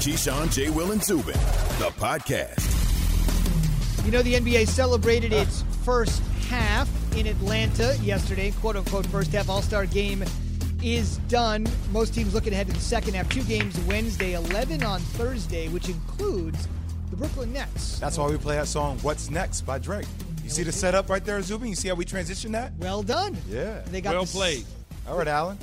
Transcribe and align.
Keyshawn, 0.00 0.50
J. 0.50 0.70
Will, 0.70 0.92
and 0.92 1.04
Zubin, 1.04 1.34
the 1.78 1.90
podcast. 1.98 2.66
You 4.06 4.10
know, 4.10 4.22
the 4.22 4.32
NBA 4.32 4.66
celebrated 4.66 5.30
its 5.30 5.62
first 5.84 6.22
half 6.48 6.88
in 7.14 7.26
Atlanta 7.26 7.94
yesterday, 8.00 8.50
quote 8.62 8.76
unquote, 8.76 9.04
first 9.08 9.30
half 9.32 9.50
All 9.50 9.60
Star 9.60 9.84
game 9.84 10.24
is 10.82 11.18
done. 11.28 11.66
Most 11.92 12.14
teams 12.14 12.32
looking 12.32 12.54
ahead 12.54 12.66
to 12.68 12.72
the 12.72 12.80
second 12.80 13.12
half. 13.12 13.28
Two 13.28 13.42
games 13.42 13.78
Wednesday, 13.80 14.32
11 14.32 14.82
on 14.82 15.00
Thursday, 15.00 15.68
which 15.68 15.90
includes 15.90 16.66
the 17.10 17.16
Brooklyn 17.16 17.52
Nets. 17.52 17.98
That's 17.98 18.16
why 18.16 18.26
we 18.30 18.38
play 18.38 18.56
that 18.56 18.68
song, 18.68 18.98
What's 19.02 19.28
Next 19.28 19.60
by 19.66 19.78
Drake. 19.78 20.06
You 20.42 20.48
see 20.48 20.62
the 20.62 20.72
setup 20.72 21.10
right 21.10 21.22
there, 21.22 21.42
Zubin? 21.42 21.68
You 21.68 21.74
see 21.74 21.88
how 21.88 21.94
we 21.94 22.06
transition 22.06 22.52
that? 22.52 22.72
Well 22.78 23.02
done. 23.02 23.36
Yeah. 23.50 23.82
They 23.90 24.00
got 24.00 24.14
Well 24.14 24.24
the, 24.24 24.32
played. 24.32 24.64
All 25.06 25.18
right, 25.18 25.28
Alan. 25.28 25.58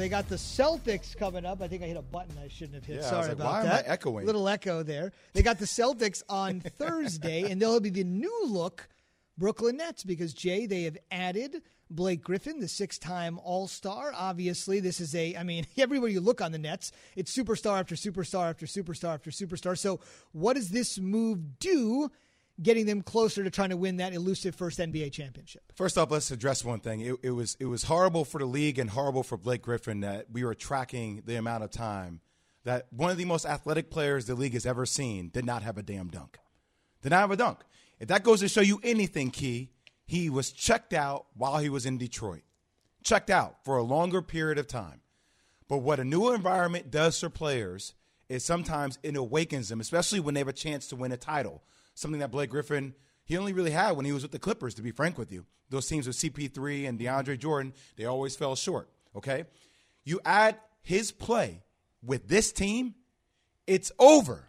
They 0.00 0.08
got 0.08 0.30
the 0.30 0.36
Celtics 0.36 1.14
coming 1.14 1.44
up. 1.44 1.60
I 1.60 1.68
think 1.68 1.82
I 1.82 1.86
hit 1.86 1.98
a 1.98 2.02
button 2.02 2.34
I 2.42 2.48
shouldn't 2.48 2.76
have 2.76 2.86
hit. 2.86 3.02
Yeah, 3.02 3.10
Sorry 3.10 3.24
like, 3.24 3.32
about 3.32 3.52
why 3.52 3.60
am 3.60 3.66
that. 3.66 3.84
I 3.86 3.92
echoing? 3.92 4.24
Little 4.24 4.48
echo 4.48 4.82
there. 4.82 5.12
They 5.34 5.42
got 5.42 5.58
the 5.58 5.66
Celtics 5.66 6.22
on 6.26 6.60
Thursday, 6.78 7.50
and 7.50 7.60
they'll 7.60 7.80
be 7.80 7.90
the 7.90 8.04
new 8.04 8.46
look 8.46 8.88
Brooklyn 9.36 9.76
Nets 9.76 10.02
because 10.02 10.32
Jay, 10.32 10.64
they 10.64 10.84
have 10.84 10.96
added 11.10 11.60
Blake 11.90 12.22
Griffin, 12.22 12.60
the 12.60 12.68
six-time 12.68 13.38
All-Star. 13.44 14.14
Obviously, 14.16 14.80
this 14.80 15.00
is 15.02 15.14
a. 15.14 15.36
I 15.36 15.42
mean, 15.42 15.66
everywhere 15.76 16.08
you 16.08 16.20
look 16.20 16.40
on 16.40 16.52
the 16.52 16.58
Nets, 16.58 16.92
it's 17.14 17.36
superstar 17.36 17.78
after 17.78 17.94
superstar 17.94 18.48
after 18.48 18.64
superstar 18.64 19.12
after 19.12 19.30
superstar. 19.30 19.76
So, 19.76 20.00
what 20.32 20.54
does 20.54 20.70
this 20.70 20.98
move 20.98 21.58
do? 21.58 22.10
Getting 22.62 22.86
them 22.86 23.02
closer 23.02 23.42
to 23.42 23.50
trying 23.50 23.70
to 23.70 23.76
win 23.76 23.96
that 23.98 24.12
elusive 24.12 24.54
first 24.54 24.78
NBA 24.78 25.12
championship. 25.12 25.62
First 25.74 25.96
off, 25.96 26.10
let's 26.10 26.30
address 26.30 26.64
one 26.64 26.80
thing. 26.80 27.00
It, 27.00 27.16
it 27.22 27.30
was 27.30 27.56
it 27.58 27.66
was 27.66 27.84
horrible 27.84 28.24
for 28.24 28.38
the 28.38 28.46
league 28.46 28.78
and 28.78 28.90
horrible 28.90 29.22
for 29.22 29.38
Blake 29.38 29.62
Griffin 29.62 30.00
that 30.00 30.26
we 30.30 30.44
were 30.44 30.54
tracking 30.54 31.22
the 31.24 31.36
amount 31.36 31.64
of 31.64 31.70
time 31.70 32.20
that 32.64 32.86
one 32.90 33.10
of 33.10 33.16
the 33.16 33.24
most 33.24 33.46
athletic 33.46 33.90
players 33.90 34.26
the 34.26 34.34
league 34.34 34.52
has 34.52 34.66
ever 34.66 34.84
seen 34.84 35.28
did 35.28 35.44
not 35.44 35.62
have 35.62 35.78
a 35.78 35.82
damn 35.82 36.08
dunk. 36.08 36.38
Did 37.02 37.10
not 37.10 37.20
have 37.20 37.30
a 37.30 37.36
dunk. 37.36 37.60
If 37.98 38.08
that 38.08 38.24
goes 38.24 38.40
to 38.40 38.48
show 38.48 38.60
you 38.60 38.80
anything, 38.82 39.30
Key, 39.30 39.70
he 40.06 40.28
was 40.28 40.52
checked 40.52 40.92
out 40.92 41.26
while 41.34 41.58
he 41.58 41.68
was 41.68 41.86
in 41.86 41.98
Detroit. 41.98 42.42
Checked 43.02 43.30
out 43.30 43.64
for 43.64 43.76
a 43.76 43.82
longer 43.82 44.20
period 44.20 44.58
of 44.58 44.66
time. 44.66 45.00
But 45.68 45.78
what 45.78 46.00
a 46.00 46.04
new 46.04 46.34
environment 46.34 46.90
does 46.90 47.18
for 47.18 47.30
players 47.30 47.94
is 48.28 48.44
sometimes 48.44 48.98
it 49.02 49.16
awakens 49.16 49.68
them, 49.68 49.80
especially 49.80 50.20
when 50.20 50.34
they 50.34 50.40
have 50.40 50.48
a 50.48 50.52
chance 50.52 50.88
to 50.88 50.96
win 50.96 51.12
a 51.12 51.16
title. 51.16 51.62
Something 52.00 52.20
that 52.20 52.30
Blake 52.30 52.48
Griffin, 52.48 52.94
he 53.26 53.36
only 53.36 53.52
really 53.52 53.72
had 53.72 53.92
when 53.92 54.06
he 54.06 54.12
was 54.12 54.22
with 54.22 54.32
the 54.32 54.38
Clippers, 54.38 54.72
to 54.76 54.82
be 54.82 54.90
frank 54.90 55.18
with 55.18 55.30
you. 55.30 55.44
Those 55.68 55.86
teams 55.86 56.06
with 56.06 56.16
CP3 56.16 56.88
and 56.88 56.98
DeAndre 56.98 57.38
Jordan, 57.38 57.74
they 57.96 58.06
always 58.06 58.34
fell 58.34 58.56
short, 58.56 58.88
okay? 59.14 59.44
You 60.02 60.18
add 60.24 60.56
his 60.80 61.12
play 61.12 61.62
with 62.02 62.26
this 62.26 62.52
team, 62.52 62.94
it's 63.66 63.92
over. 63.98 64.48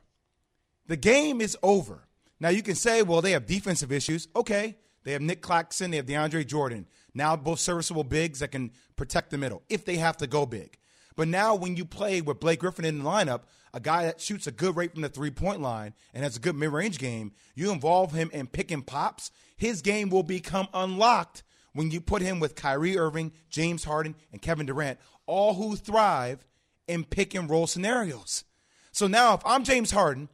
The 0.88 0.96
game 0.96 1.42
is 1.42 1.58
over. 1.62 2.08
Now 2.40 2.48
you 2.48 2.64
can 2.64 2.76
say, 2.76 3.04
well, 3.04 3.22
they 3.22 3.32
have 3.32 3.48
defensive 3.48 3.92
issues. 3.92 4.30
Okay. 4.34 4.78
They 5.04 5.12
have 5.12 5.22
Nic 5.22 5.42
Claxton, 5.42 5.92
they 5.92 5.98
have 5.98 6.06
DeAndre 6.06 6.48
Jordan. 6.48 6.88
Now 7.14 7.36
both 7.36 7.60
serviceable 7.60 8.06
bigs 8.06 8.40
that 8.40 8.54
can 8.54 8.72
protect 8.96 9.30
the 9.30 9.38
middle 9.38 9.62
if 9.68 9.84
they 9.84 9.98
have 9.98 10.16
to 10.18 10.28
go 10.28 10.46
big. 10.46 10.78
But 11.16 11.28
now 11.28 11.56
when 11.56 11.76
you 11.76 11.86
play 11.86 12.22
with 12.22 12.40
Blake 12.40 12.60
Griffin 12.60 12.86
in 12.86 13.00
the 13.00 13.04
lineup, 13.04 13.42
a 13.74 13.80
guy 13.80 14.04
that 14.06 14.22
shoots 14.22 14.48
a 14.48 14.52
good 14.52 14.76
rate 14.76 14.94
from 14.94 15.02
the 15.02 15.10
three 15.10 15.32
point 15.32 15.62
line 15.62 15.94
and 16.14 16.24
has 16.24 16.36
a 16.36 16.42
good 16.42 16.56
mid 16.56 16.72
range 16.72 17.00
game, 17.00 17.32
you 17.56 17.72
involve 17.72 18.14
him 18.14 18.30
in 18.34 18.48
pick 18.48 18.72
and 18.72 18.86
pops, 18.86 19.32
his 19.56 19.82
game 19.82 20.10
will 20.10 20.24
become 20.24 20.68
unlocked 20.74 21.44
when 21.74 21.92
you 21.92 22.02
put 22.02 22.22
him 22.22 22.40
with 22.40 22.56
Kyrie 22.56 22.98
Irving, 22.98 23.32
James 23.50 23.84
Harden, 23.84 24.16
and 24.32 24.42
Kevin 24.42 24.66
Durant, 24.66 25.00
all 25.26 25.54
who 25.54 25.76
thrive 25.76 26.46
in 26.88 27.06
pick 27.06 27.34
and 27.34 27.50
roll 27.50 27.68
scenarios. 27.68 28.44
So 28.92 29.08
now 29.08 29.34
if 29.34 29.42
I'm 29.46 29.64
James 29.64 29.92
Harden, 29.92 30.30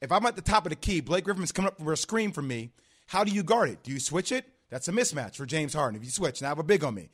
if 0.00 0.10
I'm 0.10 0.26
at 0.26 0.34
the 0.34 0.42
top 0.42 0.66
of 0.66 0.70
the 0.70 0.76
key, 0.76 1.00
Blake 1.00 1.24
Griffin's 1.24 1.52
coming 1.52 1.68
up 1.68 1.78
for 1.78 1.92
a 1.92 1.96
screen 1.96 2.32
from 2.32 2.48
me. 2.48 2.72
How 3.06 3.22
do 3.22 3.30
you 3.30 3.44
guard 3.44 3.68
it? 3.68 3.82
Do 3.84 3.92
you 3.92 4.00
switch 4.00 4.32
it? 4.32 4.46
That's 4.70 4.88
a 4.88 4.92
mismatch 4.92 5.36
for 5.36 5.46
James 5.46 5.74
Harden. 5.74 6.00
If 6.00 6.04
you 6.04 6.10
switch, 6.10 6.42
now 6.42 6.48
have 6.48 6.58
a 6.58 6.64
big 6.64 6.82
on 6.82 6.94
me. 6.94 7.10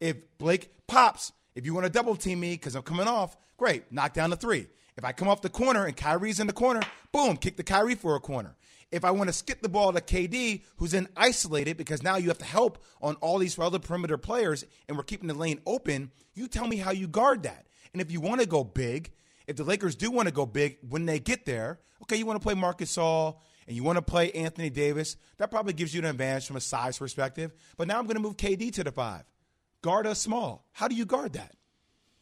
If 0.00 0.16
Blake 0.38 0.70
pops, 0.88 1.32
if 1.54 1.66
you 1.66 1.74
want 1.74 1.86
to 1.86 1.92
double 1.92 2.16
team 2.16 2.40
me 2.40 2.52
because 2.52 2.74
I'm 2.74 2.82
coming 2.82 3.08
off, 3.08 3.36
great, 3.56 3.90
knock 3.92 4.14
down 4.14 4.30
the 4.30 4.36
three. 4.36 4.66
If 4.96 5.04
I 5.04 5.12
come 5.12 5.28
off 5.28 5.40
the 5.40 5.48
corner 5.48 5.86
and 5.86 5.96
Kyrie's 5.96 6.40
in 6.40 6.46
the 6.46 6.52
corner, 6.52 6.80
boom, 7.12 7.36
kick 7.36 7.56
the 7.56 7.62
Kyrie 7.62 7.94
for 7.94 8.14
a 8.14 8.20
corner. 8.20 8.56
If 8.90 9.06
I 9.06 9.10
want 9.10 9.28
to 9.28 9.32
skip 9.32 9.62
the 9.62 9.70
ball 9.70 9.92
to 9.92 10.00
KD, 10.00 10.62
who's 10.76 10.90
then 10.90 11.08
isolated 11.16 11.78
because 11.78 12.02
now 12.02 12.16
you 12.16 12.28
have 12.28 12.38
to 12.38 12.44
help 12.44 12.84
on 13.00 13.14
all 13.16 13.38
these 13.38 13.58
other 13.58 13.78
perimeter 13.78 14.18
players 14.18 14.66
and 14.86 14.98
we're 14.98 15.02
keeping 15.02 15.28
the 15.28 15.34
lane 15.34 15.60
open, 15.66 16.10
you 16.34 16.46
tell 16.46 16.66
me 16.66 16.76
how 16.76 16.90
you 16.90 17.08
guard 17.08 17.44
that. 17.44 17.66
And 17.94 18.02
if 18.02 18.10
you 18.10 18.20
want 18.20 18.42
to 18.42 18.46
go 18.46 18.64
big, 18.64 19.12
if 19.46 19.56
the 19.56 19.64
Lakers 19.64 19.94
do 19.94 20.10
want 20.10 20.28
to 20.28 20.34
go 20.34 20.44
big 20.44 20.76
when 20.88 21.06
they 21.06 21.18
get 21.18 21.46
there, 21.46 21.80
okay, 22.02 22.16
you 22.16 22.26
want 22.26 22.40
to 22.40 22.44
play 22.44 22.54
Marc 22.54 22.78
Gasol 22.78 23.38
and 23.66 23.74
you 23.74 23.82
want 23.82 23.96
to 23.96 24.02
play 24.02 24.30
Anthony 24.32 24.68
Davis, 24.68 25.16
that 25.38 25.50
probably 25.50 25.72
gives 25.72 25.94
you 25.94 26.00
an 26.00 26.06
advantage 26.06 26.46
from 26.46 26.56
a 26.56 26.60
size 26.60 26.98
perspective. 26.98 27.52
But 27.78 27.88
now 27.88 27.98
I'm 27.98 28.04
going 28.04 28.16
to 28.16 28.22
move 28.22 28.36
KD 28.36 28.72
to 28.74 28.84
the 28.84 28.92
five. 28.92 29.24
Guard 29.82 30.06
us 30.06 30.20
small. 30.20 30.64
How 30.72 30.88
do 30.88 30.94
you 30.94 31.04
guard 31.04 31.34
that? 31.34 31.54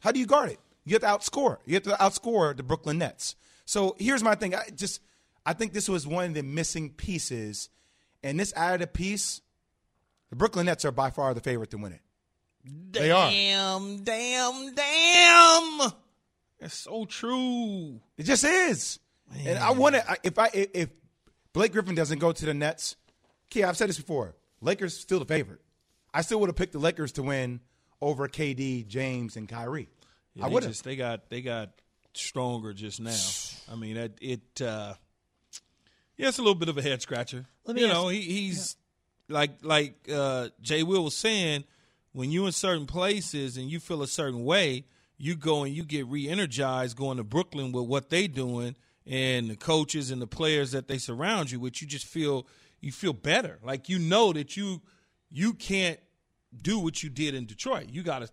How 0.00 0.12
do 0.12 0.18
you 0.18 0.26
guard 0.26 0.50
it? 0.50 0.58
You 0.84 0.94
have 0.94 1.02
to 1.02 1.08
outscore. 1.08 1.58
You 1.66 1.74
have 1.74 1.82
to 1.84 1.90
outscore 1.90 2.56
the 2.56 2.62
Brooklyn 2.62 2.98
Nets. 2.98 3.36
So 3.66 3.94
here's 3.98 4.22
my 4.22 4.34
thing. 4.34 4.54
I 4.54 4.64
just 4.74 5.00
I 5.44 5.52
think 5.52 5.72
this 5.72 5.88
was 5.88 6.06
one 6.06 6.24
of 6.24 6.34
the 6.34 6.42
missing 6.42 6.90
pieces. 6.90 7.68
And 8.22 8.40
this 8.40 8.52
added 8.54 8.82
a 8.82 8.86
piece. 8.86 9.40
The 10.30 10.36
Brooklyn 10.36 10.66
Nets 10.66 10.84
are 10.84 10.92
by 10.92 11.10
far 11.10 11.32
the 11.34 11.40
favorite 11.40 11.70
to 11.70 11.78
win 11.78 11.92
it. 11.92 12.00
They 12.92 13.10
are. 13.10 13.30
Damn, 13.30 14.04
damn, 14.04 14.74
damn. 14.74 15.90
That's 16.60 16.74
so 16.74 17.04
true. 17.04 18.00
It 18.18 18.24
just 18.24 18.44
is. 18.44 18.98
And 19.44 19.58
I 19.58 19.70
want 19.70 19.94
to 19.94 20.16
if 20.24 20.38
I 20.38 20.50
if 20.52 20.88
Blake 21.52 21.72
Griffin 21.72 21.94
doesn't 21.94 22.18
go 22.18 22.32
to 22.32 22.46
the 22.46 22.54
Nets, 22.54 22.96
okay, 23.46 23.64
I've 23.64 23.76
said 23.76 23.88
this 23.88 23.98
before. 23.98 24.34
Lakers 24.60 24.96
still 24.96 25.18
the 25.18 25.24
favorite. 25.24 25.60
I 26.12 26.22
still 26.22 26.40
would 26.40 26.48
have 26.48 26.56
picked 26.56 26.72
the 26.72 26.78
Lakers 26.78 27.12
to 27.12 27.22
win 27.22 27.60
over 28.00 28.28
KD, 28.28 28.86
James, 28.86 29.36
and 29.36 29.48
Kyrie. 29.48 29.88
Yeah, 30.34 30.44
I 30.44 30.48
they 30.48 30.54
would 30.54 30.62
have. 30.64 30.82
they 30.82 30.96
got 30.96 31.28
they 31.30 31.42
got 31.42 31.70
stronger 32.14 32.72
just 32.72 33.00
now. 33.00 33.72
I 33.72 33.76
mean, 33.76 33.96
it, 33.96 34.18
it 34.20 34.62
uh, 34.62 34.94
yeah, 36.16 36.28
it's 36.28 36.38
a 36.38 36.42
little 36.42 36.54
bit 36.54 36.68
of 36.68 36.78
a 36.78 36.82
head 36.82 37.02
scratcher. 37.02 37.46
Let 37.64 37.76
me 37.76 37.82
you 37.82 37.88
ask- 37.88 37.94
know, 37.96 38.08
he, 38.08 38.20
he's 38.20 38.76
like 39.28 39.52
like 39.62 39.94
uh, 40.12 40.48
Jay 40.60 40.82
Will 40.82 41.04
was 41.04 41.16
saying, 41.16 41.64
when 42.12 42.30
you 42.30 42.46
in 42.46 42.52
certain 42.52 42.86
places 42.86 43.56
and 43.56 43.70
you 43.70 43.80
feel 43.80 44.02
a 44.02 44.08
certain 44.08 44.44
way, 44.44 44.84
you 45.18 45.36
go 45.36 45.64
and 45.64 45.74
you 45.74 45.84
get 45.84 46.06
re-energized 46.06 46.96
going 46.96 47.18
to 47.18 47.24
Brooklyn 47.24 47.72
with 47.72 47.86
what 47.86 48.10
they 48.10 48.26
doing 48.26 48.76
and 49.06 49.50
the 49.50 49.56
coaches 49.56 50.10
and 50.10 50.20
the 50.20 50.26
players 50.26 50.72
that 50.72 50.88
they 50.88 50.98
surround 50.98 51.50
you 51.50 51.60
with. 51.60 51.80
You 51.80 51.88
just 51.88 52.06
feel 52.06 52.46
you 52.80 52.92
feel 52.92 53.12
better. 53.12 53.58
Like 53.62 53.88
you 53.88 53.98
know 53.98 54.32
that 54.32 54.56
you 54.56 54.80
you 55.30 55.54
can't 55.54 55.98
do 56.62 56.78
what 56.78 57.02
you 57.02 57.10
did 57.10 57.34
in 57.34 57.46
Detroit. 57.46 57.88
You 57.90 58.02
got 58.02 58.20
to 58.20 58.28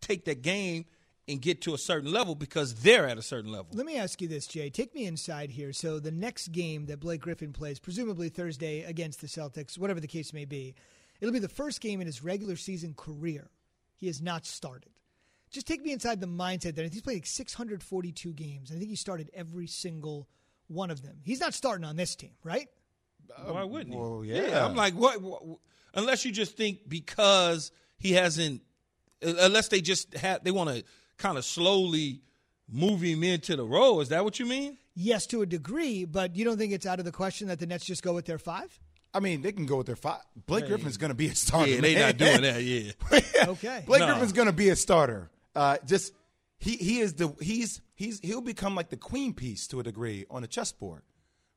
take 0.00 0.24
that 0.26 0.42
game 0.42 0.84
and 1.26 1.42
get 1.42 1.60
to 1.62 1.74
a 1.74 1.78
certain 1.78 2.10
level 2.10 2.34
because 2.34 2.74
they're 2.74 3.06
at 3.06 3.18
a 3.18 3.22
certain 3.22 3.52
level. 3.52 3.66
Let 3.74 3.84
me 3.84 3.98
ask 3.98 4.22
you 4.22 4.28
this, 4.28 4.46
Jay. 4.46 4.70
Take 4.70 4.94
me 4.94 5.04
inside 5.04 5.50
here. 5.50 5.72
So 5.72 5.98
the 5.98 6.10
next 6.10 6.48
game 6.48 6.86
that 6.86 7.00
Blake 7.00 7.20
Griffin 7.20 7.52
plays, 7.52 7.78
presumably 7.78 8.30
Thursday 8.30 8.82
against 8.82 9.20
the 9.20 9.26
Celtics, 9.26 9.76
whatever 9.76 10.00
the 10.00 10.06
case 10.06 10.32
may 10.32 10.46
be, 10.46 10.74
it'll 11.20 11.32
be 11.32 11.38
the 11.38 11.48
first 11.48 11.80
game 11.80 12.00
in 12.00 12.06
his 12.06 12.24
regular 12.24 12.56
season 12.56 12.94
career 12.94 13.50
he 13.94 14.06
has 14.06 14.22
not 14.22 14.46
started. 14.46 14.92
Just 15.50 15.66
take 15.66 15.82
me 15.82 15.92
inside 15.92 16.20
the 16.20 16.26
mindset 16.26 16.74
there. 16.74 16.86
He's 16.86 17.02
played 17.02 17.16
like 17.16 17.26
642 17.26 18.32
games. 18.32 18.70
I 18.70 18.76
think 18.76 18.88
he 18.88 18.96
started 18.96 19.30
every 19.34 19.66
single 19.66 20.28
one 20.68 20.90
of 20.90 21.02
them. 21.02 21.18
He's 21.24 21.40
not 21.40 21.54
starting 21.54 21.84
on 21.84 21.96
this 21.96 22.14
team, 22.14 22.32
right? 22.44 22.68
Why 23.44 23.64
wouldn't 23.64 23.92
he? 23.92 24.00
well, 24.00 24.22
yeah. 24.24 24.64
I'm 24.64 24.74
like, 24.76 24.94
what, 24.94 25.20
what? 25.20 25.42
Unless 25.98 26.24
you 26.24 26.32
just 26.32 26.56
think 26.56 26.88
because 26.88 27.72
he 27.98 28.12
hasn't, 28.12 28.62
unless 29.20 29.68
they 29.68 29.80
just 29.80 30.14
have, 30.14 30.44
they 30.44 30.50
want 30.50 30.70
to 30.70 30.84
kind 31.16 31.36
of 31.36 31.44
slowly 31.44 32.22
move 32.70 33.00
him 33.02 33.24
into 33.24 33.56
the 33.56 33.64
role. 33.64 34.00
Is 34.00 34.10
that 34.10 34.24
what 34.24 34.38
you 34.38 34.46
mean? 34.46 34.78
Yes, 34.94 35.26
to 35.26 35.42
a 35.42 35.46
degree, 35.46 36.04
but 36.04 36.36
you 36.36 36.44
don't 36.44 36.56
think 36.56 36.72
it's 36.72 36.86
out 36.86 36.98
of 36.98 37.04
the 37.04 37.12
question 37.12 37.48
that 37.48 37.58
the 37.58 37.66
Nets 37.66 37.84
just 37.84 38.02
go 38.02 38.12
with 38.14 38.26
their 38.26 38.38
five? 38.38 38.78
I 39.12 39.20
mean, 39.20 39.42
they 39.42 39.52
can 39.52 39.66
go 39.66 39.78
with 39.78 39.86
their 39.86 39.96
five. 39.96 40.20
Blake 40.46 40.66
Griffin's 40.66 40.96
going 40.98 41.10
to 41.10 41.14
be 41.14 41.28
a 41.28 41.34
starter. 41.34 41.70
Yeah, 41.70 41.80
they 41.80 41.94
man. 41.94 42.02
not 42.06 42.16
doing 42.16 42.42
that. 42.42 42.62
Yeah. 42.62 43.48
Okay. 43.50 43.82
Blake 43.86 44.00
No. 44.00 44.06
Griffin's 44.06 44.32
going 44.32 44.46
to 44.46 44.52
be 44.52 44.68
a 44.68 44.76
starter. 44.76 45.30
Uh, 45.56 45.78
just 45.86 46.12
he 46.58 46.76
he 46.76 47.00
is 47.00 47.14
the 47.14 47.34
he's 47.40 47.80
he's 47.94 48.20
he'll 48.20 48.40
become 48.40 48.74
like 48.74 48.90
the 48.90 48.96
queen 48.96 49.32
piece 49.32 49.66
to 49.68 49.80
a 49.80 49.82
degree 49.82 50.26
on 50.30 50.44
a 50.44 50.46
chessboard, 50.46 51.02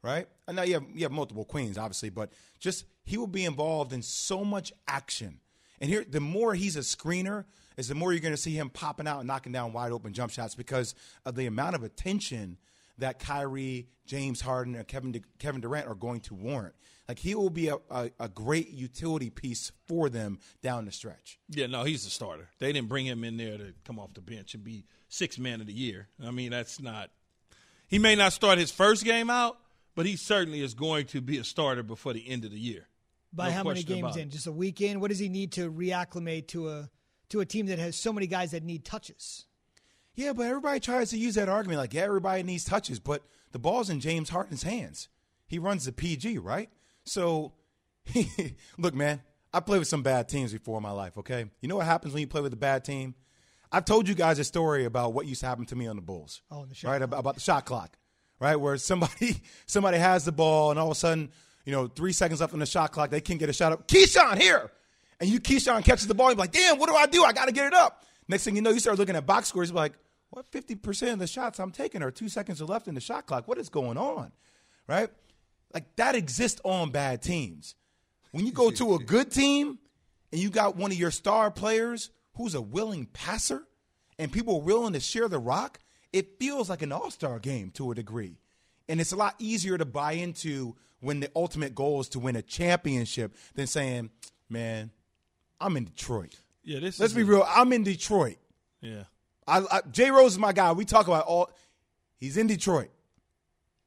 right? 0.04 0.28
I 0.48 0.52
know 0.52 0.64
you 0.64 0.76
have 0.76 0.86
you 0.94 1.04
have 1.04 1.12
multiple 1.12 1.46
queens, 1.46 1.78
obviously, 1.78 2.10
but 2.10 2.32
just 2.60 2.86
he 3.04 3.18
will 3.18 3.28
be 3.28 3.46
involved 3.46 3.94
in 3.94 4.02
so 4.02 4.44
much 4.44 4.74
action. 4.88 5.40
And 5.80 5.90
here, 5.90 6.06
the 6.08 6.20
more 6.20 6.54
he's 6.54 6.76
a 6.76 6.82
screener, 6.82 7.46
is 7.78 7.88
the 7.88 7.96
more 7.96 8.14
you're 8.14 8.22
going 8.22 8.34
to 8.34 8.42
see 8.42 8.56
him 8.56 8.70
popping 8.70 9.08
out 9.08 9.20
and 9.20 9.28
knocking 9.28 9.52
down 9.52 9.74
wide 9.74 9.92
open 9.92 10.14
jump 10.14 10.32
shots 10.32 10.56
because 10.56 10.94
of 11.26 11.36
the 11.36 11.48
amount 11.48 11.76
of 11.76 11.84
attention 11.84 12.58
that 13.00 13.20
Kyrie, 13.20 13.88
James 14.06 14.42
Harden, 14.42 14.76
and 14.76 14.88
Kevin 14.88 15.24
Kevin 15.40 15.62
Durant 15.62 15.88
are 15.88 15.96
going 15.96 16.22
to 16.22 16.36
warrant. 16.36 16.76
Like 17.08 17.20
he 17.20 17.36
will 17.36 17.50
be 17.50 17.68
a, 17.68 17.76
a, 17.90 18.12
a 18.20 18.30
great 18.30 18.70
utility 18.70 19.30
piece 19.30 19.72
for 19.88 20.08
them 20.08 20.40
down 20.62 20.86
the 20.86 20.92
stretch. 20.92 21.40
Yeah, 21.50 21.68
no, 21.68 21.84
he's 21.84 22.06
a 22.06 22.10
starter. 22.10 22.48
They 22.60 22.72
didn't 22.72 22.88
bring 22.88 23.06
him 23.06 23.24
in 23.24 23.38
there 23.38 23.58
to 23.58 23.74
come 23.84 24.00
off 24.00 24.14
the 24.14 24.22
bench 24.22 24.54
and 24.54 24.64
be 24.64 24.86
six 25.10 25.38
man 25.38 25.60
of 25.60 25.68
the 25.68 25.74
year. 25.74 26.08
I 26.24 26.32
mean, 26.32 26.52
that's 26.52 26.80
not. 26.80 27.10
He 27.88 28.00
may 28.00 28.16
not 28.16 28.32
start 28.32 28.58
his 28.58 28.72
first 28.72 29.04
game 29.04 29.30
out, 29.30 29.58
but 29.96 30.06
he 30.06 30.16
certainly 30.16 30.62
is 30.62 30.74
going 30.74 31.06
to 31.08 31.22
be 31.22 31.38
a 31.38 31.44
starter 31.44 31.84
before 31.84 32.14
the 32.14 32.28
end 32.30 32.46
of 32.46 32.52
the 32.52 32.60
year. 32.60 32.88
By 33.34 33.48
No 33.48 33.52
how 33.52 33.64
many 33.64 33.84
question 33.84 34.02
games 34.02 34.18
in? 34.18 34.30
Just 34.30 34.48
a 34.48 34.52
weekend? 34.52 35.00
What 35.00 35.10
does 35.10 35.20
he 35.20 35.30
need 35.30 35.54
to 35.54 35.72
reacclimate 35.72 36.48
to 36.50 36.70
a 36.70 36.90
to 37.30 37.40
a 37.40 37.46
team 37.46 37.68
that 37.68 37.80
has 37.80 37.96
so 37.96 38.12
many 38.12 38.28
guys 38.28 38.52
that 38.52 38.64
need 38.64 38.84
touches? 38.84 39.46
Yeah, 40.16 40.34
but 40.34 40.48
everybody 40.48 40.80
tries 40.82 41.10
to 41.12 41.18
use 41.18 41.36
that 41.36 41.48
argument 41.48 41.80
like, 41.80 41.94
yeah, 41.94 42.02
everybody 42.02 42.44
needs 42.44 42.66
touches, 42.66 43.00
but 43.00 43.24
the 43.52 43.60
ball's 43.60 43.90
in 43.90 44.02
James 44.02 44.30
Harden's 44.30 44.64
hands. 44.64 45.08
He 45.48 45.58
runs 45.58 45.86
the 45.86 45.94
PG, 45.94 46.38
right? 46.40 46.70
So, 47.06 47.54
look, 48.78 48.94
man, 48.94 49.22
I 49.54 49.62
played 49.62 49.80
with 49.80 49.88
some 49.88 50.04
bad 50.04 50.28
teams 50.28 50.52
before 50.52 50.78
in 50.78 50.84
my 50.84 50.92
life, 50.92 51.18
okay? 51.18 51.46
You 51.62 51.70
know 51.70 51.78
what 51.78 51.86
happens 51.86 52.14
when 52.14 52.22
you 52.22 52.28
play 52.28 52.42
with 52.42 52.54
a 52.54 52.58
bad 52.58 52.84
team? 52.84 53.16
I've 53.72 53.86
told 53.86 54.08
you 54.10 54.16
guys 54.16 54.38
a 54.38 54.44
story 54.44 54.84
about 54.84 55.14
what 55.14 55.26
used 55.28 55.42
to 55.42 55.48
happen 55.48 55.66
to 55.68 55.76
me 55.76 55.88
on 55.88 55.96
the 55.96 56.02
Bulls. 56.02 56.42
Oh, 56.52 56.64
in 56.64 56.70
the 56.70 56.76
shot 56.76 56.92
right 56.92 57.02
about, 57.02 57.20
about 57.20 57.36
the 57.36 57.42
shot 57.42 57.66
clock, 57.66 57.98
right? 58.42 58.60
Where 58.60 58.76
somebody 58.78 59.42
somebody 59.68 60.00
has 60.00 60.26
the 60.26 60.34
ball 60.34 60.72
and 60.72 60.80
all 60.80 60.88
of 60.88 60.92
a 60.92 61.00
sudden, 61.00 61.30
you 61.64 61.72
know, 61.72 61.88
three 61.88 62.12
seconds 62.12 62.42
left 62.42 62.52
on 62.52 62.60
the 62.60 62.66
shot 62.66 62.92
clock, 62.92 63.12
they 63.12 63.22
can't 63.22 63.40
get 63.40 63.48
a 63.48 63.54
shot 63.54 63.72
up. 63.72 63.88
Keyshawn 63.88 64.42
here, 64.42 64.70
and 65.22 65.30
you 65.30 65.40
Keyshawn 65.40 65.86
catches 65.86 66.08
the 66.08 66.16
ball. 66.16 66.32
You're 66.32 66.38
like, 66.38 66.52
damn, 66.52 66.78
what 66.78 66.90
do 66.90 66.96
I 66.96 67.06
do? 67.06 67.24
I 67.24 67.32
got 67.32 67.46
to 67.46 67.54
get 67.54 67.68
it 67.68 67.74
up. 67.74 68.04
Next 68.28 68.44
thing 68.44 68.56
you 68.56 68.62
know, 68.62 68.72
you 68.72 68.80
start 68.80 68.98
looking 68.98 69.16
at 69.16 69.26
box 69.26 69.48
scores. 69.48 69.70
You're 69.70 69.78
like, 69.78 69.94
what? 70.32 70.46
Fifty 70.52 70.76
percent 70.76 71.14
of 71.14 71.20
the 71.20 71.28
shots 71.28 71.60
I'm 71.60 71.72
taking 71.72 72.02
are 72.02 72.12
two 72.12 72.28
seconds 72.28 72.62
left 72.62 72.88
in 72.90 72.96
the 72.96 73.02
shot 73.02 73.28
clock. 73.28 73.48
What 73.48 73.60
is 73.60 73.70
going 73.70 73.98
on, 73.98 74.32
right? 74.88 75.10
Like 75.74 75.96
that 75.96 76.16
exists 76.16 76.60
on 76.66 76.90
bad 76.90 77.22
teams. 77.22 77.76
When 78.32 78.46
you 78.46 78.52
go 78.52 78.72
to 78.72 78.96
a 78.96 79.00
good 79.00 79.32
team 79.32 79.78
and 80.32 80.42
you 80.42 80.50
got 80.50 80.76
one 80.76 80.92
of 80.92 80.98
your 80.98 81.12
star 81.12 81.52
players 81.52 82.10
who's 82.36 82.56
a 82.56 82.62
willing 82.62 83.06
passer 83.06 83.64
and 84.18 84.32
people 84.32 84.56
are 84.56 84.62
willing 84.62 84.94
to 84.94 85.02
share 85.02 85.28
the 85.28 85.40
rock, 85.40 85.80
it 86.14 86.40
feels 86.40 86.70
like 86.70 86.82
an 86.82 86.92
all 86.92 87.12
star 87.12 87.40
game 87.40 87.72
to 87.72 87.92
a 87.92 87.96
degree. 87.96 88.38
And 88.90 89.00
it's 89.00 89.12
a 89.12 89.16
lot 89.16 89.36
easier 89.40 89.78
to 89.78 89.86
buy 89.86 90.14
into 90.14 90.76
when 91.00 91.20
the 91.20 91.32
ultimate 91.36 91.74
goal 91.76 92.02
is 92.02 92.10
to 92.10 92.20
win 92.20 92.36
a 92.36 92.42
championship 92.42 93.36
than 93.56 93.68
saying, 93.68 94.10
man, 94.50 94.92
I'm 95.60 95.78
in 95.78 95.86
Detroit. 95.86 96.36
Yeah, 96.64 96.80
this 96.80 97.00
Let's 97.00 97.14
be 97.14 97.24
real. 97.24 97.46
I'm 97.48 97.72
in 97.74 97.84
Detroit. 97.84 98.38
Yeah, 98.82 99.04
I, 99.48 99.60
I, 99.60 99.82
Jay 99.92 100.12
Rose 100.12 100.34
is 100.34 100.40
my 100.40 100.54
guy. 100.54 100.72
We 100.74 100.86
talk 100.86 101.08
about 101.08 101.26
all. 101.26 101.50
He's 102.18 102.38
in 102.38 102.48
Detroit. 102.48 102.90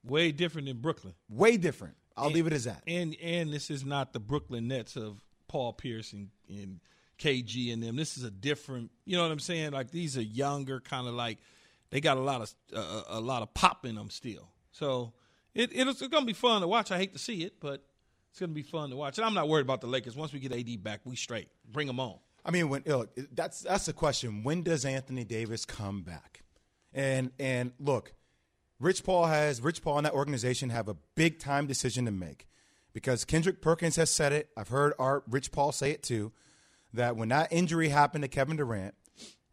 way 0.05 0.33
different 0.33 0.67
than 0.67 0.79
Brooklyn. 0.79 1.15
Way 1.29 1.57
different. 1.57 1.95
I'll 2.17 2.31
leave 2.31 2.47
it 2.47 2.53
as 2.53 2.65
that. 2.65 2.83
And 2.87 3.17
and 3.23 3.53
this 3.53 3.71
is 3.71 3.85
not 3.85 4.13
the 4.13 4.21
Brooklyn 4.21 4.69
Nets 4.69 4.97
of 4.97 5.21
Paul 5.49 5.73
Pierce 5.73 6.13
and, 6.13 6.31
and 6.49 6.81
KG 7.19 7.73
and 7.73 7.83
them. 7.83 7.97
This 7.97 8.17
is 8.17 8.25
a 8.25 8.31
different. 8.31 8.91
You 9.05 9.17
know 9.17 9.23
what 9.23 9.33
I'm 9.33 9.41
saying? 9.41 9.73
Like 9.73 9.91
these 9.91 10.17
are 10.17 10.23
younger, 10.23 10.81
kind 10.81 11.07
of 11.07 11.15
like 11.15 11.39
they 11.95 12.01
got 12.01 12.17
a 12.17 12.21
lot 12.21 12.41
of 12.41 12.53
uh, 12.75 13.03
a 13.07 13.21
lot 13.21 13.43
of 13.43 13.55
pop 13.55 13.87
in 13.87 13.95
them 13.95 14.11
still. 14.11 14.49
So 14.73 15.13
it 15.55 15.71
it's 15.73 16.01
going 16.01 16.25
to 16.25 16.27
be 16.27 16.33
fun 16.33 16.61
to 16.61 16.67
watch. 16.67 16.91
I 16.91 16.99
hate 16.99 17.13
to 17.13 17.21
see 17.21 17.45
it, 17.45 17.61
but 17.61 17.85
it's 18.31 18.41
going 18.41 18.51
to 18.51 18.55
be 18.55 18.65
fun 18.65 18.91
to 18.91 18.97
watch. 18.97 19.17
And 19.17 19.25
I'm 19.25 19.33
not 19.33 19.49
worried 19.49 19.63
about 19.63 19.81
the 19.81 19.87
Lakers. 19.87 20.17
Once 20.17 20.33
we 20.33 20.41
get 20.41 20.53
AD 20.53 20.83
back, 20.83 21.03
we 21.05 21.15
straight. 21.15 21.47
Bring 21.71 21.87
them 21.87 22.01
on. 22.01 22.17
I 22.45 22.51
mean, 22.51 22.69
when 22.69 22.83
look, 22.85 23.17
that's 23.33 23.61
that's 23.61 23.87
the 23.87 23.93
question. 23.93 24.43
When 24.43 24.63
does 24.63 24.85
Anthony 24.85 25.23
Davis 25.23 25.65
come 25.65 26.03
back? 26.03 26.43
And 26.93 27.31
and 27.39 27.71
look, 27.79 28.13
Rich 28.81 29.05
Paul 29.05 29.27
has 29.27 29.61
Rich 29.61 29.83
Paul 29.83 29.99
and 29.99 30.07
that 30.07 30.15
organization 30.15 30.71
have 30.71 30.89
a 30.89 30.97
big 31.15 31.39
time 31.39 31.69
decision 31.69 32.07
to 32.07 32.11
make 32.11 32.49
because 32.93 33.25
Kendrick 33.25 33.63
Perkins 33.63 33.95
has 33.95 34.11
said 34.11 34.33
it. 34.33 34.49
I've 34.57 34.69
heard 34.69 34.95
Art 34.99 35.23
Rich 35.31 35.53
Paul 35.53 35.71
say 35.71 35.93
it 35.93 36.03
too. 36.03 36.33
That 36.93 37.15
when 37.15 37.29
that 37.29 37.53
injury 37.53 37.91
happened 37.91 38.23
to 38.23 38.29
Kevin 38.29 38.57
Durant, 38.57 38.97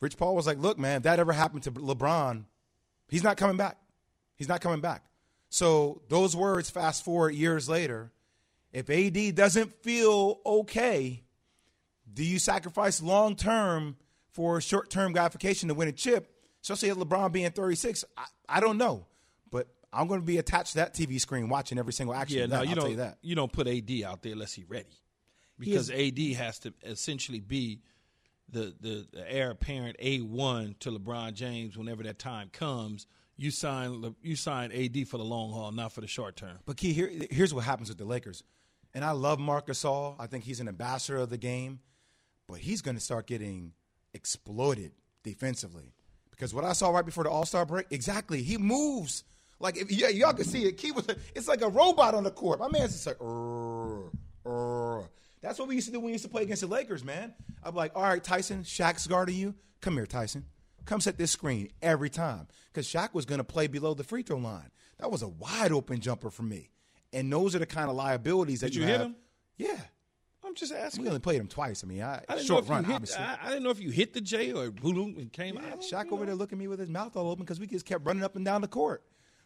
Rich 0.02 0.18
Paul 0.18 0.36
was 0.36 0.46
like, 0.46 0.58
"Look, 0.58 0.78
man, 0.78 0.98
if 0.98 1.04
that 1.04 1.20
ever 1.20 1.32
happened 1.32 1.64
to 1.64 1.72
LeBron, 1.72 2.44
he's 3.08 3.24
not 3.24 3.38
coming 3.38 3.56
back. 3.58 3.78
He's 4.36 4.50
not 4.50 4.60
coming 4.60 4.82
back." 4.82 5.04
So 5.50 6.02
those 6.10 6.36
words, 6.36 6.70
fast 6.70 7.06
forward 7.06 7.36
years 7.36 7.70
later, 7.70 8.12
if 8.74 8.90
AD 8.90 9.36
doesn't 9.36 9.74
feel 9.84 10.40
okay, 10.46 11.24
do 12.12 12.24
you 12.24 12.40
sacrifice 12.40 13.02
long 13.02 13.36
term 13.36 13.98
for 14.32 14.60
short 14.62 14.90
term 14.90 15.14
gratification 15.14 15.70
to 15.70 15.76
win 15.76 15.88
a 15.88 15.92
chip? 15.92 16.28
Especially 16.62 16.90
at 16.90 16.98
LeBron 16.98 17.32
being 17.32 17.50
36, 17.52 18.06
I, 18.16 18.26
I 18.48 18.60
don't 18.60 18.78
know, 18.78 19.08
but 19.50 19.68
I'm 19.92 20.08
going 20.08 20.20
to 20.20 20.26
be 20.26 20.38
attached 20.38 20.74
to 20.74 20.78
that 20.78 20.94
TV 20.94 21.20
screen 21.20 21.50
watching 21.50 21.80
every 21.80 21.92
single 21.92 22.16
action. 22.16 22.38
Yeah, 22.38 22.44
of 22.44 22.50
no, 22.52 22.62
you 22.62 22.70
I'll 22.70 22.76
don't. 22.76 22.84
tell 22.84 22.92
you 22.92 22.98
that. 22.98 23.18
You 23.22 23.36
don't 23.36 23.52
put 23.52 23.68
AD 23.68 23.90
out 24.06 24.22
there 24.22 24.34
unless 24.34 24.54
he's 24.54 24.70
ready, 24.70 24.94
because 25.58 25.90
AD 25.90 26.20
has 26.38 26.60
to 26.60 26.74
essentially 26.84 27.40
be 27.40 27.82
the, 28.52 28.74
the 28.80 29.08
the 29.12 29.32
heir 29.32 29.52
apparent 29.52 29.96
A 30.00 30.20
one 30.20 30.76
to 30.80 30.92
LeBron 30.92 31.34
James 31.34 31.78
whenever 31.78 32.04
that 32.04 32.20
time 32.20 32.50
comes. 32.52 33.08
You 33.38 33.52
sign 33.52 34.16
you 34.22 34.36
sign 34.36 34.72
AD 34.72 35.08
for 35.08 35.18
the 35.18 35.24
long 35.24 35.52
haul, 35.52 35.72
not 35.72 35.94
for 35.94 36.02
the 36.02 36.08
short 36.08 36.36
term. 36.36 36.60
But 36.66 36.78
Key, 36.78 36.94
here, 36.94 37.10
here's 37.30 37.54
what 37.54 37.64
happens 37.64 37.90
with 37.90 37.98
the 37.98 38.06
Lakers, 38.06 38.44
and 38.94 39.04
I 39.04 39.12
love 39.12 39.40
Marc 39.40 39.68
Gasol. 39.68 40.16
I 40.20 40.28
think 40.28 40.44
he's 40.44 40.60
an 40.60 40.68
ambassador 40.68 41.18
of 41.18 41.30
the 41.30 41.38
game, 41.38 41.80
but 42.48 42.60
he's 42.60 42.82
going 42.82 42.96
to 42.96 43.02
start 43.02 43.26
getting 43.28 43.74
exploited 44.14 44.92
defensively 45.24 45.94
because 46.30 46.54
what 46.54 46.66
I 46.66 46.74
saw 46.74 46.90
right 46.90 47.06
before 47.06 47.24
the 47.24 47.30
All 47.30 47.46
Star 47.46 47.66
break, 47.66 47.88
exactly, 47.90 48.44
he 48.44 48.58
moves 48.58 49.24
like 49.62 49.78
if, 49.78 49.92
yeah, 49.92 50.10
y'all 50.10 50.34
can 50.34 50.46
see 50.46 50.64
it. 50.64 50.78
Key 50.78 50.92
was 50.92 51.08
it's 51.36 51.48
like 51.48 51.62
a 51.62 51.70
robot 51.70 52.16
on 52.16 52.24
the 52.24 52.32
court. 52.32 52.60
My 52.60 52.68
man's 52.68 52.94
just 52.94 53.08
like. 53.08 53.18
That's 55.42 55.60
what 55.60 55.68
we 55.68 55.76
used 55.76 55.88
to 55.88 55.92
do 55.94 56.00
when 56.00 56.08
we 56.08 56.12
used 56.14 56.24
to 56.24 56.30
play 56.30 56.44
against 56.44 56.62
the 56.62 56.68
Lakers, 56.68 57.04
man. 57.04 57.34
I'm 57.64 57.76
like, 57.76 57.92
all 57.96 58.04
right, 58.04 58.24
Tyson, 58.24 58.64
Shaq's 58.64 59.08
guarding 59.08 59.36
you. 59.36 59.56
Come 59.82 59.96
here, 59.96 60.06
Tyson. 60.06 60.46
Come 60.86 61.02
set 61.02 61.18
this 61.18 61.32
screen 61.32 61.70
every 61.82 62.10
time 62.10 62.48
because 62.72 62.88
Shaq 62.88 63.14
was 63.14 63.26
going 63.26 63.38
to 63.40 63.44
play 63.44 63.68
below 63.68 63.94
the 63.94 64.04
free 64.04 64.24
throw 64.24 64.38
line. 64.38 64.70
That 65.00 65.12
was 65.12 65.22
a 65.22 65.28
wide 65.28 65.72
open 65.72 66.00
jumper 66.00 66.30
for 66.30 66.44
me, 66.44 66.70
and 67.14 67.32
those 67.32 67.56
are 67.56 67.60
the 67.60 67.66
kind 67.66 67.90
of 67.90 67.96
liabilities 67.96 68.62
that 68.62 68.74
you 68.76 68.84
have. 68.84 68.90
Did 68.92 68.92
you, 68.92 68.92
you 68.92 68.92
hit 68.92 69.00
have. 69.00 69.08
him? 69.08 69.16
Yeah, 69.58 69.84
I'm 70.44 70.56
just 70.56 70.74
asking. 70.74 71.04
we 71.04 71.08
only 71.10 71.20
played 71.20 71.40
him 71.40 71.48
twice. 71.48 71.84
I 71.84 71.88
mean, 71.88 72.02
I, 72.02 72.24
I 72.28 72.36
didn't 72.36 72.48
short 72.48 72.62
know 72.62 72.66
if 72.66 72.70
run, 72.70 72.84
hit, 72.86 72.94
obviously. 72.96 73.24
I, 73.24 73.38
I 73.44 73.50
didn't 73.50 73.64
know 73.64 73.70
if 73.70 73.80
you 73.80 73.90
hit 73.92 74.14
the 74.14 74.22
J 74.22 74.54
or 74.54 74.70
boom 74.72 75.16
and 75.20 75.32
came 75.32 75.56
Yeah, 75.56 75.72
out. 75.72 75.82
Shaq 75.82 76.08
over 76.12 76.22
know. 76.22 76.26
there 76.28 76.36
looking 76.36 76.58
at 76.58 76.60
me 76.60 76.68
with 76.68 76.80
his 76.80 76.90
mouth 76.90 77.16
all 77.16 77.30
open 77.30 77.44
because 77.46 77.60
we 77.60 77.68
just 77.68 77.86
kept 77.86 78.06
running 78.06 78.24
up 78.24 78.36
and 78.36 78.44
down 78.46 78.62
the 78.62 78.68
court, 78.68 79.04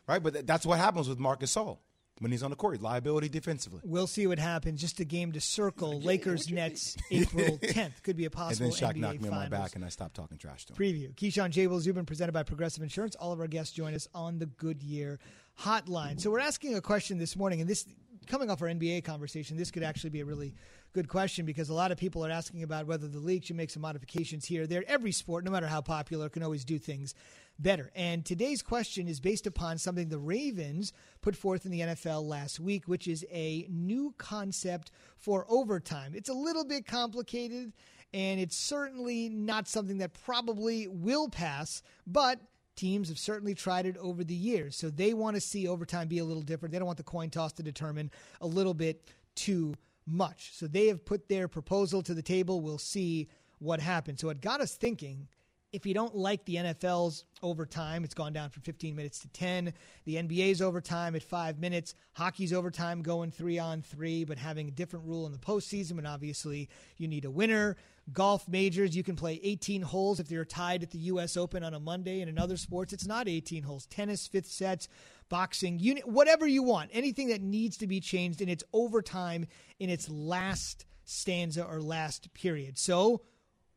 right? 0.08 0.22
But 0.24 0.34
th- 0.34 0.46
that's 0.46 0.66
what 0.66 0.80
happens 0.80 1.08
with 1.10 1.20
Marcus 1.20 1.54
Gasol 1.54 1.80
when 2.20 2.32
he's 2.32 2.44
on 2.44 2.50
the 2.50 2.56
court. 2.56 2.82
Liability 2.82 3.30
defensively. 3.30 3.82
We'll 3.84 4.08
see 4.08 4.28
what 4.28 4.40
happens. 4.40 4.82
Just 4.82 5.00
a 5.00 5.06
game 5.06 5.32
to 5.34 5.42
circle. 5.42 6.00
Lakers 6.02 6.50
Nets 6.50 6.96
April 7.12 7.58
10th 7.62 8.04
could 8.04 8.16
be 8.16 8.26
a 8.26 8.30
possible. 8.30 8.66
And 8.66 8.74
then 8.74 8.90
Shaq 8.90 8.94
NBA 8.96 9.00
knocked 9.00 9.22
me 9.22 9.30
on 9.30 9.36
my 9.36 9.50
back, 9.50 9.76
and 9.76 9.84
I 9.84 9.90
stopped 9.90 10.16
talking 10.16 10.38
trash 10.38 10.66
to 10.66 10.74
him. 10.74 10.78
preview. 10.78 11.14
Keyshawn 11.16 11.50
J. 11.50 11.68
Will 11.68 11.80
Zubin 11.80 12.06
presented 12.06 12.32
by 12.32 12.44
Progressive 12.44 12.84
Insurance. 12.84 13.16
All 13.16 13.32
of 13.32 13.40
our 13.40 13.48
guests 13.48 13.74
join 13.74 13.94
us 13.94 14.08
on 14.14 14.40
the 14.40 14.46
Goodyear 14.46 15.20
Hotline. 15.62 16.20
So 16.20 16.32
we're 16.32 16.40
asking 16.40 16.76
a 16.76 16.82
question 16.82 17.18
this 17.18 17.36
morning, 17.36 17.62
and 17.62 17.70
this 17.70 17.86
coming 18.28 18.50
off 18.50 18.62
our 18.62 18.68
NBA 18.68 19.04
conversation, 19.04 19.58
this 19.58 19.72
could 19.72 19.84
actually 19.84 20.10
be 20.10 20.22
a 20.22 20.26
really 20.26 20.54
good 20.96 21.10
question 21.10 21.46
because 21.46 21.68
a 21.68 21.74
lot 21.74 21.92
of 21.92 21.98
people 21.98 22.26
are 22.26 22.32
asking 22.32 22.64
about 22.64 22.88
whether 22.88 23.06
the 23.06 23.20
league 23.20 23.44
should 23.44 23.58
make 23.58 23.70
some 23.70 23.82
modifications 23.82 24.46
here 24.46 24.66
there. 24.66 24.82
Every 24.88 25.12
sport, 25.12 25.44
no 25.44 25.52
matter 25.52 25.68
how 25.68 25.82
popular, 25.82 26.30
can 26.30 26.42
always 26.42 26.64
do 26.64 26.80
things 26.80 27.14
better. 27.60 27.92
And 27.96 28.26
today's 28.26 28.62
question 28.62 29.10
is 29.10 29.20
based 29.20 29.46
upon 29.46 29.78
something 29.78 30.08
the 30.08 30.18
Ravens 30.18 30.94
put 31.22 31.36
forth 31.36 31.66
in 31.66 31.72
the 31.72 31.82
NFL 31.82 32.24
last 32.24 32.62
week, 32.62 32.88
which 32.88 33.10
is 33.10 33.26
a 33.30 33.68
new 33.70 34.16
concept 34.18 34.92
for 35.18 35.46
overtime. 35.50 36.14
It's 36.16 36.30
a 36.30 36.34
little 36.34 36.64
bit 36.64 36.88
complicated 36.88 37.74
and 38.14 38.40
it's 38.40 38.56
certainly 38.56 39.28
not 39.28 39.68
something 39.68 39.98
that 39.98 40.14
probably 40.14 40.88
will 40.88 41.28
pass, 41.28 41.84
but 42.08 42.40
teams 42.78 43.10
have 43.10 43.20
certainly 43.20 43.54
tried 43.54 43.86
it 43.86 43.98
over 43.98 44.24
the 44.24 44.34
years. 44.34 44.78
So 44.78 44.90
they 44.90 45.14
want 45.14 45.36
to 45.36 45.42
see 45.42 45.68
overtime 45.68 46.08
be 46.08 46.20
a 46.20 46.26
little 46.26 46.42
different. 46.42 46.72
They 46.72 46.80
don't 46.80 46.86
want 46.86 47.00
the 47.00 47.04
coin 47.04 47.32
toss 47.32 47.52
to 47.54 47.64
determine 47.64 48.12
a 48.40 48.48
little 48.48 48.74
bit 48.74 49.10
too 49.36 49.76
much. 50.06 50.52
So 50.54 50.68
they 50.68 50.88
have 50.88 51.06
put 51.06 51.28
their 51.28 51.48
proposal 51.48 52.02
to 52.04 52.14
the 52.14 52.22
table. 52.22 52.62
We'll 52.62 52.78
see 52.78 53.30
what 53.60 53.80
happens. 53.80 54.22
So 54.22 54.30
it 54.30 54.42
got 54.42 54.62
us 54.62 54.76
thinking 54.76 55.28
if 55.76 55.86
you 55.86 55.94
don't 55.94 56.16
like 56.16 56.46
the 56.46 56.56
NFL's 56.56 57.26
overtime, 57.44 58.06
it's 58.06 58.14
gone 58.14 58.32
down 58.32 58.50
from 58.50 58.64
15 58.64 58.96
minutes 58.96 59.20
to 59.20 59.28
10. 59.28 59.74
The 60.06 60.16
NBA's 60.16 60.62
overtime 60.62 61.18
at 61.18 61.24
five 61.24 61.60
minutes. 61.60 61.96
Hockey's 62.14 62.54
overtime 62.54 63.02
going 63.02 63.30
three 63.30 63.60
on 63.60 63.82
three, 63.82 64.24
but 64.24 64.38
having 64.38 64.70
a 64.70 64.72
different 64.72 65.06
rule 65.06 65.26
in 65.26 65.34
the 65.34 65.38
postseason. 65.38 65.98
And 65.98 66.08
obviously, 66.08 66.70
you 66.96 67.10
need 67.10 67.26
a 67.26 67.30
winner. 67.30 67.76
Golf 68.14 68.48
majors, 68.48 68.96
you 68.96 69.04
can 69.04 69.18
play 69.18 69.38
18 69.44 69.82
holes 69.82 70.22
if 70.22 70.32
you're 70.32 70.46
tied 70.46 70.82
at 70.82 70.92
the 70.92 71.00
U.S. 71.00 71.36
Open 71.36 71.62
on 71.62 71.74
a 71.74 71.80
Monday. 71.80 72.22
And 72.22 72.30
in 72.30 72.40
other 72.40 72.56
sports, 72.56 72.94
it's 72.94 73.06
not 73.06 73.28
18 73.28 73.64
holes. 73.64 73.86
Tennis, 73.88 74.28
fifth 74.28 74.48
sets, 74.48 74.88
boxing, 75.30 75.80
you, 75.80 75.96
whatever 76.06 76.48
you 76.48 76.64
want. 76.64 76.92
Anything 76.94 77.30
that 77.30 77.42
needs 77.42 77.78
to 77.78 77.88
be 77.88 78.00
changed 78.00 78.42
in 78.42 78.50
its 78.50 78.64
overtime 78.74 79.48
in 79.80 79.90
its 79.90 80.10
last 80.10 80.86
stanza 81.04 81.64
or 81.64 81.82
last 81.82 82.34
period. 82.34 82.78
So, 82.78 83.22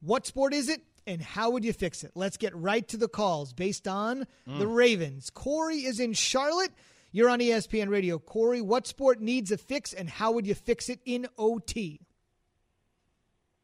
what 0.01 0.27
sport 0.27 0.55
is 0.55 0.69
it? 0.69 0.83
And 1.07 1.23
how 1.23 1.51
would 1.51 1.65
you 1.65 1.73
fix 1.73 2.05
it? 2.05 2.13
Let's 2.15 2.37
get 2.37 2.55
right 2.55 2.87
to 2.89 2.99
the 2.99 3.09
calls 3.09 3.53
based 3.55 3.89
on 3.89 4.27
the 4.47 4.67
Ravens. 4.67 5.31
Corey 5.31 5.79
is 5.79 6.01
in 6.01 6.13
Charlotte. 6.13 6.71
You're 7.13 7.31
on 7.31 7.39
ESPN 7.39 7.89
Radio. 7.89 8.19
Corey, 8.19 8.61
what 8.61 8.87
sport 8.87 9.21
needs 9.21 9.51
a 9.51 9.57
fix 9.57 9.95
and 9.95 10.09
how 10.09 10.33
would 10.33 10.47
you 10.47 10.55
fix 10.55 10.91
it 10.91 11.01
in 11.07 11.27
OT? 11.39 12.01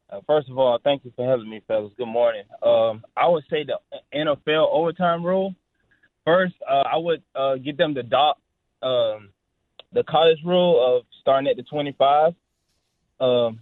Uh, 0.08 0.20
first 0.26 0.48
of 0.48 0.58
all, 0.58 0.78
thank 0.82 1.04
you 1.04 1.12
for 1.16 1.28
having 1.28 1.50
me, 1.50 1.60
fellas. 1.66 1.92
Good 1.98 2.06
morning. 2.06 2.44
Um, 2.62 3.04
I 3.16 3.28
would 3.28 3.44
say 3.50 3.64
the 3.64 3.78
NFL 4.14 4.68
overtime 4.72 5.24
rule. 5.24 5.54
First, 6.24 6.54
uh, 6.68 6.84
I 6.90 6.96
would 6.96 7.22
uh, 7.34 7.56
get 7.56 7.76
them 7.76 7.94
to 7.94 8.00
adopt 8.00 8.40
um, 8.82 9.30
the 9.92 10.02
college 10.04 10.38
rule 10.44 10.96
of 10.96 11.04
starting 11.20 11.48
at 11.48 11.56
the 11.56 11.62
25. 11.62 12.34
Um, 13.20 13.60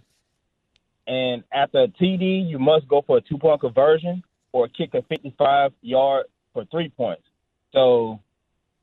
and 1.07 1.43
after 1.51 1.83
a 1.83 1.87
TD, 1.87 2.49
you 2.49 2.59
must 2.59 2.87
go 2.87 3.03
for 3.05 3.17
a 3.17 3.21
two 3.21 3.37
point 3.37 3.61
conversion 3.61 4.23
or 4.51 4.67
kick 4.67 4.93
a 4.93 5.01
55 5.03 5.71
yard 5.81 6.25
for 6.53 6.65
three 6.65 6.89
points. 6.89 7.23
So, 7.73 8.19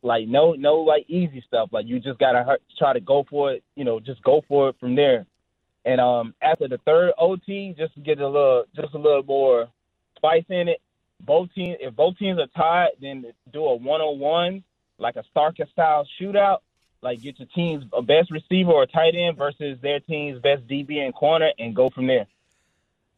like, 0.02 0.26
no, 0.28 0.52
no, 0.52 0.76
like 0.76 1.04
easy 1.08 1.42
stuff. 1.46 1.70
Like, 1.72 1.87
you 1.87 2.00
just 2.00 2.18
gotta 2.18 2.58
try 2.78 2.92
to 2.92 3.00
go 3.00 3.25
for 3.28 3.52
it. 3.52 3.62
You 3.76 3.84
know, 3.84 4.00
just 4.00 4.22
go 4.22 4.42
for 4.49 4.70
it 4.70 4.76
from 4.78 4.96
there. 4.96 5.26
And 5.84 6.00
um, 6.00 6.34
after 6.42 6.68
the 6.68 6.78
third 6.84 7.12
OT, 7.18 7.75
just 7.78 7.94
to 7.94 8.00
get 8.00 8.20
a 8.20 8.26
little, 8.26 8.64
just 8.76 8.94
a 8.94 8.99
little 8.99 9.22
more 9.22 9.68
spice 10.16 10.44
in 10.50 10.68
it. 10.68 10.80
Both 11.21 11.50
teams, 11.55 11.77
if 11.81 11.95
both 11.95 12.17
teams 12.19 12.39
are 12.39 12.47
tied, 12.57 12.91
then 13.00 13.25
do 13.53 13.65
a 13.65 13.77
one-on-one, 13.77 14.65
like 14.99 15.17
a 15.17 15.25
Starker 15.35 15.71
style 15.71 16.07
shootout. 16.21 16.59
Like 17.03 17.23
get 17.23 17.39
your 17.39 17.49
team's 17.55 17.85
best 18.07 18.31
receiver 18.31 18.73
or 18.73 18.87
tight 18.87 19.15
end 19.15 19.37
versus 19.37 19.79
their 19.83 20.00
team's 20.00 20.41
best 20.41 20.67
DB 20.67 20.99
and 20.99 21.15
corner, 21.15 21.50
and 21.59 21.75
go 21.75 21.89
from 21.91 22.07
there. 22.07 22.27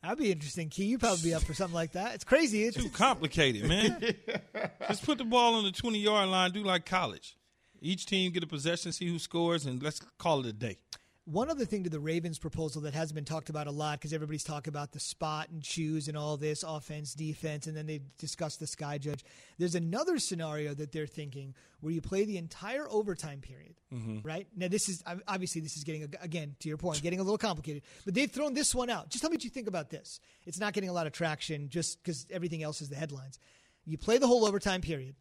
That'd 0.03 0.19
be 0.19 0.33
interesting, 0.33 0.69
Key. 0.69 0.87
You'd 0.87 1.01
probably 1.01 1.23
be 1.23 1.35
up 1.35 1.43
for 1.43 1.55
something 1.55 1.75
like 1.75 1.93
that. 1.93 2.15
It's 2.15 2.25
crazy. 2.25 2.65
It's 2.65 2.77
too 2.77 2.91
complicated, 2.91 3.69
man. 3.69 4.01
Just 4.89 5.05
put 5.05 5.19
the 5.19 5.25
ball 5.25 5.55
on 5.55 5.65
the 5.65 5.71
twenty 5.71 6.01
yard 6.01 6.29
line. 6.29 6.51
Do 6.51 6.63
like 6.63 6.87
college. 6.87 7.37
Each 7.81 8.07
team 8.07 8.31
get 8.33 8.45
a 8.45 8.47
possession, 8.47 8.93
see 8.93 9.09
who 9.09 9.19
scores, 9.19 9.67
and 9.67 9.83
let's 9.83 10.01
call 10.19 10.41
it 10.41 10.47
a 10.47 10.53
day. 10.53 10.79
One 11.25 11.51
other 11.51 11.65
thing 11.65 11.85
to 11.85 11.91
the 11.91 12.01
Ravens 12.01 12.41
proposal 12.41 12.83
that 12.83 12.95
hasn't 12.95 13.15
been 13.15 13.25
talked 13.25 13.49
about 13.49 13.69
a 13.69 13.71
lot 13.71 14.01
because 14.01 14.13
everybody's 14.13 14.43
talking 14.43 14.73
about 14.73 14.91
the 14.91 14.99
spot 14.99 15.51
and 15.51 15.63
choose 15.63 16.09
and 16.09 16.17
all 16.17 16.37
this 16.37 16.65
offense, 16.65 17.15
defense, 17.15 17.69
and 17.69 17.77
then 17.77 17.87
they 17.87 18.01
discuss 18.19 18.57
the 18.57 18.67
sky 18.67 18.99
judge. 18.99 19.25
There's 19.57 19.77
another 19.77 20.19
scenario 20.19 20.75
that 20.75 20.91
they're 20.91 21.07
thinking 21.07 21.55
where 21.81 21.93
you 21.93 22.01
play 22.01 22.25
the 22.25 22.39
entire 22.39 22.91
overtime 22.91 23.41
period, 23.41 23.77
mm-hmm. 23.95 24.19
right? 24.25 24.49
Now, 24.57 24.67
this 24.67 24.89
is 24.89 25.05
obviously 25.29 25.61
this 25.61 25.77
is 25.77 25.85
getting 25.85 26.13
again 26.21 26.57
to 26.59 26.69
your 26.69 26.77
point, 26.77 27.01
getting 27.03 27.21
a 27.21 27.23
little 27.23 27.39
complicated, 27.39 27.85
but 28.05 28.15
they've 28.15 28.31
thrown 28.31 28.55
this 28.55 28.75
one 28.75 28.91
out. 28.91 29.09
Just 29.09 29.23
tell 29.23 29.31
me 29.31 29.37
what 29.37 29.45
you 29.45 29.51
think 29.51 29.69
about 29.69 29.91
this. 29.91 30.19
It's 30.45 30.59
not 30.59 30.73
getting 30.73 30.91
a 30.91 30.93
lot 30.93 31.07
of 31.07 31.13
traction 31.13 31.69
just 31.69 32.03
because 32.03 32.27
everything 32.33 32.65
else 32.65 32.83
is 32.83 32.89
the 32.89 32.97
headlines. 32.97 33.39
You 33.85 33.97
play 33.97 34.19
the 34.19 34.27
whole 34.27 34.45
overtime 34.45 34.81
period, 34.81 35.15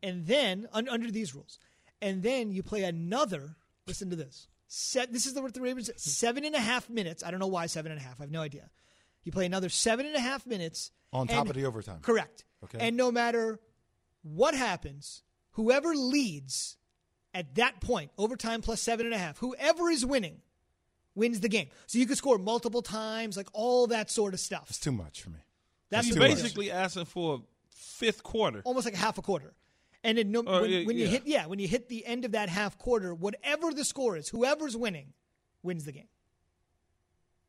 and 0.00 0.28
then 0.28 0.68
un- 0.72 0.88
under 0.88 1.10
these 1.10 1.34
rules, 1.34 1.58
and 2.00 2.22
then 2.22 2.52
you 2.52 2.62
play 2.62 2.84
another. 2.84 3.56
Listen 3.88 4.10
to 4.10 4.16
this 4.16 4.46
Set, 4.76 5.12
this 5.12 5.24
is 5.26 5.34
the 5.34 5.40
what 5.40 5.54
the 5.54 5.60
Ravens 5.60 5.88
seven 5.96 6.44
and 6.44 6.56
a 6.56 6.58
half 6.58 6.90
minutes. 6.90 7.22
I 7.22 7.30
don't 7.30 7.38
know 7.38 7.46
why 7.46 7.66
seven 7.66 7.92
and 7.92 8.00
a 8.00 8.02
half. 8.02 8.20
I 8.20 8.24
have 8.24 8.32
no 8.32 8.40
idea. 8.40 8.68
You 9.22 9.30
play 9.30 9.46
another 9.46 9.68
seven 9.68 10.04
and 10.04 10.16
a 10.16 10.20
half 10.20 10.48
minutes 10.48 10.90
on 11.12 11.28
top 11.28 11.48
of 11.48 11.54
the 11.54 11.64
overtime. 11.64 12.00
Correct. 12.02 12.44
Okay. 12.64 12.78
And 12.80 12.96
no 12.96 13.12
matter 13.12 13.60
what 14.22 14.54
happens, 14.56 15.22
whoever 15.52 15.94
leads 15.94 16.76
at 17.32 17.54
that 17.54 17.80
point, 17.80 18.10
overtime 18.18 18.62
plus 18.62 18.80
seven 18.80 19.06
and 19.06 19.14
a 19.14 19.18
half, 19.18 19.38
whoever 19.38 19.90
is 19.90 20.04
winning 20.04 20.40
wins 21.14 21.38
the 21.38 21.48
game. 21.48 21.68
So 21.86 22.00
you 22.00 22.06
could 22.06 22.18
score 22.18 22.36
multiple 22.36 22.82
times, 22.82 23.36
like 23.36 23.48
all 23.52 23.86
that 23.86 24.10
sort 24.10 24.34
of 24.34 24.40
stuff. 24.40 24.66
It's 24.70 24.80
too 24.80 24.90
much 24.90 25.22
for 25.22 25.30
me. 25.30 25.38
That's 25.90 26.08
He's 26.08 26.16
basically 26.16 26.66
much. 26.66 26.74
asking 26.74 27.04
for 27.04 27.36
a 27.36 27.38
fifth 27.70 28.24
quarter, 28.24 28.60
almost 28.64 28.86
like 28.86 28.94
a 28.94 28.98
half 28.98 29.18
a 29.18 29.22
quarter. 29.22 29.54
And 30.04 30.18
then 30.18 30.30
no, 30.30 30.40
uh, 30.40 30.60
when, 30.60 30.70
yeah, 30.70 30.84
when, 30.84 30.96
you 30.96 31.04
yeah. 31.04 31.10
hit 31.10 31.22
yeah, 31.24 31.46
when 31.46 31.58
you 31.58 31.66
hit 31.66 31.88
the 31.88 32.04
end 32.04 32.26
of 32.26 32.32
that 32.32 32.50
half 32.50 32.78
quarter, 32.78 33.14
whatever 33.14 33.72
the 33.72 33.84
score 33.84 34.16
is, 34.16 34.28
whoever's 34.28 34.76
winning 34.76 35.14
wins 35.62 35.86
the 35.86 35.92
game. 35.92 36.08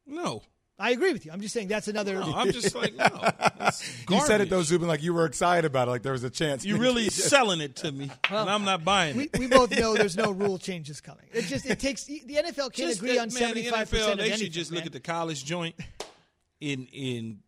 No. 0.07 0.41
I 0.77 0.91
agree 0.91 1.13
with 1.13 1.25
you. 1.25 1.31
I'm 1.31 1.39
just 1.39 1.53
saying 1.53 1.69
that's 1.69 1.87
another. 1.87 2.15
No, 2.15 2.33
I'm 2.35 2.51
just 2.51 2.75
like, 2.75 2.93
no. 2.95 3.07
you 4.09 4.19
said 4.21 4.41
it 4.41 4.49
though, 4.49 4.61
Zubin, 4.61 4.89
like 4.89 5.01
you 5.01 5.13
were 5.13 5.25
excited 5.25 5.63
about 5.65 5.87
it, 5.87 5.91
like 5.91 6.03
there 6.03 6.11
was 6.11 6.25
a 6.25 6.29
chance. 6.29 6.65
You're 6.65 6.79
really 6.79 7.09
selling 7.09 7.61
it 7.61 7.77
to 7.77 7.91
me, 7.93 8.11
well, 8.29 8.41
and 8.41 8.49
I'm 8.49 8.65
not 8.65 8.83
buying 8.83 9.15
we, 9.15 9.23
it. 9.23 9.39
We 9.39 9.47
both 9.47 9.71
know 9.71 9.95
there's 9.95 10.17
no 10.17 10.31
rule 10.33 10.57
changes 10.57 10.99
coming. 10.99 11.27
It 11.31 11.43
just 11.43 11.65
it 11.65 11.79
takes 11.79 12.03
the 12.03 12.19
NFL 12.19 12.73
can't 12.73 12.75
just 12.75 12.99
agree 12.99 13.15
that, 13.15 13.21
on 13.21 13.29
75 13.29 13.89
percent. 13.89 14.19
They 14.19 14.31
should 14.31 14.51
just 14.51 14.71
man. 14.71 14.79
look 14.79 14.85
at 14.85 14.91
the 14.91 14.99
college 14.99 15.45
joint 15.45 15.75
in 16.59 16.87
in 16.87 17.39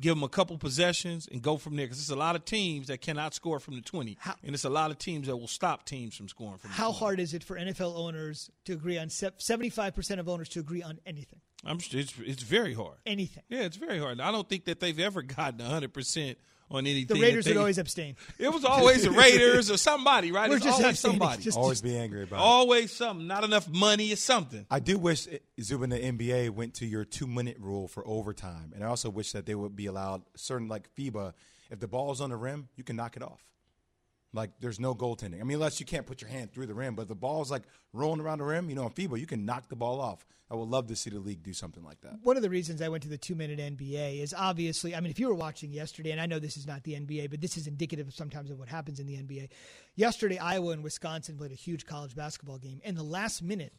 give 0.00 0.14
them 0.14 0.22
a 0.22 0.28
couple 0.28 0.58
possessions 0.58 1.28
and 1.30 1.42
go 1.42 1.56
from 1.56 1.76
there 1.76 1.86
because 1.86 1.98
it's 1.98 2.10
a 2.10 2.16
lot 2.16 2.34
of 2.34 2.44
teams 2.44 2.88
that 2.88 3.00
cannot 3.00 3.34
score 3.34 3.60
from 3.60 3.74
the 3.74 3.80
20 3.80 4.16
how, 4.20 4.34
and 4.42 4.54
it's 4.54 4.64
a 4.64 4.70
lot 4.70 4.90
of 4.90 4.98
teams 4.98 5.26
that 5.26 5.36
will 5.36 5.46
stop 5.46 5.84
teams 5.84 6.16
from 6.16 6.28
scoring 6.28 6.58
from 6.58 6.70
how 6.70 6.92
hard 6.92 7.20
is 7.20 7.34
it 7.34 7.44
for 7.44 7.56
nfl 7.56 7.96
owners 7.96 8.50
to 8.64 8.72
agree 8.72 8.98
on 8.98 9.08
75% 9.08 10.18
of 10.18 10.28
owners 10.28 10.48
to 10.50 10.60
agree 10.60 10.82
on 10.82 10.98
anything? 11.06 11.40
I'm, 11.66 11.78
it's, 11.92 12.14
it's 12.18 12.42
very 12.42 12.74
hard. 12.74 12.96
Anything. 13.06 13.42
Yeah 13.48 13.62
it's 13.62 13.76
very 13.76 13.98
hard. 13.98 14.20
I 14.20 14.30
don't 14.30 14.48
think 14.48 14.66
that 14.66 14.80
they've 14.80 14.98
ever 14.98 15.22
gotten 15.22 15.60
100% 15.60 16.36
on 16.70 16.86
anything. 16.86 17.16
The 17.16 17.22
Raiders 17.22 17.44
they, 17.44 17.52
would 17.52 17.58
always 17.58 17.78
abstain. 17.78 18.16
It 18.38 18.52
was 18.52 18.64
always 18.64 19.04
the 19.04 19.10
Raiders 19.10 19.70
or 19.70 19.76
somebody, 19.76 20.32
right? 20.32 20.48
We're 20.48 20.56
it's 20.56 20.64
just 20.64 20.80
always 20.80 20.98
somebody. 20.98 21.42
Just, 21.42 21.58
always 21.58 21.80
be 21.80 21.96
angry 21.96 22.22
about 22.24 22.40
always 22.40 22.86
it. 22.86 22.96
something. 22.96 23.26
Not 23.26 23.44
enough 23.44 23.68
money 23.68 24.12
or 24.12 24.16
something. 24.16 24.66
I 24.70 24.80
do 24.80 24.98
wish 24.98 25.28
Zubin 25.60 25.92
and 25.92 26.18
the 26.18 26.26
NBA 26.26 26.50
went 26.50 26.74
to 26.74 26.86
your 26.86 27.04
two 27.04 27.26
minute 27.26 27.56
rule 27.58 27.88
for 27.88 28.06
overtime, 28.06 28.72
and 28.74 28.82
I 28.82 28.88
also 28.88 29.10
wish 29.10 29.32
that 29.32 29.46
they 29.46 29.54
would 29.54 29.76
be 29.76 29.86
allowed 29.86 30.22
certain 30.36 30.68
like 30.68 30.88
FIBA. 30.96 31.34
If 31.70 31.80
the 31.80 31.88
ball's 31.88 32.20
on 32.20 32.30
the 32.30 32.36
rim, 32.36 32.68
you 32.76 32.84
can 32.84 32.96
knock 32.96 33.16
it 33.16 33.22
off. 33.22 33.42
Like 34.34 34.50
there's 34.60 34.80
no 34.80 34.94
goaltending. 34.94 35.40
I 35.40 35.44
mean, 35.44 35.56
unless 35.56 35.80
you 35.80 35.86
can't 35.86 36.06
put 36.06 36.20
your 36.20 36.30
hand 36.30 36.52
through 36.52 36.66
the 36.66 36.74
rim, 36.74 36.94
but 36.94 37.08
the 37.08 37.14
ball's 37.14 37.50
like 37.50 37.62
rolling 37.92 38.20
around 38.20 38.38
the 38.38 38.44
rim. 38.44 38.68
You 38.68 38.74
know, 38.74 38.86
in 38.86 38.90
FIBA, 38.90 39.18
you 39.18 39.26
can 39.26 39.44
knock 39.46 39.68
the 39.68 39.76
ball 39.76 40.00
off. 40.00 40.26
I 40.50 40.56
would 40.56 40.68
love 40.68 40.88
to 40.88 40.96
see 40.96 41.08
the 41.08 41.20
league 41.20 41.42
do 41.42 41.54
something 41.54 41.82
like 41.82 42.00
that. 42.02 42.18
One 42.22 42.36
of 42.36 42.42
the 42.42 42.50
reasons 42.50 42.82
I 42.82 42.88
went 42.88 43.02
to 43.04 43.08
the 43.08 43.16
two 43.16 43.34
minute 43.34 43.58
NBA 43.58 44.22
is 44.22 44.34
obviously, 44.36 44.94
I 44.94 45.00
mean, 45.00 45.10
if 45.10 45.18
you 45.18 45.28
were 45.28 45.34
watching 45.34 45.72
yesterday, 45.72 46.10
and 46.10 46.20
I 46.20 46.26
know 46.26 46.38
this 46.38 46.56
is 46.56 46.66
not 46.66 46.82
the 46.82 46.94
NBA, 46.94 47.30
but 47.30 47.40
this 47.40 47.56
is 47.56 47.66
indicative 47.66 48.12
sometimes 48.12 48.50
of 48.50 48.58
what 48.58 48.68
happens 48.68 49.00
in 49.00 49.06
the 49.06 49.14
NBA. 49.14 49.48
Yesterday, 49.94 50.38
Iowa 50.38 50.72
and 50.72 50.84
Wisconsin 50.84 51.38
played 51.38 51.52
a 51.52 51.56
huge 51.56 51.86
college 51.86 52.14
basketball 52.14 52.58
game, 52.58 52.80
and 52.84 52.96
the 52.96 53.02
last 53.02 53.42
minute 53.42 53.72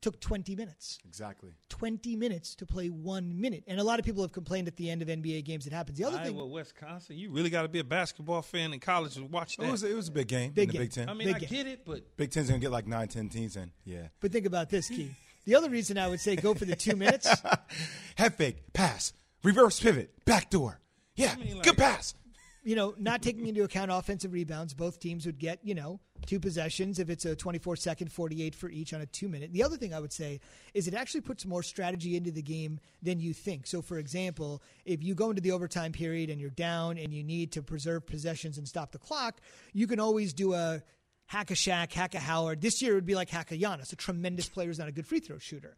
took 0.00 0.20
20 0.20 0.56
minutes. 0.56 0.98
Exactly. 1.06 1.50
20 1.68 2.16
minutes 2.16 2.54
to 2.56 2.66
play 2.66 2.88
one 2.88 3.40
minute. 3.40 3.64
And 3.66 3.80
a 3.80 3.84
lot 3.84 3.98
of 3.98 4.04
people 4.04 4.22
have 4.22 4.32
complained 4.32 4.68
at 4.68 4.76
the 4.76 4.90
end 4.90 5.02
of 5.02 5.08
NBA 5.08 5.44
games 5.44 5.66
it 5.66 5.72
happens. 5.72 5.98
The 5.98 6.04
other 6.04 6.18
Iowa, 6.18 6.42
thing. 6.42 6.50
Wisconsin, 6.50 7.16
you 7.16 7.30
really 7.30 7.50
got 7.50 7.62
to 7.62 7.68
be 7.68 7.78
a 7.78 7.84
basketball 7.84 8.42
fan 8.42 8.72
in 8.72 8.80
college 8.80 9.14
to 9.14 9.24
watch 9.24 9.56
that. 9.56 9.66
It 9.66 9.70
was, 9.70 9.82
it 9.82 9.94
was 9.94 10.08
a 10.08 10.12
big 10.12 10.28
game 10.28 10.52
big 10.52 10.68
in 10.68 10.72
game. 10.72 10.80
the 10.80 10.84
Big 10.86 10.92
Ten. 10.92 11.08
I 11.08 11.14
mean, 11.14 11.28
big 11.28 11.36
I 11.36 11.38
game. 11.40 11.48
get 11.48 11.66
it, 11.66 11.80
but. 11.84 12.16
Big 12.16 12.30
Ten's 12.30 12.48
going 12.48 12.60
to 12.60 12.64
get 12.64 12.72
like 12.72 12.86
nine, 12.86 13.08
ten 13.08 13.28
teams 13.28 13.56
in. 13.56 13.70
Yeah. 13.84 14.08
But 14.20 14.32
think 14.32 14.46
about 14.46 14.70
this, 14.70 14.88
Key. 14.88 15.10
The 15.46 15.54
other 15.54 15.70
reason 15.70 15.98
I 15.98 16.08
would 16.08 16.20
say 16.20 16.36
go 16.36 16.54
for 16.54 16.64
the 16.64 16.76
two 16.76 16.96
minutes. 16.96 17.28
Head 18.16 18.34
fake, 18.34 18.72
pass, 18.72 19.12
reverse 19.42 19.80
pivot, 19.80 20.12
backdoor. 20.24 20.80
Yeah, 21.16 21.34
I 21.36 21.42
mean, 21.42 21.54
like, 21.56 21.64
good 21.64 21.76
pass 21.76 22.14
you 22.62 22.76
know, 22.76 22.94
not 22.98 23.22
taking 23.22 23.46
into 23.46 23.62
account 23.62 23.90
offensive 23.90 24.32
rebounds, 24.32 24.74
both 24.74 25.00
teams 25.00 25.24
would 25.24 25.38
get, 25.38 25.60
you 25.62 25.74
know, 25.74 26.00
two 26.26 26.38
possessions 26.38 26.98
if 26.98 27.08
it's 27.08 27.24
a 27.24 27.34
24 27.34 27.76
second, 27.76 28.12
48 28.12 28.54
for 28.54 28.68
each 28.68 28.92
on 28.92 29.00
a 29.00 29.06
two 29.06 29.28
minute. 29.28 29.52
The 29.52 29.62
other 29.62 29.76
thing 29.76 29.94
I 29.94 30.00
would 30.00 30.12
say 30.12 30.40
is 30.74 30.86
it 30.86 30.94
actually 30.94 31.22
puts 31.22 31.46
more 31.46 31.62
strategy 31.62 32.16
into 32.16 32.30
the 32.30 32.42
game 32.42 32.78
than 33.02 33.18
you 33.18 33.32
think. 33.32 33.66
So, 33.66 33.80
for 33.80 33.98
example, 33.98 34.62
if 34.84 35.02
you 35.02 35.14
go 35.14 35.30
into 35.30 35.40
the 35.40 35.52
overtime 35.52 35.92
period 35.92 36.28
and 36.28 36.40
you're 36.40 36.50
down 36.50 36.98
and 36.98 37.12
you 37.12 37.24
need 37.24 37.52
to 37.52 37.62
preserve 37.62 38.06
possessions 38.06 38.58
and 38.58 38.68
stop 38.68 38.92
the 38.92 38.98
clock, 38.98 39.40
you 39.72 39.86
can 39.86 39.98
always 39.98 40.34
do 40.34 40.52
a 40.52 40.82
hack 41.26 41.50
a 41.50 41.54
Shaq, 41.54 41.92
hack 41.92 42.14
a 42.14 42.20
Howard. 42.20 42.60
This 42.60 42.82
year 42.82 42.92
it 42.92 42.96
would 42.96 43.06
be 43.06 43.14
like 43.14 43.30
hack 43.30 43.52
a 43.52 43.56
Giannis, 43.56 43.92
a 43.92 43.96
tremendous 43.96 44.48
player 44.48 44.66
who's 44.66 44.78
not 44.78 44.88
a 44.88 44.92
good 44.92 45.06
free 45.06 45.20
throw 45.20 45.38
shooter. 45.38 45.76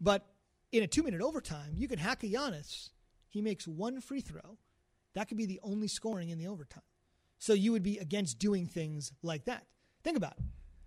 But 0.00 0.26
in 0.72 0.82
a 0.82 0.88
two 0.88 1.04
minute 1.04 1.20
overtime, 1.20 1.74
you 1.76 1.86
can 1.86 1.98
hack 1.98 2.24
a 2.24 2.26
Giannis. 2.26 2.90
He 3.28 3.40
makes 3.40 3.68
one 3.68 4.00
free 4.00 4.20
throw 4.20 4.58
that 5.14 5.28
could 5.28 5.36
be 5.36 5.46
the 5.46 5.60
only 5.62 5.88
scoring 5.88 6.30
in 6.30 6.38
the 6.38 6.48
overtime. 6.48 6.82
So 7.38 7.52
you 7.52 7.72
would 7.72 7.82
be 7.82 7.98
against 7.98 8.38
doing 8.38 8.66
things 8.66 9.12
like 9.22 9.46
that. 9.46 9.66
Think 10.02 10.16
about 10.16 10.32
it. 10.38 10.44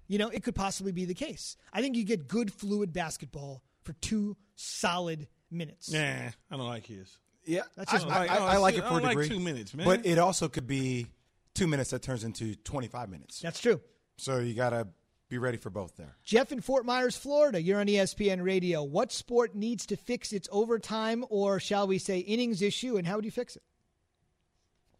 You 0.07 0.17
know, 0.17 0.29
it 0.29 0.43
could 0.43 0.55
possibly 0.55 0.91
be 0.91 1.05
the 1.05 1.13
case. 1.13 1.57
I 1.73 1.81
think 1.81 1.95
you 1.95 2.03
get 2.03 2.27
good 2.27 2.51
fluid 2.51 2.93
basketball 2.93 3.63
for 3.83 3.93
two 3.93 4.37
solid 4.55 5.27
minutes. 5.51 5.91
Nah, 5.91 5.99
I 5.99 6.31
don't 6.51 6.65
like 6.65 6.85
his. 6.85 7.17
Yeah, 7.45 7.61
that's 7.75 7.91
just 7.91 8.07
I, 8.07 8.25
I, 8.25 8.35
I, 8.35 8.37
I 8.53 8.57
like 8.57 8.75
it 8.75 8.85
for 8.85 8.99
a 8.99 9.01
degree. 9.01 9.23
Like 9.23 9.31
two 9.31 9.39
minutes, 9.39 9.73
man. 9.73 9.85
But 9.85 10.05
it 10.05 10.17
also 10.17 10.49
could 10.49 10.67
be 10.67 11.07
two 11.53 11.67
minutes 11.67 11.91
that 11.91 12.01
turns 12.01 12.23
into 12.23 12.55
twenty-five 12.55 13.09
minutes. 13.09 13.39
That's 13.39 13.59
true. 13.59 13.79
So 14.17 14.39
you 14.39 14.53
got 14.53 14.71
to 14.71 14.87
be 15.29 15.37
ready 15.37 15.57
for 15.57 15.69
both 15.69 15.95
there. 15.95 16.15
Jeff 16.23 16.51
in 16.51 16.61
Fort 16.61 16.85
Myers, 16.85 17.15
Florida. 17.15 17.61
You're 17.61 17.79
on 17.79 17.87
ESPN 17.87 18.43
Radio. 18.43 18.83
What 18.83 19.11
sport 19.11 19.55
needs 19.55 19.85
to 19.87 19.97
fix 19.97 20.33
its 20.33 20.49
overtime, 20.51 21.25
or 21.29 21.59
shall 21.59 21.87
we 21.87 21.99
say, 21.99 22.19
innings 22.19 22.61
issue, 22.61 22.97
and 22.97 23.05
how 23.05 23.17
would 23.17 23.25
you 23.25 23.31
fix 23.31 23.55
it? 23.55 23.63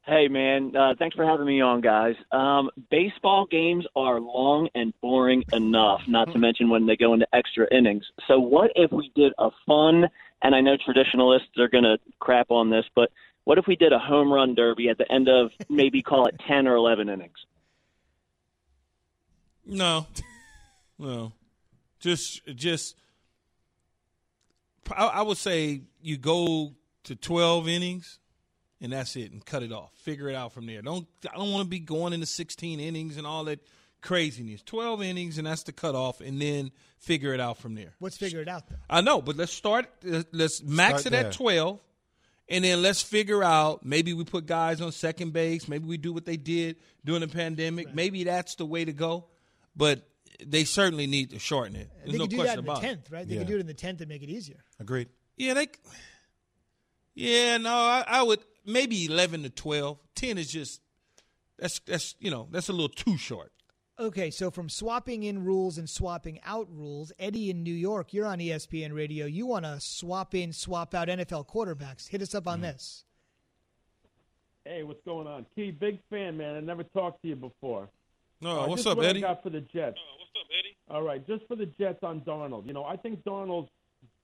Hey, 0.07 0.29
man. 0.29 0.73
Uh, 0.73 0.93
thanks 0.97 1.17
for 1.17 1.25
having 1.25 1.45
me 1.45 1.59
on, 1.59 1.81
guys. 1.81 2.15
Um, 2.31 2.69
baseball 2.89 3.45
games 3.45 3.85
are 3.93 4.21
long 4.21 4.69
and 4.73 4.93
boring 5.01 5.43
enough, 5.51 5.99
not 6.07 6.31
to 6.31 6.39
mention 6.39 6.69
when 6.69 6.85
they 6.85 6.95
go 6.95 7.13
into 7.13 7.27
extra 7.33 7.67
innings. 7.75 8.05
So, 8.25 8.39
what 8.39 8.71
if 8.75 8.89
we 8.93 9.11
did 9.15 9.33
a 9.37 9.49
fun, 9.65 10.07
and 10.41 10.55
I 10.55 10.61
know 10.61 10.77
traditionalists 10.77 11.57
are 11.57 11.67
going 11.67 11.83
to 11.83 11.97
crap 12.19 12.51
on 12.51 12.69
this, 12.69 12.85
but 12.95 13.11
what 13.43 13.57
if 13.57 13.67
we 13.67 13.75
did 13.75 13.91
a 13.91 13.99
home 13.99 14.31
run 14.31 14.55
derby 14.55 14.87
at 14.87 14.97
the 14.97 15.11
end 15.11 15.27
of 15.27 15.51
maybe 15.67 16.01
call 16.01 16.25
it 16.27 16.39
10 16.47 16.69
or 16.69 16.75
11 16.75 17.09
innings? 17.09 17.37
No. 19.65 20.07
No. 20.99 21.31
Just, 21.99 22.43
just, 22.55 22.95
I, 24.91 25.05
I 25.05 25.21
would 25.21 25.37
say 25.37 25.81
you 26.01 26.17
go 26.17 26.73
to 27.03 27.15
12 27.15 27.67
innings 27.67 28.17
and 28.81 28.93
that's 28.93 29.15
it, 29.15 29.31
and 29.31 29.45
cut 29.45 29.63
it 29.63 29.71
off. 29.71 29.91
Figure 30.03 30.29
it 30.29 30.35
out 30.35 30.53
from 30.53 30.65
there. 30.65 30.81
Don't 30.81 31.07
I 31.31 31.35
don't 31.37 31.51
want 31.51 31.63
to 31.65 31.69
be 31.69 31.79
going 31.79 32.13
into 32.13 32.25
16 32.25 32.79
innings 32.79 33.17
and 33.17 33.25
all 33.27 33.43
that 33.45 33.59
craziness. 34.01 34.61
12 34.63 35.01
innings, 35.01 35.37
and 35.37 35.47
that's 35.47 35.63
the 35.63 35.71
cutoff, 35.71 36.21
and 36.21 36.39
then 36.41 36.71
figure 36.99 37.33
it 37.33 37.39
out 37.39 37.57
from 37.57 37.75
there. 37.75 37.93
What's 37.99 38.17
figure 38.17 38.41
it 38.41 38.47
out 38.47 38.69
though? 38.69 38.75
I 38.89 39.01
know, 39.01 39.21
but 39.21 39.35
let's 39.35 39.51
start. 39.51 39.87
Let's 40.03 40.61
max 40.63 41.01
Start 41.01 41.05
it 41.07 41.09
there. 41.11 41.25
at 41.27 41.33
12, 41.33 41.79
and 42.49 42.63
then 42.63 42.81
let's 42.81 43.01
figure 43.01 43.43
out. 43.43 43.85
Maybe 43.85 44.13
we 44.13 44.23
put 44.23 44.45
guys 44.45 44.79
on 44.81 44.91
second 44.91 45.33
base. 45.33 45.67
Maybe 45.67 45.87
we 45.87 45.97
do 45.97 46.13
what 46.13 46.25
they 46.25 46.37
did 46.37 46.77
during 47.03 47.21
the 47.21 47.27
pandemic. 47.27 47.93
Maybe 47.93 48.23
that's 48.23 48.55
the 48.55 48.65
way 48.65 48.85
to 48.85 48.93
go. 48.93 49.25
But 49.75 50.07
they 50.45 50.63
certainly 50.65 51.07
need 51.07 51.31
to 51.31 51.39
shorten 51.39 51.75
it. 51.75 51.89
There's 51.99 52.11
they 52.11 52.17
no 52.19 52.23
could 52.25 52.29
do 52.31 52.37
that 52.37 52.43
question 52.43 52.59
in 52.59 52.65
the 52.65 52.71
about 52.71 52.83
it. 52.83 52.87
tenth, 52.87 53.11
right? 53.11 53.27
They 53.27 53.33
Yeah. 53.33 53.39
could 53.41 53.47
do 53.47 53.55
it 53.57 53.59
in 53.61 53.67
the 53.67 53.73
tenth 53.73 54.01
and 54.01 54.09
make 54.09 54.21
it 54.23 54.29
easier. 54.29 54.63
Agreed. 54.79 55.09
Yeah, 55.35 55.55
they. 55.55 55.67
Yeah, 57.15 57.57
no, 57.57 57.73
I, 57.73 58.03
I 58.07 58.23
would 58.23 58.39
maybe 58.67 59.05
eleven 59.05 59.41
to 59.43 59.49
twelve. 59.49 59.97
Ten 60.13 60.37
is 60.37 60.51
just 60.51 60.81
that's 61.57 61.79
that's 61.79 62.13
you 62.19 62.29
know 62.29 62.47
that's 62.51 62.69
a 62.69 62.73
little 62.73 62.89
too 62.89 63.17
short. 63.17 63.51
Okay, 63.99 64.29
so 64.29 64.51
from 64.51 64.69
swapping 64.69 65.23
in 65.23 65.43
rules 65.43 65.79
and 65.79 65.89
swapping 65.89 66.39
out 66.45 66.67
rules, 66.71 67.11
Eddie 67.17 67.49
in 67.49 67.63
New 67.63 67.73
York, 67.73 68.13
you're 68.13 68.27
on 68.27 68.37
ESPN 68.37 68.93
Radio. 68.95 69.25
You 69.25 69.47
want 69.47 69.65
to 69.65 69.79
swap 69.79 70.35
in, 70.35 70.53
swap 70.53 70.93
out 70.93 71.07
NFL 71.07 71.47
quarterbacks. 71.47 72.07
Hit 72.09 72.21
us 72.21 72.35
up 72.35 72.47
on 72.47 72.61
this. 72.61 73.05
Hey, 74.65 74.83
what's 74.83 75.01
going 75.03 75.25
on? 75.27 75.45
Key, 75.55 75.71
big 75.71 75.97
fan, 76.11 76.37
man. 76.37 76.55
I 76.55 76.59
never 76.59 76.83
talked 76.83 77.21
to 77.23 77.27
you 77.29 77.35
before. 77.35 77.89
No, 78.39 78.61
Uh, 78.61 78.67
what's 78.67 78.85
up, 78.85 78.97
what 78.97 79.05
Eddie? 79.07 79.23
I 79.23 79.29
got 79.29 79.41
for 79.41 79.49
the 79.49 79.61
Jets. 79.61 79.97
what's 80.19 80.31
up, 80.35 80.47
Eddie? 80.59 80.75
All 80.89 81.01
right, 81.01 81.25
just 81.25 81.47
for 81.47 81.55
the 81.55 81.65
Jets 81.65 82.03
on 82.03 82.21
Darnold. 82.21 82.67
You 82.67 82.73
know, 82.73 82.83
I 82.83 82.97
think 82.97 83.23
Darnold's 83.23 83.69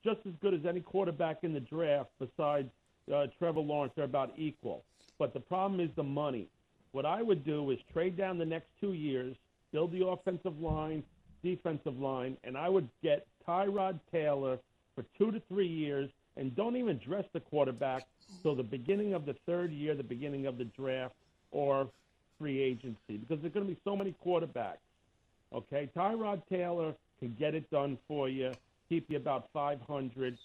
just 0.04 0.20
as 0.28 0.34
good 0.42 0.54
as 0.54 0.66
any 0.68 0.82
quarterback 0.82 1.38
in 1.44 1.54
the 1.54 1.62
draft 1.62 2.10
besides 2.20 2.70
uh, 3.12 3.28
Trevor 3.38 3.60
Lawrence. 3.60 3.94
They're 3.96 4.06
about 4.06 4.34
equal. 4.38 4.84
But 5.18 5.34
the 5.34 5.40
problem 5.40 5.80
is 5.80 5.90
the 5.96 6.04
money. 6.04 6.48
What 6.92 7.06
I 7.06 7.22
would 7.22 7.44
do 7.44 7.72
is 7.72 7.80
trade 7.92 8.18
down 8.18 8.38
the 8.38 8.46
next 8.46 8.68
two 8.80 8.94
years, 8.94 9.36
build 9.72 9.92
the 9.92 10.06
offensive 10.06 10.60
line, 10.60 11.04
defensive 11.44 12.00
line, 12.00 12.38
and 12.44 12.58
I 12.58 12.70
would 12.70 12.88
get 13.02 13.28
Tyrod 13.48 14.00
Taylor 14.12 14.60
for 14.96 15.04
two 15.18 15.32
to 15.32 15.42
three 15.50 15.68
years, 15.68 16.10
and 16.38 16.56
don't 16.56 16.76
even 16.76 16.98
dress 17.00 17.26
the 17.34 17.40
quarterback 17.40 18.08
till 18.42 18.56
the 18.56 18.64
beginning 18.64 19.14
of 19.14 19.26
the 19.26 19.36
third 19.46 19.72
year, 19.72 19.96
the 19.96 20.04
beginning 20.04 20.46
of 20.46 20.58
the 20.58 20.66
draft, 20.66 21.16
or 21.52 21.90
free 22.40 22.60
agency, 22.60 23.18
because 23.18 23.42
there's 23.42 23.54
going 23.54 23.66
to 23.66 23.74
be 23.74 23.80
so 23.84 23.96
many 23.96 24.14
quarterbacks. 24.26 24.78
Okay, 25.54 25.90
Tyrod 25.96 26.42
Taylor 26.50 26.94
can 27.20 27.36
get 27.40 27.56
it 27.56 27.70
done 27.70 27.98
for 28.08 28.30
you, 28.30 28.52
keep 28.90 29.10
you 29.10 29.18
about 29.18 29.50
500, 29.54 30.38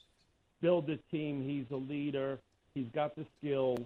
build 0.60 0.90
a 0.90 0.96
team. 1.10 1.42
He's 1.42 1.64
a 1.70 1.76
leader. 1.76 2.38
He's 2.78 2.90
got 2.94 3.16
the 3.16 3.26
skills. 3.38 3.80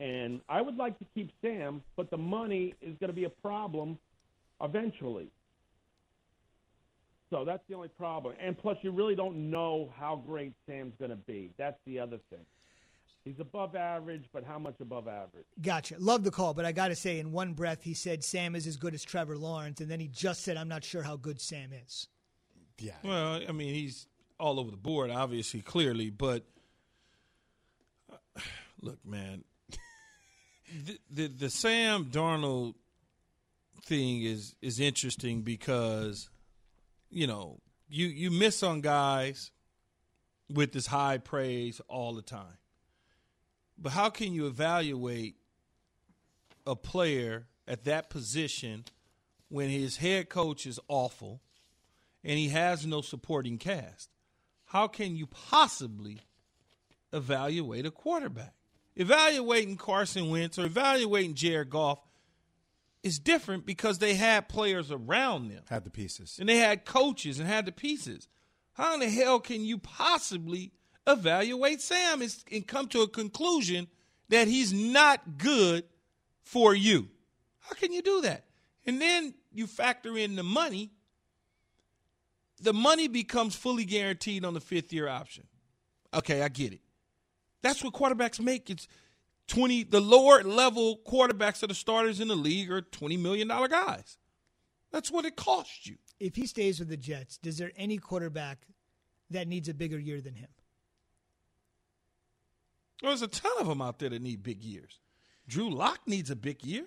And 0.00 0.40
I 0.48 0.60
would 0.60 0.76
like 0.76 0.98
to 0.98 1.04
keep 1.14 1.30
Sam, 1.40 1.82
but 1.96 2.10
the 2.10 2.18
money 2.18 2.74
is 2.82 2.96
going 2.98 3.08
to 3.08 3.14
be 3.14 3.24
a 3.24 3.30
problem 3.30 3.96
eventually. 4.60 5.28
So 7.30 7.44
that's 7.44 7.62
the 7.68 7.74
only 7.76 7.88
problem. 7.88 8.34
And 8.40 8.58
plus, 8.58 8.76
you 8.82 8.90
really 8.90 9.14
don't 9.14 9.50
know 9.50 9.92
how 9.96 10.22
great 10.26 10.52
Sam's 10.66 10.94
going 10.98 11.10
to 11.10 11.16
be. 11.16 11.50
That's 11.56 11.78
the 11.86 12.00
other 12.00 12.18
thing. 12.28 12.44
He's 13.24 13.38
above 13.38 13.74
average, 13.76 14.24
but 14.32 14.44
how 14.44 14.58
much 14.58 14.74
above 14.80 15.08
average? 15.08 15.46
Gotcha. 15.62 15.96
Love 15.98 16.24
the 16.24 16.30
call, 16.30 16.54
but 16.54 16.64
I 16.64 16.72
got 16.72 16.88
to 16.88 16.96
say, 16.96 17.20
in 17.20 17.32
one 17.32 17.54
breath, 17.54 17.82
he 17.82 17.94
said 17.94 18.22
Sam 18.22 18.54
is 18.54 18.66
as 18.66 18.76
good 18.76 18.94
as 18.94 19.02
Trevor 19.02 19.38
Lawrence, 19.38 19.80
and 19.80 19.90
then 19.90 20.00
he 20.00 20.08
just 20.08 20.42
said, 20.42 20.56
I'm 20.56 20.68
not 20.68 20.84
sure 20.84 21.02
how 21.02 21.16
good 21.16 21.40
Sam 21.40 21.70
is. 21.72 22.08
Yeah. 22.78 22.92
Well, 23.02 23.40
I 23.48 23.52
mean, 23.52 23.72
he's 23.72 24.08
all 24.38 24.60
over 24.60 24.70
the 24.70 24.76
board, 24.76 25.10
obviously, 25.10 25.60
clearly, 25.60 26.10
but 26.10 26.44
look, 28.80 29.04
man, 29.04 29.44
the, 30.84 30.98
the 31.10 31.26
the 31.28 31.50
Sam 31.50 32.06
Darnold 32.06 32.74
thing 33.84 34.22
is 34.22 34.54
is 34.62 34.80
interesting 34.80 35.42
because 35.42 36.30
you 37.10 37.26
know 37.26 37.60
you 37.88 38.06
you 38.06 38.30
miss 38.30 38.62
on 38.62 38.80
guys 38.80 39.50
with 40.52 40.72
this 40.72 40.86
high 40.86 41.18
praise 41.18 41.80
all 41.88 42.14
the 42.14 42.22
time, 42.22 42.58
but 43.78 43.92
how 43.92 44.10
can 44.10 44.32
you 44.32 44.46
evaluate 44.46 45.36
a 46.66 46.76
player 46.76 47.46
at 47.66 47.84
that 47.84 48.10
position 48.10 48.84
when 49.48 49.68
his 49.68 49.98
head 49.98 50.28
coach 50.28 50.66
is 50.66 50.80
awful? 50.88 51.40
and 52.24 52.38
he 52.38 52.48
has 52.48 52.86
no 52.86 53.02
supporting 53.02 53.58
cast. 53.58 54.08
How 54.64 54.88
can 54.88 55.14
you 55.14 55.26
possibly 55.26 56.20
evaluate 57.14 57.86
a 57.86 57.90
quarterback? 57.90 58.54
Evaluating 58.96 59.76
Carson 59.76 60.30
Wentz 60.30 60.58
or 60.58 60.66
evaluating 60.66 61.34
Jared 61.34 61.70
Goff 61.70 61.98
is 63.02 63.18
different 63.18 63.66
because 63.66 63.98
they 63.98 64.14
had 64.14 64.48
players 64.48 64.90
around 64.90 65.48
them 65.48 65.62
Had 65.68 65.84
the 65.84 65.90
pieces. 65.90 66.38
and 66.38 66.48
they 66.48 66.58
had 66.58 66.84
coaches 66.84 67.38
and 67.38 67.48
had 67.48 67.66
the 67.66 67.72
pieces. 67.72 68.28
How 68.74 68.94
in 68.94 69.00
the 69.00 69.10
hell 69.10 69.40
can 69.40 69.64
you 69.64 69.78
possibly 69.78 70.72
evaluate 71.06 71.80
Sam 71.80 72.22
and 72.22 72.66
come 72.66 72.88
to 72.88 73.02
a 73.02 73.08
conclusion 73.08 73.88
that 74.30 74.48
he's 74.48 74.72
not 74.72 75.38
good 75.38 75.84
for 76.42 76.74
you? 76.74 77.08
How 77.60 77.74
can 77.74 77.92
you 77.92 78.02
do 78.02 78.20
that? 78.22 78.44
And 78.86 79.00
then 79.00 79.34
you 79.52 79.66
factor 79.66 80.16
in 80.16 80.36
the 80.36 80.42
money. 80.42 80.92
The 82.60 82.72
money 82.72 83.08
becomes 83.08 83.54
fully 83.54 83.84
guaranteed 83.84 84.44
on 84.44 84.54
the 84.54 84.60
fifth 84.60 84.92
year 84.92 85.08
option. 85.08 85.46
Okay, 86.12 86.42
I 86.42 86.48
get 86.48 86.72
it. 86.72 86.80
That's 87.64 87.82
what 87.82 87.94
quarterbacks 87.94 88.38
make. 88.38 88.68
It's 88.68 88.86
20 89.48 89.84
the 89.84 90.00
lower 90.00 90.42
level 90.42 91.00
quarterbacks 91.06 91.60
that 91.60 91.68
the 91.68 91.74
starters 91.74 92.20
in 92.20 92.28
the 92.28 92.36
league 92.36 92.70
are 92.70 92.82
20 92.82 93.16
million 93.16 93.48
dollar 93.48 93.68
guys. 93.68 94.18
That's 94.92 95.10
what 95.10 95.24
it 95.24 95.34
costs 95.34 95.86
you. 95.86 95.96
If 96.20 96.36
he 96.36 96.46
stays 96.46 96.78
with 96.78 96.88
the 96.88 96.96
Jets, 96.96 97.38
is 97.42 97.56
there 97.58 97.72
any 97.76 97.96
quarterback 97.96 98.66
that 99.30 99.48
needs 99.48 99.68
a 99.68 99.74
bigger 99.74 99.98
year 99.98 100.20
than 100.20 100.34
him? 100.34 100.48
There's 103.02 103.22
a 103.22 103.26
ton 103.26 103.52
of 103.58 103.66
them 103.66 103.82
out 103.82 103.98
there 103.98 104.10
that 104.10 104.22
need 104.22 104.42
big 104.42 104.62
years. 104.62 105.00
Drew 105.48 105.68
Lock 105.70 106.00
needs 106.06 106.30
a 106.30 106.36
big 106.36 106.62
year 106.64 106.84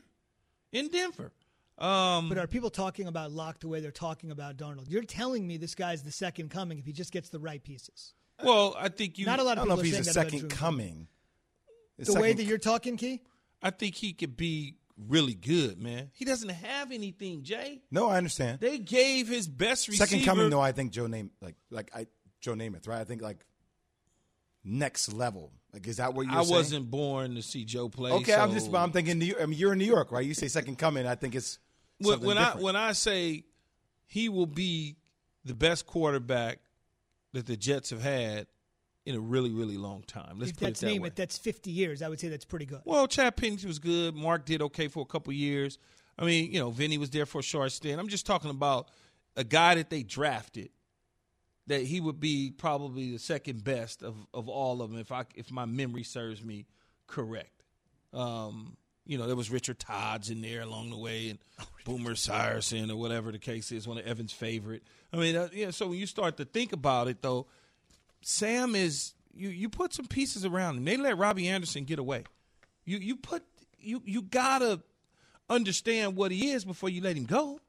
in 0.71 0.89
Denver. 0.89 1.31
Um, 1.77 2.29
But 2.29 2.37
are 2.37 2.47
people 2.47 2.69
talking 2.69 3.07
about 3.07 3.31
Lock 3.31 3.59
the 3.59 3.67
way 3.67 3.81
they're 3.81 3.91
talking 3.91 4.31
about 4.31 4.57
Darnold? 4.57 4.89
You're 4.89 5.03
telling 5.03 5.45
me 5.45 5.57
this 5.57 5.75
guy's 5.75 6.03
the 6.03 6.11
second 6.11 6.49
coming 6.49 6.79
if 6.79 6.85
he 6.85 6.93
just 6.93 7.11
gets 7.11 7.29
the 7.29 7.39
right 7.39 7.63
pieces. 7.63 8.13
Well, 8.43 8.75
I 8.77 8.89
think 8.89 9.17
you. 9.17 9.25
Not 9.25 9.39
a 9.39 9.43
lot 9.43 9.57
of 9.57 9.63
I 9.63 9.67
don't 9.67 9.69
know 9.75 9.79
if 9.79 9.85
he's 9.85 9.93
saying 9.93 10.01
a 10.01 10.05
that 10.05 10.11
about 10.11 10.31
second 10.31 10.39
Drew. 10.39 10.49
coming. 10.49 11.07
The 11.97 12.19
way 12.19 12.33
that 12.33 12.43
you're 12.43 12.57
talking, 12.57 12.97
Key? 12.97 13.21
I 13.61 13.71
think 13.71 13.95
he 13.95 14.13
could 14.13 14.37
be 14.37 14.75
really 15.07 15.33
good, 15.33 15.81
man. 15.81 16.11
He 16.13 16.25
doesn't 16.25 16.49
have 16.49 16.91
anything, 16.91 17.43
Jay. 17.43 17.81
No, 17.89 18.07
I 18.09 18.17
understand. 18.17 18.59
They 18.59 18.77
gave 18.77 19.27
his 19.27 19.47
best 19.47 19.87
receiver. 19.87 20.05
Second 20.05 20.25
coming, 20.25 20.49
though, 20.49 20.61
I 20.61 20.71
think 20.71 20.91
Joe 20.91 21.07
Name 21.07 21.31
like 21.41 21.55
like 21.71 21.89
I 21.95 22.05
Joe 22.39 22.53
Namath, 22.53 22.87
right? 22.87 22.99
I 22.99 23.03
think 23.03 23.21
like 23.21 23.45
next 24.63 25.11
level. 25.13 25.51
Like, 25.73 25.87
is 25.87 25.97
that 25.97 26.13
what 26.13 26.25
you're 26.27 26.35
I 26.35 26.43
saying? 26.43 26.55
wasn't 26.55 26.91
born 26.91 27.35
to 27.35 27.41
see 27.41 27.65
Joe 27.65 27.89
play. 27.89 28.11
Okay, 28.11 28.33
I'm 28.35 28.49
so- 28.49 28.55
just. 28.55 28.73
I'm 28.73 28.91
thinking. 28.91 29.19
New 29.19 29.25
York, 29.25 29.41
I 29.41 29.45
mean, 29.45 29.57
you're 29.59 29.73
in 29.73 29.79
New 29.79 29.85
York, 29.85 30.11
right? 30.11 30.25
You 30.25 30.33
say 30.33 30.47
second 30.47 30.77
coming. 30.77 31.05
I 31.07 31.15
think 31.15 31.35
it's 31.35 31.59
when, 31.99 32.19
when 32.21 32.37
I 32.37 32.51
when 32.51 32.75
I 32.75 32.91
say 32.93 33.43
he 34.05 34.29
will 34.29 34.45
be 34.45 34.97
the 35.45 35.53
best 35.55 35.85
quarterback 35.85 36.59
that 37.33 37.45
the 37.45 37.57
Jets 37.57 37.89
have 37.89 38.01
had 38.01 38.47
in 39.05 39.15
a 39.15 39.19
really 39.19 39.51
really 39.51 39.77
long 39.77 40.03
time. 40.03 40.37
Let's 40.39 40.51
if 40.51 40.57
put 40.57 40.65
that's 40.65 40.83
it 40.83 40.85
that 40.85 40.91
name 40.91 41.01
way. 41.03 41.07
it, 41.07 41.15
that's 41.15 41.37
50 41.37 41.71
years. 41.71 42.01
I 42.01 42.09
would 42.09 42.19
say 42.19 42.27
that's 42.27 42.45
pretty 42.45 42.65
good. 42.65 42.81
Well, 42.85 43.07
Chad 43.07 43.35
Pennington 43.37 43.67
was 43.67 43.79
good. 43.79 44.15
Mark 44.15 44.45
did 44.45 44.61
okay 44.63 44.87
for 44.87 45.01
a 45.01 45.05
couple 45.05 45.33
years. 45.33 45.77
I 46.19 46.25
mean, 46.25 46.51
you 46.51 46.59
know, 46.59 46.71
Vinny 46.71 46.97
was 46.97 47.09
there 47.11 47.25
for 47.25 47.39
a 47.39 47.43
short 47.43 47.71
stint. 47.71 47.99
I'm 47.99 48.07
just 48.07 48.25
talking 48.25 48.49
about 48.49 48.89
a 49.35 49.43
guy 49.43 49.75
that 49.75 49.89
they 49.89 50.03
drafted 50.03 50.69
that 51.67 51.83
he 51.83 52.01
would 52.01 52.19
be 52.19 52.51
probably 52.51 53.11
the 53.11 53.19
second 53.19 53.63
best 53.63 54.01
of, 54.01 54.15
of 54.33 54.49
all 54.49 54.81
of 54.81 54.89
them 54.89 54.99
if 54.99 55.11
I 55.11 55.25
if 55.35 55.51
my 55.51 55.65
memory 55.65 56.03
serves 56.03 56.43
me 56.43 56.65
correct. 57.05 57.63
Um, 58.13 58.77
you 59.07 59.17
know, 59.17 59.25
there 59.25 59.35
was 59.35 59.49
Richard 59.49 59.79
Todd's 59.79 60.29
in 60.29 60.41
there 60.41 60.61
along 60.61 60.89
the 60.89 60.97
way, 60.97 61.29
and 61.29 61.39
Boomer 61.85 62.13
Esiason 62.13 62.91
or 62.91 62.97
whatever 62.97 63.31
the 63.31 63.39
case 63.39 63.71
is, 63.71 63.87
one 63.87 63.97
of 63.97 64.05
Evan's 64.05 64.33
favorite. 64.33 64.83
I 65.13 65.17
mean, 65.17 65.35
uh, 65.35 65.47
yeah. 65.53 65.71
So 65.71 65.87
when 65.87 65.97
you 65.97 66.05
start 66.05 66.37
to 66.37 66.45
think 66.45 66.73
about 66.73 67.07
it, 67.07 67.21
though, 67.21 67.47
Sam 68.21 68.75
is 68.75 69.13
you. 69.33 69.49
You 69.49 69.69
put 69.69 69.93
some 69.93 70.05
pieces 70.05 70.45
around 70.45 70.77
him. 70.77 70.85
They 70.85 70.97
let 70.97 71.17
Robbie 71.17 71.47
Anderson 71.47 71.85
get 71.85 71.99
away. 71.99 72.23
You 72.85 72.97
you 72.97 73.15
put 73.15 73.43
you 73.79 74.01
you 74.05 74.21
gotta 74.21 74.81
understand 75.49 76.15
what 76.15 76.31
he 76.31 76.51
is 76.51 76.65
before 76.65 76.89
you 76.89 77.01
let 77.01 77.15
him 77.15 77.25
go. 77.25 77.59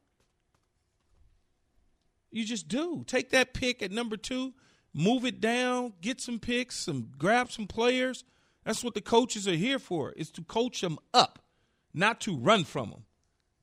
You 2.31 2.45
just 2.45 2.67
do. 2.67 3.03
Take 3.07 3.31
that 3.31 3.53
pick 3.53 3.81
at 3.81 3.91
number 3.91 4.17
two, 4.17 4.53
move 4.93 5.25
it 5.25 5.41
down, 5.41 5.93
get 6.01 6.21
some 6.21 6.39
picks, 6.39 6.75
some 6.75 7.09
grab 7.17 7.51
some 7.51 7.65
players. 7.65 8.23
That's 8.65 8.83
what 8.83 8.93
the 8.93 9.01
coaches 9.01 9.47
are 9.47 9.55
here 9.55 9.79
for, 9.79 10.11
is 10.13 10.31
to 10.31 10.43
coach 10.43 10.81
them 10.81 10.99
up, 11.13 11.39
not 11.93 12.21
to 12.21 12.37
run 12.37 12.63
from 12.63 12.89
them. 12.89 13.03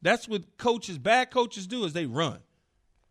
That's 0.03 0.29
what 0.29 0.57
coaches, 0.59 0.99
bad 0.99 1.31
coaches 1.31 1.67
do, 1.67 1.85
is 1.85 1.93
they 1.93 2.07
run. 2.07 2.39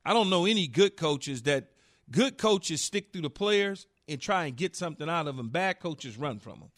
I 0.03 0.13
don't 0.13 0.29
know 0.29 0.45
any 0.45 0.67
good 0.67 0.97
coaches 0.97 1.43
that 1.43 1.71
good 2.11 2.37
coaches 2.37 2.81
stick 2.81 3.11
through 3.11 3.23
the 3.23 3.29
players 3.29 3.87
and 4.07 4.21
try 4.21 4.45
and 4.45 4.55
get 4.55 4.75
something 4.75 5.09
out 5.09 5.27
of 5.27 5.35
them. 5.35 5.49
Bad 5.49 5.79
coaches 5.79 6.17
run 6.17 6.39
from 6.39 6.59
them. 6.59 6.69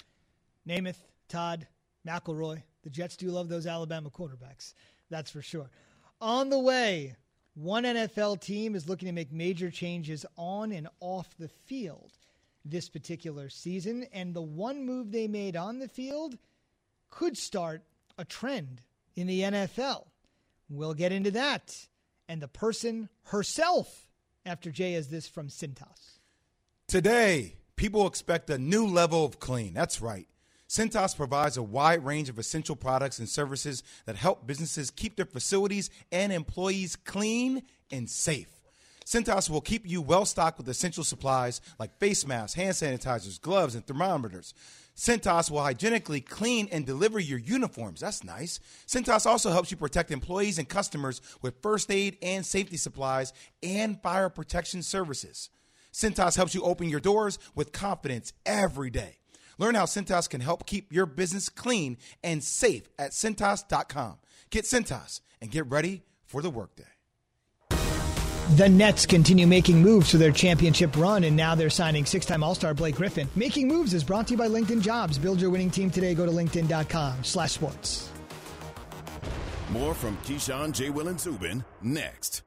Namath, 0.68 0.98
Todd 1.28 1.68
McElroy. 2.08 2.64
The 2.84 2.90
Jets 2.90 3.18
do 3.18 3.30
love 3.30 3.50
those 3.50 3.68
Alabama 3.68 4.10
quarterbacks. 4.10 4.74
That's 5.10 5.32
for 5.32 5.42
sure. 5.42 5.70
On 6.22 6.50
the 6.50 6.60
way, 6.60 7.16
one 7.54 7.84
NFL 7.84 8.40
team 8.40 8.76
is 8.76 8.88
looking 8.88 9.08
to 9.08 9.14
make 9.14 9.32
major 9.32 9.70
changes 9.70 10.26
on 10.38 10.72
and 10.72 10.88
off 11.00 11.36
the 11.38 11.48
field 11.48 12.17
this 12.70 12.90
particular 12.90 13.50
season, 13.50 14.06
and 14.14 14.34
the 14.34 14.42
one 14.42 14.86
move 14.86 15.12
they 15.12 15.28
made 15.28 15.56
on 15.56 15.80
the 15.80 15.88
field 15.88 16.38
could 17.10 17.38
start 17.38 17.84
a 18.18 18.26
trend 18.26 18.82
in 19.16 19.28
the 19.28 19.42
NFL. 19.42 20.06
We'll 20.70 20.94
get 20.94 21.12
into 21.12 21.32
that 21.32 21.88
and 22.28 22.42
the 22.42 22.48
person 22.48 23.10
herself 23.24 24.08
after 24.46 24.72
Jay 24.72 24.94
is 24.94 25.08
this 25.08 25.28
from 25.28 25.48
Cintas. 25.48 26.20
Today, 26.88 27.56
people 27.76 28.08
expect 28.08 28.50
a 28.50 28.58
new 28.58 28.86
level 28.86 29.26
of 29.26 29.40
clean. 29.40 29.74
That's 29.74 30.02
right. 30.02 30.28
Cintas 30.70 31.16
provides 31.16 31.56
a 31.56 31.64
wide 31.64 32.04
range 32.06 32.28
of 32.28 32.38
essential 32.38 32.76
products 32.76 33.20
and 33.20 33.30
services 33.30 33.84
that 34.06 34.18
help 34.18 34.46
businesses 34.46 34.92
keep 34.92 35.16
their 35.16 35.26
facilities 35.26 35.90
and 36.12 36.34
employees 36.34 36.96
clean 36.96 37.64
and 37.90 38.10
safe. 38.10 38.50
Cintas 39.08 39.50
will 39.50 39.62
keep 39.62 39.88
you 39.88 40.02
well 40.02 40.26
stocked 40.26 40.58
with 40.58 40.68
essential 40.68 41.02
supplies 41.02 41.62
like 41.80 41.98
face 41.98 42.28
masks, 42.28 42.56
hand 42.56 42.74
sanitizers, 42.74 43.40
gloves, 43.40 43.74
and 43.74 43.88
thermometers. 43.88 44.54
Cintas 44.98 45.50
will 45.50 45.62
hygienically 45.62 46.20
clean 46.20 46.68
and 46.74 46.86
deliver 46.86 47.18
your 47.18 47.40
uniforms. 47.40 48.02
That's 48.02 48.26
nice. 48.26 48.60
Cintas 48.86 49.26
also 49.26 49.52
helps 49.52 49.72
you 49.72 49.78
protect 49.78 50.12
employees 50.12 50.58
and 50.58 50.68
customers 50.68 51.22
with 51.42 51.62
first 51.62 51.90
aid 51.90 52.18
and 52.22 52.46
safety 52.46 52.76
supplies 52.76 53.32
and 53.64 54.02
fire 54.02 54.28
protection 54.28 54.84
services. 54.84 55.52
Cintas 55.94 56.36
helps 56.36 56.54
you 56.54 56.64
open 56.64 56.90
your 56.90 57.00
doors 57.00 57.40
with 57.56 57.72
confidence 57.72 58.34
every 58.46 58.90
day. 58.90 59.20
Learn 59.58 59.76
how 59.76 59.86
Cintas 59.86 60.30
can 60.30 60.42
help 60.42 60.66
keep 60.66 60.92
your 60.92 61.06
business 61.06 61.48
clean 61.48 61.96
and 62.26 62.44
safe 62.44 62.90
at 63.00 63.12
Cintas.com. 63.12 64.18
Get 64.50 64.66
Cintas 64.66 65.22
and 65.40 65.50
get 65.50 65.66
ready 65.68 66.04
for 66.26 66.42
the 66.42 66.50
workday. 66.50 66.97
The 68.56 68.70
Nets 68.70 69.06
continue 69.06 69.46
making 69.46 69.82
moves 69.82 70.10
to 70.12 70.18
their 70.18 70.32
championship 70.32 70.96
run, 70.96 71.26
and 71.26 71.36
now 71.36 71.54
they're 71.54 71.70
signing 71.70 72.06
six 72.06 72.26
time 72.26 72.44
All 72.44 72.56
Star 72.56 72.74
Blake 72.74 72.96
Griffin. 72.96 73.28
Making 73.36 73.68
Moves 73.68 73.94
is 73.94 74.06
brought 74.06 74.28
to 74.28 74.34
you 74.34 74.38
by 74.38 74.48
LinkedIn 74.48 74.82
Jobs. 74.82 75.18
Build 75.18 75.42
your 75.42 75.50
winning 75.50 75.70
team 75.70 75.90
today. 75.90 76.16
Go 76.16 76.26
to 76.26 76.32
LinkedIn.com 76.32 77.26
slash 77.26 77.52
sports. 77.52 78.10
More 79.72 79.94
from 79.94 80.16
Keyshawn, 80.20 80.72
J. 80.72 80.92
Will, 80.92 81.10
and 81.10 81.20
Zubin 81.20 81.66
next. 81.82 82.47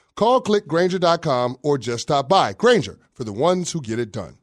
Call 0.15 0.41
clickgrainger.com 0.41 1.57
or 1.61 1.77
just 1.77 2.03
stop 2.03 2.29
by. 2.29 2.53
Grainger 2.53 2.99
for 3.13 3.23
the 3.23 3.33
ones 3.33 3.71
who 3.71 3.81
get 3.81 3.99
it 3.99 4.11
done. 4.11 4.37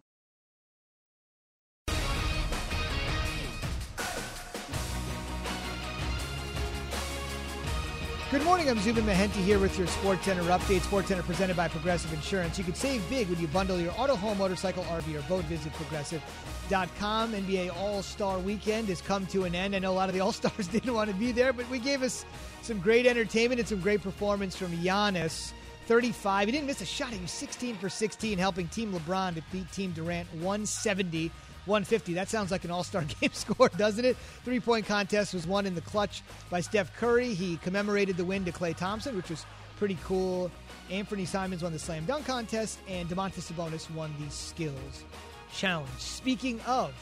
Good 8.30 8.44
morning. 8.44 8.68
I'm 8.68 8.78
Zubin 8.80 9.06
Mehenti 9.06 9.42
here 9.42 9.58
with 9.58 9.78
your 9.78 9.86
Sports 9.86 10.26
Center 10.26 10.42
update. 10.42 10.82
Sports 10.82 11.08
Center 11.08 11.22
presented 11.22 11.56
by 11.56 11.66
Progressive 11.66 12.12
Insurance. 12.12 12.58
You 12.58 12.64
can 12.64 12.74
save 12.74 13.08
big 13.08 13.26
when 13.30 13.40
you 13.40 13.48
bundle 13.48 13.80
your 13.80 13.92
auto, 13.96 14.16
home, 14.16 14.36
motorcycle, 14.36 14.84
RV, 14.84 15.18
or 15.18 15.22
boat. 15.22 15.44
Visit 15.46 15.72
progressive.com. 15.72 17.32
NBA 17.32 17.74
All 17.78 18.02
Star 18.02 18.38
Weekend 18.38 18.88
has 18.88 19.00
come 19.00 19.26
to 19.28 19.44
an 19.44 19.54
end. 19.54 19.74
I 19.74 19.78
know 19.78 19.92
a 19.92 19.94
lot 19.94 20.10
of 20.10 20.14
the 20.14 20.20
All 20.20 20.32
Stars 20.32 20.66
didn't 20.72 20.92
want 20.92 21.08
to 21.08 21.16
be 21.16 21.32
there, 21.32 21.54
but 21.54 21.70
we 21.70 21.78
gave 21.78 22.02
us 22.02 22.26
some 22.60 22.78
great 22.80 23.06
entertainment 23.06 23.60
and 23.60 23.68
some 23.68 23.80
great 23.80 24.02
performance 24.02 24.54
from 24.54 24.76
Giannis. 24.76 25.54
35. 25.88 26.48
He 26.48 26.52
didn't 26.52 26.66
miss 26.66 26.82
a 26.82 26.86
shot. 26.86 27.14
He 27.14 27.20
was 27.20 27.30
16 27.30 27.76
for 27.76 27.88
16, 27.88 28.36
helping 28.36 28.68
Team 28.68 28.92
LeBron 28.92 29.34
to 29.36 29.42
beat 29.50 29.72
Team 29.72 29.92
Durant 29.92 30.28
170 30.34 31.32
150. 31.64 32.14
That 32.14 32.28
sounds 32.28 32.50
like 32.50 32.64
an 32.64 32.70
all 32.70 32.84
star 32.84 33.04
game 33.20 33.32
score, 33.32 33.68
doesn't 33.70 34.04
it? 34.04 34.16
Three 34.44 34.60
point 34.60 34.86
contest 34.86 35.34
was 35.34 35.46
won 35.46 35.66
in 35.66 35.74
the 35.74 35.80
clutch 35.80 36.22
by 36.50 36.60
Steph 36.60 36.94
Curry. 36.96 37.34
He 37.34 37.56
commemorated 37.58 38.16
the 38.16 38.24
win 38.24 38.44
to 38.44 38.52
Klay 38.52 38.76
Thompson, 38.76 39.16
which 39.16 39.30
was 39.30 39.46
pretty 39.76 39.98
cool. 40.04 40.50
Anfernee 40.90 41.26
Simons 41.26 41.62
won 41.62 41.72
the 41.72 41.78
slam 41.78 42.04
dunk 42.04 42.26
contest, 42.26 42.78
and 42.88 43.08
Domantas 43.08 43.50
Sabonis 43.50 43.90
won 43.94 44.12
the 44.18 44.30
skills 44.30 45.04
challenge. 45.52 45.88
Speaking 45.98 46.60
of 46.62 46.92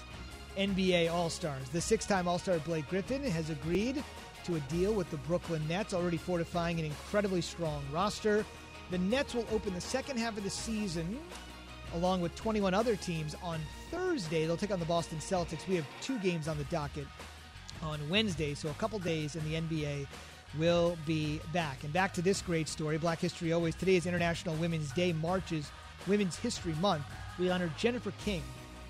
NBA 0.56 1.12
All 1.12 1.30
Stars, 1.30 1.68
the 1.70 1.80
six 1.80 2.06
time 2.06 2.28
All 2.28 2.38
Star 2.38 2.58
Blake 2.60 2.88
Griffin 2.88 3.22
has 3.24 3.50
agreed 3.50 4.02
to 4.44 4.54
a 4.54 4.60
deal 4.60 4.92
with 4.92 5.10
the 5.10 5.16
Brooklyn 5.18 5.66
Nets, 5.66 5.92
already 5.92 6.16
fortifying 6.16 6.78
an 6.78 6.84
incredibly 6.84 7.40
strong 7.40 7.82
roster. 7.92 8.44
The 8.90 8.98
Nets 8.98 9.34
will 9.34 9.46
open 9.50 9.74
the 9.74 9.80
second 9.80 10.18
half 10.18 10.36
of 10.36 10.44
the 10.44 10.50
season 10.50 11.18
along 11.94 12.20
with 12.20 12.34
21 12.36 12.74
other 12.74 12.96
teams 12.96 13.34
on 13.42 13.60
Thursday. 13.90 14.46
They'll 14.46 14.56
take 14.56 14.70
on 14.70 14.78
the 14.78 14.86
Boston 14.86 15.18
Celtics. 15.18 15.66
We 15.66 15.76
have 15.76 15.86
two 16.00 16.18
games 16.18 16.48
on 16.48 16.58
the 16.58 16.64
docket 16.64 17.06
on 17.82 18.00
Wednesday, 18.08 18.54
so 18.54 18.68
a 18.68 18.74
couple 18.74 18.98
days, 18.98 19.34
and 19.34 19.44
the 19.44 19.54
NBA 19.60 20.06
will 20.58 20.96
be 21.06 21.40
back. 21.52 21.82
And 21.84 21.92
back 21.92 22.12
to 22.14 22.22
this 22.22 22.42
great 22.42 22.68
story 22.68 22.98
Black 22.98 23.18
History 23.18 23.52
Always. 23.52 23.74
Today 23.74 23.96
is 23.96 24.06
International 24.06 24.54
Women's 24.56 24.92
Day, 24.92 25.12
Marches 25.12 25.70
Women's 26.06 26.36
History 26.36 26.74
Month. 26.74 27.04
We 27.38 27.50
honor 27.50 27.70
Jennifer 27.76 28.12
King, 28.24 28.42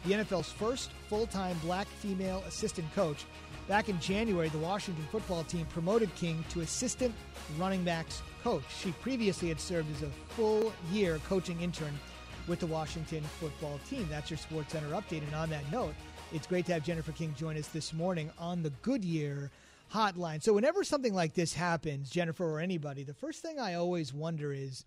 the 0.05 0.15
NFL's 0.15 0.53
first 0.53 0.91
full 1.09 1.27
time 1.27 1.57
black 1.63 1.87
female 1.87 2.43
assistant 2.47 2.93
coach. 2.95 3.25
Back 3.69 3.89
in 3.89 3.99
January, 3.99 4.49
the 4.49 4.59
Washington 4.59 5.05
football 5.11 5.43
team 5.43 5.67
promoted 5.67 6.15
King 6.15 6.45
to 6.51 6.61
assistant 6.61 7.13
running 7.59 7.83
backs 7.83 8.23
coach. 8.45 8.63
She 8.81 8.93
previously 8.93 9.49
had 9.49 9.61
served 9.61 9.91
as 9.97 10.03
a 10.03 10.11
full 10.35 10.73
year 10.93 11.19
coaching 11.29 11.61
intern 11.61 11.99
with 12.47 12.61
the 12.61 12.67
Washington 12.67 13.25
football 13.41 13.81
team. 13.91 14.07
That's 14.09 14.31
your 14.31 14.39
Sports 14.39 14.73
Center 14.73 14.91
update. 14.91 15.25
And 15.25 15.35
on 15.35 15.51
that 15.51 15.71
note, 15.73 15.95
it's 16.33 16.47
great 16.47 16.65
to 16.67 16.75
have 16.75 16.85
Jennifer 16.85 17.11
King 17.11 17.35
join 17.37 17.57
us 17.57 17.67
this 17.69 17.93
morning 17.93 18.31
on 18.39 18.63
the 18.63 18.71
Goodyear 18.83 19.51
hotline. 19.93 20.41
So, 20.41 20.53
whenever 20.53 20.85
something 20.85 21.15
like 21.15 21.35
this 21.35 21.53
happens, 21.53 22.09
Jennifer 22.09 22.49
or 22.49 22.61
anybody, 22.61 23.03
the 23.03 23.15
first 23.15 23.43
thing 23.43 23.59
I 23.59 23.75
always 23.75 24.15
wonder 24.15 24.53
is 24.53 24.85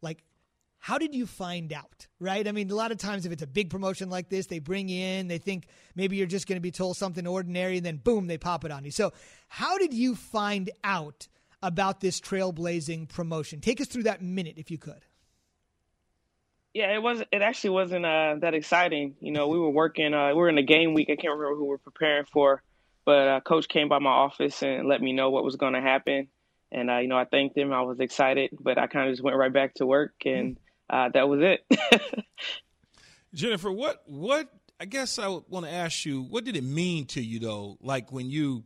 like, 0.00 0.22
how 0.82 0.98
did 0.98 1.14
you 1.14 1.26
find 1.26 1.72
out, 1.72 2.08
right? 2.18 2.48
I 2.48 2.50
mean, 2.50 2.68
a 2.68 2.74
lot 2.74 2.90
of 2.90 2.98
times 2.98 3.24
if 3.24 3.30
it's 3.30 3.42
a 3.42 3.46
big 3.46 3.70
promotion 3.70 4.10
like 4.10 4.28
this, 4.28 4.46
they 4.46 4.58
bring 4.58 4.88
you 4.88 5.00
in, 5.00 5.28
they 5.28 5.38
think 5.38 5.68
maybe 5.94 6.16
you're 6.16 6.26
just 6.26 6.48
going 6.48 6.56
to 6.56 6.60
be 6.60 6.72
told 6.72 6.96
something 6.96 7.24
ordinary, 7.24 7.76
and 7.76 7.86
then 7.86 7.98
boom, 7.98 8.26
they 8.26 8.36
pop 8.36 8.64
it 8.64 8.72
on 8.72 8.84
you. 8.84 8.90
So, 8.90 9.12
how 9.46 9.78
did 9.78 9.94
you 9.94 10.16
find 10.16 10.70
out 10.82 11.28
about 11.62 12.00
this 12.00 12.20
trailblazing 12.20 13.08
promotion? 13.08 13.60
Take 13.60 13.80
us 13.80 13.86
through 13.86 14.02
that 14.02 14.22
minute, 14.22 14.54
if 14.56 14.72
you 14.72 14.78
could. 14.78 15.04
Yeah, 16.74 16.92
it 16.92 17.00
was. 17.00 17.22
It 17.30 17.42
actually 17.42 17.70
wasn't 17.70 18.04
uh, 18.04 18.36
that 18.40 18.54
exciting. 18.54 19.14
You 19.20 19.30
know, 19.30 19.46
we 19.46 19.60
were 19.60 19.70
working. 19.70 20.12
Uh, 20.12 20.30
we 20.30 20.34
were 20.34 20.48
in 20.48 20.58
a 20.58 20.64
game 20.64 20.94
week. 20.94 21.10
I 21.10 21.14
can't 21.14 21.32
remember 21.38 21.54
who 21.54 21.66
we 21.66 21.74
are 21.74 21.78
preparing 21.78 22.24
for, 22.24 22.60
but 23.04 23.28
uh, 23.28 23.40
coach 23.40 23.68
came 23.68 23.88
by 23.88 24.00
my 24.00 24.10
office 24.10 24.60
and 24.64 24.88
let 24.88 25.00
me 25.00 25.12
know 25.12 25.30
what 25.30 25.44
was 25.44 25.54
going 25.54 25.74
to 25.74 25.80
happen. 25.80 26.26
And 26.72 26.90
uh, 26.90 26.98
you 26.98 27.06
know, 27.06 27.18
I 27.18 27.24
thanked 27.24 27.56
him. 27.56 27.72
I 27.72 27.82
was 27.82 28.00
excited, 28.00 28.50
but 28.58 28.78
I 28.78 28.88
kind 28.88 29.08
of 29.08 29.12
just 29.12 29.22
went 29.22 29.36
right 29.36 29.52
back 29.52 29.74
to 29.74 29.86
work, 29.86 30.14
and 30.24 30.56
uh, 30.90 31.08
that 31.10 31.28
was 31.28 31.40
it. 31.42 31.64
Jennifer, 33.34 33.70
what 33.70 34.02
what? 34.06 34.48
I 34.80 34.84
guess 34.84 35.18
I 35.18 35.28
want 35.28 35.64
to 35.64 35.70
ask 35.70 36.04
you, 36.04 36.22
what 36.22 36.44
did 36.44 36.56
it 36.56 36.64
mean 36.64 37.06
to 37.06 37.22
you 37.22 37.38
though? 37.38 37.78
Like 37.80 38.10
when 38.10 38.28
you 38.28 38.64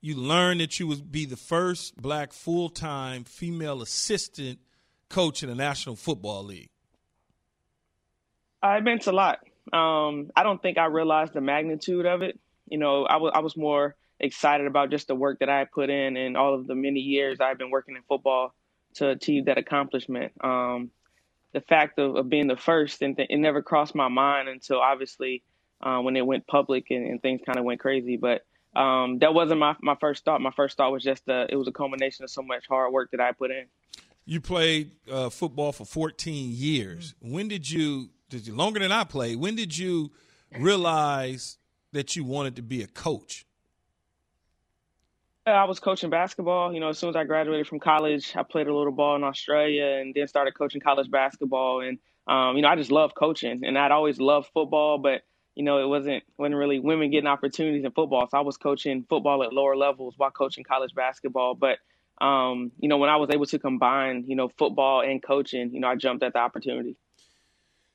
you 0.00 0.16
learned 0.16 0.60
that 0.60 0.78
you 0.78 0.86
would 0.86 1.10
be 1.10 1.26
the 1.26 1.36
first 1.36 1.96
black 2.00 2.32
full 2.32 2.68
time 2.68 3.24
female 3.24 3.82
assistant 3.82 4.58
coach 5.08 5.42
in 5.42 5.48
the 5.48 5.54
National 5.54 5.96
Football 5.96 6.44
League. 6.44 6.70
Uh, 8.62 8.76
it 8.78 8.84
meant 8.84 9.06
a 9.06 9.12
lot. 9.12 9.40
Um, 9.72 10.30
I 10.36 10.42
don't 10.42 10.60
think 10.60 10.78
I 10.78 10.86
realized 10.86 11.32
the 11.32 11.40
magnitude 11.40 12.06
of 12.06 12.22
it. 12.22 12.38
You 12.68 12.78
know, 12.78 13.04
I 13.04 13.16
was 13.16 13.32
I 13.34 13.40
was 13.40 13.56
more 13.56 13.96
excited 14.18 14.66
about 14.66 14.90
just 14.90 15.08
the 15.08 15.14
work 15.14 15.38
that 15.40 15.48
I 15.48 15.64
put 15.64 15.88
in 15.90 16.16
and 16.16 16.36
all 16.36 16.54
of 16.54 16.66
the 16.66 16.74
many 16.74 17.00
years 17.00 17.40
I've 17.40 17.58
been 17.58 17.70
working 17.70 17.96
in 17.96 18.02
football 18.02 18.54
to 18.94 19.08
achieve 19.08 19.46
that 19.46 19.56
accomplishment. 19.56 20.32
Um, 20.42 20.90
the 21.52 21.60
fact 21.60 21.98
of, 21.98 22.16
of 22.16 22.28
being 22.28 22.46
the 22.46 22.56
first, 22.56 23.02
and 23.02 23.16
th- 23.16 23.28
it 23.30 23.36
never 23.36 23.62
crossed 23.62 23.94
my 23.94 24.08
mind 24.08 24.48
until 24.48 24.80
obviously 24.80 25.42
uh, 25.80 25.98
when 25.98 26.16
it 26.16 26.26
went 26.26 26.46
public 26.46 26.86
and, 26.90 27.06
and 27.06 27.22
things 27.22 27.40
kind 27.44 27.58
of 27.58 27.64
went 27.64 27.80
crazy. 27.80 28.16
But 28.16 28.44
um, 28.78 29.18
that 29.18 29.34
wasn't 29.34 29.60
my, 29.60 29.74
my 29.80 29.96
first 30.00 30.24
thought. 30.24 30.40
My 30.40 30.52
first 30.52 30.76
thought 30.76 30.92
was 30.92 31.02
just 31.02 31.28
uh, 31.28 31.46
it 31.48 31.56
was 31.56 31.68
a 31.68 31.72
culmination 31.72 32.24
of 32.24 32.30
so 32.30 32.42
much 32.42 32.66
hard 32.68 32.92
work 32.92 33.10
that 33.12 33.20
I 33.20 33.32
put 33.32 33.50
in. 33.50 33.66
You 34.24 34.40
played 34.40 34.92
uh, 35.10 35.30
football 35.30 35.72
for 35.72 35.84
14 35.84 36.50
years. 36.52 37.14
When 37.20 37.48
did 37.48 37.68
you, 37.68 38.10
did 38.28 38.46
you, 38.46 38.54
longer 38.54 38.78
than 38.78 38.92
I 38.92 39.04
played, 39.04 39.36
when 39.36 39.56
did 39.56 39.76
you 39.76 40.12
realize 40.58 41.58
that 41.92 42.14
you 42.14 42.24
wanted 42.24 42.56
to 42.56 42.62
be 42.62 42.82
a 42.82 42.86
coach? 42.86 43.44
I 45.46 45.64
was 45.64 45.80
coaching 45.80 46.10
basketball. 46.10 46.72
You 46.72 46.80
know, 46.80 46.88
as 46.88 46.98
soon 46.98 47.10
as 47.10 47.16
I 47.16 47.24
graduated 47.24 47.66
from 47.66 47.80
college, 47.80 48.34
I 48.36 48.42
played 48.42 48.66
a 48.66 48.74
little 48.74 48.92
ball 48.92 49.16
in 49.16 49.24
Australia 49.24 49.98
and 50.00 50.14
then 50.14 50.28
started 50.28 50.52
coaching 50.54 50.80
college 50.80 51.10
basketball. 51.10 51.80
And, 51.80 51.98
um, 52.26 52.56
you 52.56 52.62
know, 52.62 52.68
I 52.68 52.76
just 52.76 52.90
love 52.90 53.14
coaching 53.14 53.62
and 53.64 53.78
I'd 53.78 53.90
always 53.90 54.20
loved 54.20 54.50
football, 54.52 54.98
but, 54.98 55.22
you 55.54 55.64
know, 55.64 55.82
it 55.82 55.88
wasn't, 55.88 56.24
wasn't 56.36 56.56
really 56.56 56.78
women 56.78 57.10
getting 57.10 57.26
opportunities 57.26 57.84
in 57.84 57.90
football. 57.92 58.28
So 58.30 58.36
I 58.36 58.42
was 58.42 58.56
coaching 58.56 59.04
football 59.08 59.42
at 59.42 59.52
lower 59.52 59.76
levels 59.76 60.14
while 60.16 60.30
coaching 60.30 60.62
college 60.64 60.94
basketball. 60.94 61.54
But, 61.54 61.78
um, 62.20 62.72
you 62.78 62.88
know, 62.88 62.98
when 62.98 63.08
I 63.08 63.16
was 63.16 63.30
able 63.30 63.46
to 63.46 63.58
combine, 63.58 64.24
you 64.26 64.36
know, 64.36 64.48
football 64.48 65.00
and 65.00 65.22
coaching, 65.22 65.72
you 65.72 65.80
know, 65.80 65.88
I 65.88 65.96
jumped 65.96 66.22
at 66.22 66.34
the 66.34 66.38
opportunity. 66.38 66.96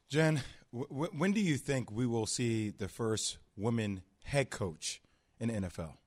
Jen, 0.10 0.41
w- 0.73 1.12
when 1.13 1.31
do 1.31 1.41
you 1.41 1.58
think 1.58 1.91
we 1.91 2.08
will 2.08 2.25
see 2.25 2.71
the 2.71 2.88
first 2.88 3.38
woman 3.55 4.01
head 4.23 4.49
coach 4.49 5.01
in 5.39 5.49
NFL? 5.49 5.97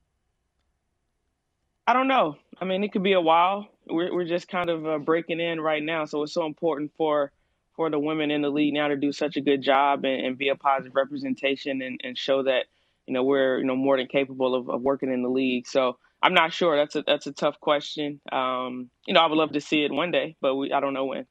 I 1.89 1.93
don't 1.93 2.07
know. 2.07 2.37
I 2.61 2.65
mean, 2.65 2.83
it 2.83 2.91
could 2.91 3.01
be 3.01 3.13
a 3.13 3.19
while. 3.19 3.67
We're 3.87 4.13
we're 4.13 4.27
just 4.27 4.47
kind 4.47 4.69
of 4.69 4.85
uh, 4.85 4.99
breaking 4.99 5.39
in 5.39 5.59
right 5.59 5.81
now, 5.81 6.05
so 6.05 6.21
it's 6.21 6.35
so 6.35 6.45
important 6.45 6.91
for 6.95 7.31
for 7.75 7.89
the 7.89 7.97
women 7.97 8.29
in 8.29 8.43
the 8.43 8.51
league 8.51 8.75
now 8.75 8.89
to 8.89 8.95
do 8.95 9.11
such 9.11 9.37
a 9.37 9.41
good 9.41 9.63
job 9.63 10.05
and, 10.05 10.23
and 10.23 10.37
be 10.37 10.49
a 10.49 10.55
positive 10.55 10.93
representation 10.93 11.81
and, 11.81 11.99
and 12.03 12.15
show 12.15 12.43
that 12.43 12.65
you 13.07 13.13
know 13.15 13.23
we're 13.23 13.57
you 13.57 13.65
know 13.65 13.75
more 13.75 13.97
than 13.97 14.05
capable 14.05 14.53
of, 14.53 14.69
of 14.69 14.83
working 14.83 15.11
in 15.11 15.23
the 15.23 15.29
league. 15.29 15.65
So 15.65 15.97
I'm 16.21 16.35
not 16.35 16.53
sure. 16.53 16.77
That's 16.77 16.95
a 16.95 17.01
that's 17.07 17.25
a 17.25 17.31
tough 17.31 17.59
question. 17.59 18.21
Um, 18.31 18.91
you 19.07 19.15
know, 19.15 19.21
I 19.21 19.25
would 19.25 19.39
love 19.39 19.53
to 19.53 19.61
see 19.61 19.83
it 19.83 19.91
one 19.91 20.11
day, 20.11 20.35
but 20.41 20.53
we 20.53 20.71
I 20.71 20.81
don't 20.81 20.93
know 20.93 21.05
when. 21.05 21.25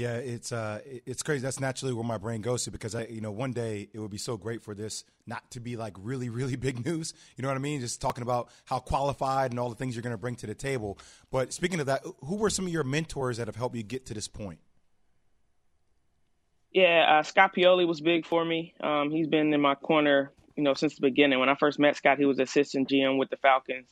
Yeah, 0.00 0.14
it's 0.14 0.50
uh, 0.50 0.80
it's 1.04 1.22
crazy. 1.22 1.42
That's 1.42 1.60
naturally 1.60 1.92
where 1.92 2.04
my 2.04 2.16
brain 2.16 2.40
goes 2.40 2.64
to 2.64 2.70
because 2.70 2.94
I, 2.94 3.04
you 3.04 3.20
know, 3.20 3.30
one 3.30 3.52
day 3.52 3.90
it 3.92 3.98
would 3.98 4.10
be 4.10 4.16
so 4.16 4.38
great 4.38 4.62
for 4.62 4.74
this 4.74 5.04
not 5.26 5.50
to 5.50 5.60
be 5.60 5.76
like 5.76 5.94
really, 5.98 6.30
really 6.30 6.56
big 6.68 6.86
news. 6.86 7.12
You 7.36 7.42
know 7.42 7.48
what 7.48 7.58
I 7.58 7.60
mean? 7.60 7.82
Just 7.82 8.00
talking 8.00 8.22
about 8.22 8.48
how 8.64 8.78
qualified 8.78 9.50
and 9.50 9.60
all 9.60 9.68
the 9.68 9.74
things 9.74 9.94
you're 9.94 10.02
going 10.02 10.14
to 10.14 10.18
bring 10.18 10.36
to 10.36 10.46
the 10.46 10.54
table. 10.54 10.98
But 11.30 11.52
speaking 11.52 11.80
of 11.80 11.86
that, 11.86 12.02
who 12.24 12.36
were 12.36 12.48
some 12.48 12.64
of 12.64 12.72
your 12.72 12.82
mentors 12.82 13.36
that 13.36 13.46
have 13.46 13.56
helped 13.56 13.76
you 13.76 13.82
get 13.82 14.06
to 14.06 14.14
this 14.14 14.26
point? 14.26 14.60
Yeah, 16.72 17.18
uh, 17.18 17.22
Scott 17.22 17.54
Pioli 17.54 17.86
was 17.86 18.00
big 18.00 18.24
for 18.24 18.42
me. 18.42 18.72
Um, 18.80 19.10
he's 19.10 19.26
been 19.26 19.52
in 19.52 19.60
my 19.60 19.74
corner, 19.74 20.32
you 20.56 20.62
know, 20.62 20.72
since 20.72 20.94
the 20.94 21.02
beginning. 21.02 21.40
When 21.40 21.50
I 21.50 21.56
first 21.56 21.78
met 21.78 21.96
Scott, 21.96 22.16
he 22.16 22.24
was 22.24 22.38
assistant 22.38 22.88
GM 22.88 23.18
with 23.18 23.28
the 23.28 23.36
Falcons, 23.36 23.88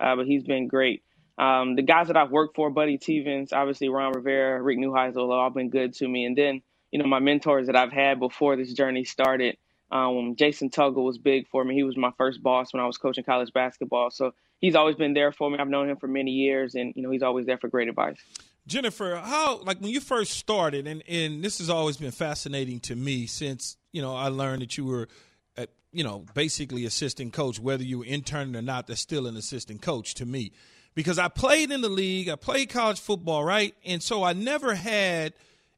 uh, 0.00 0.16
but 0.16 0.24
he's 0.24 0.44
been 0.44 0.68
great. 0.68 1.02
Um, 1.40 1.74
the 1.74 1.82
guys 1.82 2.08
that 2.08 2.18
I've 2.18 2.30
worked 2.30 2.54
for, 2.54 2.68
Buddy 2.68 2.98
Teevens, 2.98 3.54
obviously 3.54 3.88
Ron 3.88 4.12
Rivera, 4.12 4.60
Rick 4.60 4.78
Neuheisel, 4.78 5.32
all 5.32 5.48
been 5.48 5.70
good 5.70 5.94
to 5.94 6.06
me. 6.06 6.26
And 6.26 6.36
then, 6.36 6.60
you 6.90 6.98
know, 6.98 7.06
my 7.06 7.18
mentors 7.18 7.68
that 7.68 7.76
I've 7.76 7.92
had 7.92 8.20
before 8.20 8.56
this 8.56 8.74
journey 8.74 9.04
started. 9.04 9.56
Um, 9.90 10.36
Jason 10.36 10.68
Tuggle 10.68 11.02
was 11.02 11.16
big 11.16 11.48
for 11.48 11.64
me. 11.64 11.74
He 11.74 11.82
was 11.82 11.96
my 11.96 12.10
first 12.18 12.42
boss 12.42 12.74
when 12.74 12.82
I 12.82 12.86
was 12.86 12.98
coaching 12.98 13.24
college 13.24 13.54
basketball. 13.54 14.10
So 14.10 14.34
he's 14.60 14.74
always 14.74 14.96
been 14.96 15.14
there 15.14 15.32
for 15.32 15.50
me. 15.50 15.56
I've 15.58 15.66
known 15.66 15.88
him 15.88 15.96
for 15.96 16.08
many 16.08 16.30
years, 16.32 16.74
and 16.74 16.92
you 16.94 17.02
know, 17.02 17.10
he's 17.10 17.22
always 17.22 17.46
there 17.46 17.56
for 17.56 17.68
great 17.68 17.88
advice. 17.88 18.18
Jennifer, 18.66 19.16
how 19.16 19.62
like 19.62 19.80
when 19.80 19.90
you 19.90 20.00
first 20.00 20.32
started, 20.32 20.86
and 20.86 21.02
and 21.08 21.42
this 21.42 21.58
has 21.58 21.70
always 21.70 21.96
been 21.96 22.12
fascinating 22.12 22.80
to 22.80 22.94
me 22.94 23.26
since 23.26 23.78
you 23.92 24.02
know 24.02 24.14
I 24.14 24.28
learned 24.28 24.62
that 24.62 24.76
you 24.76 24.84
were. 24.84 25.08
At, 25.56 25.70
you 25.92 26.04
know, 26.04 26.24
basically 26.34 26.84
assistant 26.84 27.32
coach, 27.32 27.58
whether 27.58 27.82
you 27.82 27.98
were 27.98 28.04
interning 28.04 28.54
or 28.54 28.62
not, 28.62 28.86
that's 28.86 29.00
still 29.00 29.26
an 29.26 29.36
assistant 29.36 29.82
coach 29.82 30.14
to 30.14 30.26
me 30.26 30.52
because 30.94 31.18
I 31.18 31.28
played 31.28 31.70
in 31.70 31.80
the 31.80 31.88
league, 31.88 32.28
I 32.28 32.36
played 32.36 32.70
college 32.70 33.00
football, 33.00 33.44
right? 33.44 33.74
And 33.84 34.02
so 34.02 34.22
I 34.22 34.32
never 34.32 34.74
had 34.74 35.32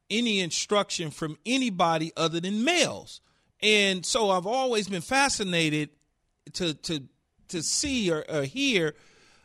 any 0.09 0.39
instruction 0.39 1.11
from 1.11 1.37
anybody 1.45 2.11
other 2.17 2.39
than 2.39 2.63
males. 2.63 3.21
And 3.61 4.05
so 4.05 4.29
I've 4.29 4.47
always 4.47 4.87
been 4.87 5.01
fascinated 5.01 5.89
to 6.53 6.73
to 6.73 7.03
to 7.49 7.63
see 7.63 8.11
or, 8.11 8.25
or 8.29 8.43
hear 8.43 8.95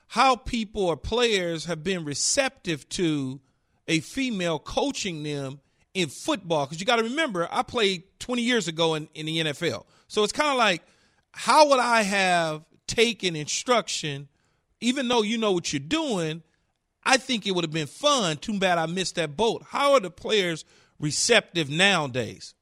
how 0.09 0.37
people 0.37 0.87
or 0.87 0.97
players 0.97 1.67
have 1.67 1.85
been 1.85 2.05
receptive 2.05 2.89
to 2.89 3.41
a 3.87 4.01
female 4.01 4.59
coaching 4.59 5.23
them 5.23 5.61
in 5.95 6.09
football. 6.09 6.67
Because 6.67 6.81
you 6.81 6.87
got 6.87 6.97
to 6.97 7.03
remember, 7.03 7.47
I 7.51 7.63
played 7.63 8.05
20 8.19 8.43
years 8.43 8.69
ago 8.69 8.95
in, 8.95 9.09
in 9.15 9.27
the 9.27 9.39
NFL. 9.39 9.85
So 10.09 10.25
it's 10.25 10.33
kind 10.33 10.51
of 10.51 10.57
like, 10.57 10.83
how 11.33 11.69
would 11.69 11.79
I 11.79 12.03
have 12.03 12.65
taken 12.87 13.37
instruction 13.37 14.29
even 14.81 15.09
though 15.09 15.23
you 15.23 15.39
know 15.39 15.53
what 15.53 15.73
you're 15.73 15.81
doing, 15.81 16.43
I 17.05 17.17
think 17.17 17.47
it 17.47 17.55
would 17.55 17.65
have 17.65 17.73
been 17.73 17.87
fun. 17.87 18.37
Too 18.37 18.59
bad 18.59 18.79
I 18.79 18.87
missed 18.87 19.17
that 19.17 19.37
boat. 19.37 19.65
How 19.69 19.95
are 19.95 20.01
the 20.01 20.11
players 20.11 20.65
receptive 21.01 21.71
nowadays? 21.71 22.55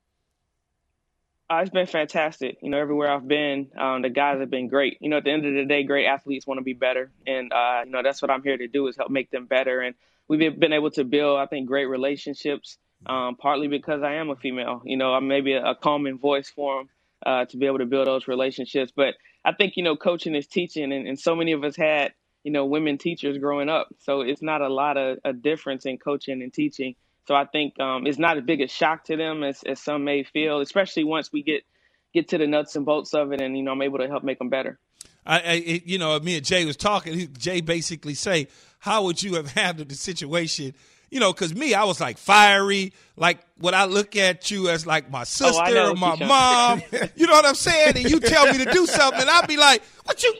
Uh, 1.49 1.59
it's 1.59 1.71
been 1.71 1.87
fantastic. 1.87 2.59
You 2.61 2.71
know, 2.71 2.79
everywhere 2.79 3.11
I've 3.11 3.27
been, 3.27 3.69
um, 3.79 4.03
the 4.03 4.11
guys 4.11 4.41
have 4.41 4.51
been 4.51 4.67
great. 4.67 4.99
You 5.01 5.09
know, 5.09 5.19
at 5.19 5.25
the 5.25 5.31
end 5.31 5.47
of 5.47 5.55
the 5.55 5.65
day, 5.65 5.85
great 5.85 6.07
athletes 6.07 6.47
want 6.47 6.59
to 6.59 6.65
be 6.65 6.73
better, 6.73 7.11
and 7.25 7.53
uh, 7.53 7.83
you 7.85 7.93
know 7.93 8.03
that's 8.03 8.21
what 8.21 8.33
I'm 8.33 8.43
here 8.43 8.57
to 8.57 8.67
do 8.67 8.89
is 8.89 8.97
help 8.97 9.11
make 9.11 9.31
them 9.31 9.47
better. 9.47 9.81
And 9.81 9.95
we've 10.27 10.59
been 10.59 10.73
able 10.73 10.91
to 10.93 11.05
build, 11.05 11.39
I 11.39 11.47
think, 11.47 11.69
great 11.69 11.87
relationships. 11.87 12.79
Um, 13.05 13.37
partly 13.37 13.69
because 13.69 14.03
I 14.03 14.15
am 14.15 14.31
a 14.31 14.37
female. 14.37 14.83
You 14.85 14.97
know, 14.97 15.13
I'm 15.13 15.29
maybe 15.29 15.53
a, 15.53 15.65
a 15.65 15.75
calming 15.77 16.19
voice 16.19 16.49
for 16.49 16.79
them 16.79 16.89
uh, 17.25 17.45
to 17.45 17.57
be 17.57 17.67
able 17.67 17.79
to 17.79 17.87
build 17.87 18.07
those 18.07 18.27
relationships. 18.27 18.93
But 18.95 19.15
I 19.47 19.53
think 19.53 19.77
you 19.77 19.85
know 19.85 19.97
coaching 19.97 20.35
is 20.35 20.49
teaching, 20.49 20.93
and, 20.93 21.07
and 21.07 21.19
so 21.19 21.37
many 21.37 21.53
of 21.53 21.63
us 21.63 21.77
had 21.77 22.13
you 22.43 22.51
know 22.51 22.67
women 22.67 22.99
teachers 22.99 23.39
growing 23.39 23.69
up, 23.69 23.89
so 24.01 24.23
it's 24.23 24.43
not 24.43 24.61
a 24.61 24.69
lot 24.69 24.97
of 24.97 25.19
a 25.25 25.33
difference 25.33 25.87
in 25.87 25.99
coaching 25.99 26.43
and 26.43 26.53
teaching. 26.53 26.97
So 27.29 27.35
I 27.35 27.45
think 27.45 27.79
um, 27.81 28.07
it's 28.07 28.19
not 28.19 28.37
as 28.37 28.45
big 28.45 28.61
a 28.61 28.69
shock 28.69 29.05
to 29.05 29.17
them 29.17 29.43
as, 29.43 29.63
as 29.65 29.81
some 29.81 30.05
may 30.05 30.25
feel, 30.25 30.61
especially 30.61 31.05
once 31.05 31.33
we 31.33 31.45
get 31.45 31.63
get 32.13 32.29
to 32.29 32.39
the 32.39 32.47
nuts 32.49 32.75
and 32.75 32.85
bolts 32.85 33.15
of 33.15 33.33
it, 33.33 33.41
and 33.41 33.57
you 33.57 33.63
know 33.63 33.71
I'm 33.71 33.83
able 33.83 33.99
to 33.99 34.09
help 34.09 34.25
make 34.25 34.41
them 34.41 34.49
better. 34.49 34.81
I, 35.25 35.41
I 35.41 35.83
you 35.85 35.99
know, 35.99 36.19
me 36.19 36.37
and 36.37 36.45
Jay 36.45 36.65
was 36.65 36.77
talking. 36.77 37.33
Jay 37.39 37.61
basically 37.61 38.15
say, 38.15 38.49
"How 38.81 39.05
would 39.05 39.23
you 39.23 39.35
have 39.35 39.53
handled 39.53 39.91
the 39.91 39.95
situation 39.95 40.75
you 41.11 41.21
know, 41.21 41.33
because 41.33 41.55
me, 41.55 41.75
I 41.75 41.85
was 41.85 42.01
like 42.01 42.19
fiery. 42.19 42.93
Like 43.17 43.41
when 43.59 43.75
I 43.75 43.85
look 43.85 44.17
at 44.17 44.51
you 44.51 44.69
as 44.69 44.87
like 44.87 45.11
my 45.11 45.23
oh, 45.23 45.25
sister 45.25 45.63
oh, 45.79 45.93
or 45.93 45.95
my 45.95 46.17
mom, 46.17 46.83
you 47.17 47.27
know 47.27 47.33
what 47.33 47.47
I'm 47.47 47.55
saying? 47.55 47.97
And 47.97 48.11
you 48.11 48.21
tell 48.21 48.47
me 48.47 48.65
to 48.65 48.71
do 48.71 48.87
something, 48.87 49.21
and 49.21 49.31
I'll 49.31 49.47
be 49.47 49.57
like, 49.57 49.83
"What 50.05 50.23
you?" 50.23 50.35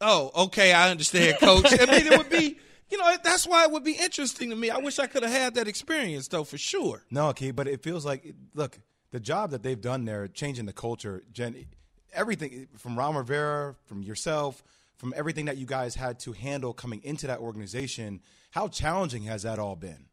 Oh, 0.00 0.30
okay, 0.46 0.72
I 0.72 0.90
understand, 0.90 1.38
Coach. 1.38 1.66
I 1.72 1.86
mean, 1.86 2.06
it 2.06 2.16
would 2.16 2.30
be. 2.30 2.58
You 2.90 2.98
know, 2.98 3.16
that's 3.22 3.46
why 3.46 3.62
it 3.62 3.70
would 3.70 3.84
be 3.84 3.92
interesting 3.92 4.50
to 4.50 4.56
me. 4.56 4.68
I 4.68 4.78
wish 4.78 4.98
I 4.98 5.06
could 5.06 5.22
have 5.22 5.30
had 5.30 5.54
that 5.54 5.68
experience, 5.68 6.26
though, 6.26 6.42
for 6.42 6.58
sure. 6.58 7.04
No, 7.08 7.28
okay, 7.28 7.52
but 7.52 7.68
it 7.68 7.84
feels 7.84 8.04
like, 8.04 8.34
look, 8.52 8.80
the 9.12 9.20
job 9.20 9.52
that 9.52 9.62
they've 9.62 9.80
done 9.80 10.04
there, 10.06 10.26
changing 10.26 10.66
the 10.66 10.72
culture, 10.72 11.22
Jen, 11.32 11.66
everything 12.12 12.66
from 12.78 12.98
Ron 12.98 13.14
Rivera, 13.14 13.76
from 13.86 14.02
yourself, 14.02 14.64
from 15.00 15.14
everything 15.16 15.46
that 15.46 15.56
you 15.56 15.66
guys 15.66 15.96
had 15.96 16.20
to 16.20 16.32
handle 16.32 16.72
coming 16.72 17.00
into 17.02 17.26
that 17.26 17.40
organization– 17.40 18.20
how 18.50 18.68
challenging 18.68 19.22
has 19.22 19.42
that 19.42 19.58
all 19.58 19.76
been? 19.76 20.06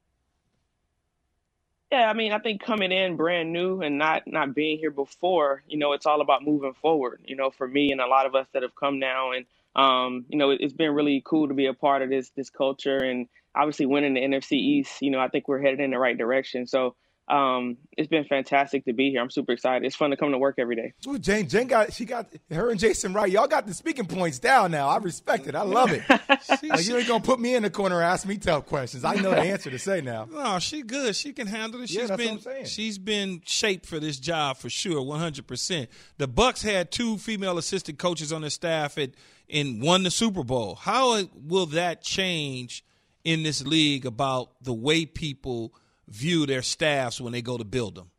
Yeah, 1.92 2.10
I 2.10 2.14
mean, 2.14 2.34
I 2.34 2.40
think 2.40 2.62
coming 2.62 2.92
in 2.92 3.16
brand 3.16 3.52
new 3.54 3.82
and 3.82 3.98
not 3.98 4.24
not 4.28 4.54
being 4.54 4.78
here 4.78 4.92
before, 4.92 5.64
you 5.68 5.78
know, 5.78 5.94
it's 5.94 6.06
all 6.06 6.22
about 6.22 6.44
moving 6.44 6.74
forward. 6.74 7.22
You 7.26 7.36
know, 7.36 7.50
for 7.50 7.68
me 7.68 7.92
and 7.92 8.02
a 8.02 8.08
lot 8.08 8.26
of 8.26 8.36
us 8.36 8.46
that 8.54 8.62
have 8.62 8.76
come 8.76 9.00
now, 9.00 9.32
and 9.32 9.46
um, 9.76 10.26
you 10.28 10.38
know, 10.38 10.52
it's 10.52 10.74
been 10.74 10.94
really 10.94 11.22
cool 11.26 11.48
to 11.48 11.54
be 11.54 11.66
a 11.66 11.74
part 11.74 12.02
of 12.02 12.10
this 12.10 12.30
this 12.36 12.50
culture, 12.50 12.98
and 12.98 13.28
obviously 13.56 13.86
winning 13.86 14.16
the 14.16 14.22
NFC 14.22 14.54
East. 14.54 15.02
You 15.02 15.12
know, 15.12 15.20
I 15.20 15.30
think 15.30 15.48
we're 15.48 15.62
headed 15.62 15.80
in 15.80 15.92
the 15.92 15.98
right 15.98 16.18
direction. 16.18 16.68
So 16.68 16.96
um, 17.28 17.76
it's 17.98 18.08
been 18.08 18.24
fantastic 18.24 18.86
to 18.86 18.94
be 18.94 19.12
here. 19.12 19.22
I'm 19.22 19.30
super 19.30 19.52
excited. 19.52 19.86
It's 19.86 19.98
fun 19.98 20.12
to 20.12 20.18
come 20.18 20.32
to 20.32 20.38
work 20.38 20.56
every 20.58 20.78
day. 20.78 20.94
Ooh, 21.08 21.20
Jane, 21.20 21.50
Jane 21.50 21.68
got 21.68 21.92
she 21.92 22.06
got 22.06 22.28
her 22.50 22.70
and 22.70 22.80
Jason 22.80 23.12
right. 23.12 23.30
Y'all 23.30 23.48
got 23.48 23.68
the 23.68 23.74
speaking 23.74 24.06
points 24.06 24.40
down 24.40 24.72
now. 24.72 24.88
I 24.88 24.98
respect 24.98 25.46
it. 25.46 25.54
I 25.54 25.64
love 25.64 25.92
it. 25.92 26.04
like, 26.10 26.88
you 26.88 26.96
ain't 26.96 27.08
gonna 27.08 27.24
put 27.24 27.40
me 27.40 27.56
in 27.56 27.64
the 27.64 27.70
corner 27.70 27.98
and 27.98 28.06
ask 28.06 28.26
me 28.26 28.38
tough 28.38 28.66
questions. 28.68 29.04
I 29.04 29.16
know 29.16 29.32
the 29.32 29.42
answer 29.42 29.70
to 29.70 29.80
say 29.80 30.00
now. 30.00 30.26
No, 30.32 30.58
she 30.60 30.84
good. 30.84 31.18
She 31.18 31.34
can 31.34 31.48
handle 31.48 31.82
it. 31.82 31.90
She's 31.90 32.10
yeah, 32.10 32.16
been 32.16 32.40
she's 32.64 32.98
been 32.98 33.42
shaped 33.46 33.86
for 33.86 34.00
this 34.00 34.20
job 34.20 34.58
for 34.58 34.70
sure, 34.70 35.02
100. 35.02 35.46
percent 35.46 35.90
The 36.18 36.30
Bucs 36.30 36.64
had 36.64 36.92
two 36.92 37.18
female 37.18 37.58
assistant 37.58 38.00
coaches 38.00 38.32
on 38.32 38.42
their 38.42 38.50
staff 38.50 38.98
at, 38.98 39.12
and 39.50 39.82
won 39.82 40.04
the 40.04 40.12
Super 40.12 40.46
Bowl. 40.46 40.76
How 40.76 41.24
will 41.36 41.66
that 41.68 42.04
change 42.04 42.86
in 43.26 43.44
this 43.44 43.66
league 43.66 44.06
about 44.06 44.64
the 44.64 44.74
way 44.74 45.06
people? 45.06 45.74
View 46.08 46.46
their 46.46 46.62
staffs 46.62 47.20
when 47.20 47.34
they 47.34 47.42
go 47.42 47.58
to 47.58 47.64
build 47.64 47.96
them? 47.96 48.12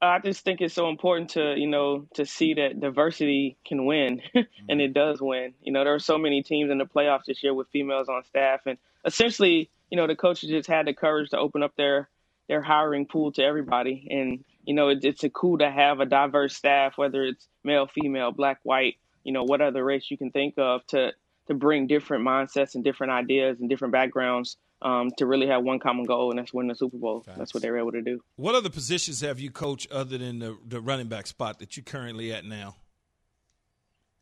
I 0.00 0.20
just 0.20 0.44
think 0.44 0.60
it's 0.60 0.74
so 0.74 0.88
important 0.88 1.30
to 1.30 1.56
you 1.56 1.66
know 1.66 2.06
to 2.14 2.24
see 2.24 2.54
that 2.54 2.80
diversity 2.80 3.56
can 3.66 3.84
win, 3.84 4.22
and 4.68 4.80
it 4.80 4.94
does 4.94 5.20
win. 5.20 5.54
You 5.60 5.72
know, 5.72 5.84
there 5.84 5.94
are 5.94 5.98
so 5.98 6.18
many 6.18 6.42
teams 6.42 6.70
in 6.70 6.78
the 6.78 6.86
playoffs 6.86 7.24
this 7.26 7.42
year 7.42 7.52
with 7.52 7.68
females 7.68 8.08
on 8.08 8.22
staff, 8.24 8.60
and 8.66 8.78
essentially, 9.04 9.70
you 9.90 9.96
know, 9.96 10.06
the 10.06 10.14
coaches 10.14 10.50
just 10.50 10.68
had 10.68 10.86
the 10.86 10.94
courage 10.94 11.30
to 11.30 11.38
open 11.38 11.62
up 11.62 11.74
their 11.76 12.08
their 12.48 12.62
hiring 12.62 13.06
pool 13.06 13.32
to 13.32 13.42
everybody, 13.42 14.06
and 14.10 14.44
you 14.64 14.74
know, 14.74 14.88
it, 14.88 14.98
it's 15.02 15.24
a 15.24 15.30
cool 15.30 15.58
to 15.58 15.70
have 15.70 15.98
a 15.98 16.06
diverse 16.06 16.54
staff, 16.54 16.96
whether 16.96 17.24
it's 17.24 17.48
male, 17.64 17.88
female, 17.88 18.30
black, 18.30 18.60
white, 18.62 18.96
you 19.24 19.32
know, 19.32 19.42
what 19.42 19.60
other 19.60 19.84
race 19.84 20.10
you 20.10 20.18
can 20.18 20.30
think 20.30 20.54
of 20.58 20.86
to 20.88 21.12
to 21.48 21.54
bring 21.54 21.88
different 21.88 22.24
mindsets 22.24 22.76
and 22.76 22.84
different 22.84 23.12
ideas 23.12 23.58
and 23.58 23.68
different 23.68 23.92
backgrounds 23.92 24.58
um, 24.80 25.10
to 25.18 25.26
really 25.26 25.48
have 25.48 25.62
one 25.62 25.78
common 25.78 26.04
goal, 26.04 26.30
and 26.30 26.38
that's 26.38 26.52
win 26.52 26.68
the 26.68 26.74
Super 26.74 26.98
Bowl. 26.98 27.22
Facts. 27.22 27.38
That's 27.38 27.54
what 27.54 27.62
they 27.62 27.70
were 27.70 27.78
able 27.78 27.92
to 27.92 28.02
do. 28.02 28.20
What 28.36 28.54
other 28.54 28.70
positions 28.70 29.20
have 29.20 29.40
you 29.40 29.50
coached 29.50 29.90
other 29.90 30.18
than 30.18 30.38
the, 30.38 30.56
the 30.66 30.80
running 30.80 31.08
back 31.08 31.26
spot 31.26 31.58
that 31.58 31.76
you're 31.76 31.84
currently 31.84 32.32
at 32.32 32.44
now? 32.44 32.76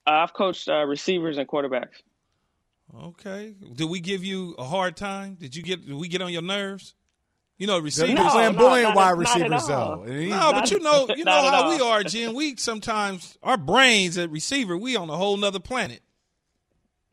Uh, 0.07 0.11
I've 0.11 0.33
coached 0.33 0.69
uh, 0.69 0.85
receivers 0.85 1.37
and 1.39 1.49
quarterbacks. 1.49 2.03
Okay. 2.95 3.55
Did 3.75 3.91
we 3.91 4.01
give 4.01 4.25
you 4.25 4.55
a 4.59 4.65
hard 4.65 4.97
time? 4.97 5.35
Did 5.35 5.57
you 5.57 5.63
get? 5.63 5.85
Did 5.85 5.97
we 5.97 6.09
get 6.09 6.23
on 6.23 6.33
your 6.33 6.43
nerves? 6.43 6.95
You 7.59 7.67
know, 7.67 7.79
receivers 7.79 8.17
no, 8.17 8.29
flamboyant 8.29 8.91
no, 8.91 8.95
wide 8.95 9.19
receivers 9.19 9.67
though. 9.67 10.05
No, 10.07 10.53
but 10.53 10.71
you 10.71 10.79
know, 10.83 11.07
you 11.17 11.25
know 11.25 11.51
how 11.51 11.71
we 11.71 11.81
are, 11.81 12.03
Jim. 12.03 12.35
We 12.35 12.57
sometimes 12.57 13.39
our 13.43 13.57
brains 13.57 14.19
at 14.19 14.31
receiver, 14.31 14.77
we 14.77 14.95
on 14.95 15.09
a 15.09 15.17
whole 15.17 15.37
nother 15.39 15.59
planet. 15.59 16.01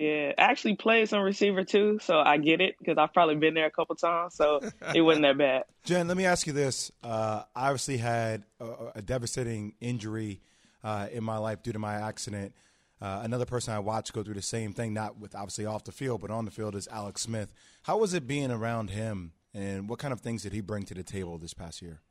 Yeah, 0.04 0.34
I 0.38 0.42
actually 0.42 0.76
played 0.76 1.08
some 1.08 1.22
receiver 1.22 1.64
too, 1.64 1.98
so 2.02 2.20
I 2.20 2.36
get 2.36 2.60
it 2.60 2.76
because 2.78 2.98
I've 2.98 3.14
probably 3.14 3.36
been 3.36 3.54
there 3.54 3.68
a 3.68 3.72
couple 3.72 3.96
times, 3.96 4.36
so 4.36 4.60
it 4.94 5.00
wasn't 5.00 5.24
that 5.24 5.38
bad. 5.38 5.64
Jen, 5.86 6.10
let 6.10 6.18
me 6.18 6.26
ask 6.26 6.46
you 6.46 6.52
this: 6.52 6.92
uh, 7.06 7.44
I 7.56 7.68
obviously 7.68 7.96
had 7.96 8.44
a, 8.60 8.66
a 8.96 9.02
devastating 9.02 9.76
injury 9.80 10.42
uh, 10.84 11.08
in 11.10 11.24
my 11.24 11.38
life 11.38 11.64
due 11.64 11.72
to 11.72 11.80
my 11.80 11.96
accident. 11.96 12.54
Uh, 13.02 13.22
another 13.24 13.46
person 13.46 13.74
I 13.74 13.80
watched 13.80 14.12
go 14.12 14.24
through 14.24 14.34
the 14.34 14.42
same 14.42 14.74
thing, 14.74 14.94
not 14.94 15.20
with 15.20 15.36
obviously 15.36 15.66
off 15.66 15.86
the 15.86 15.94
field, 15.94 16.20
but 16.20 16.32
on 16.32 16.44
the 16.44 16.52
field, 16.52 16.76
is 16.76 16.90
Alex 16.92 17.22
Smith. 17.22 17.54
How 17.84 17.98
was 17.98 18.14
it 18.14 18.28
being 18.28 18.52
around 18.52 18.90
him 18.90 19.32
and 19.54 19.88
what 19.88 20.00
kind 20.00 20.12
of 20.12 20.20
things 20.20 20.44
did 20.44 20.52
he 20.52 20.60
bring 20.60 20.84
to 20.84 20.94
the 20.94 21.04
table 21.04 21.38
this 21.38 21.54
past 21.54 21.82
year? 21.82 22.02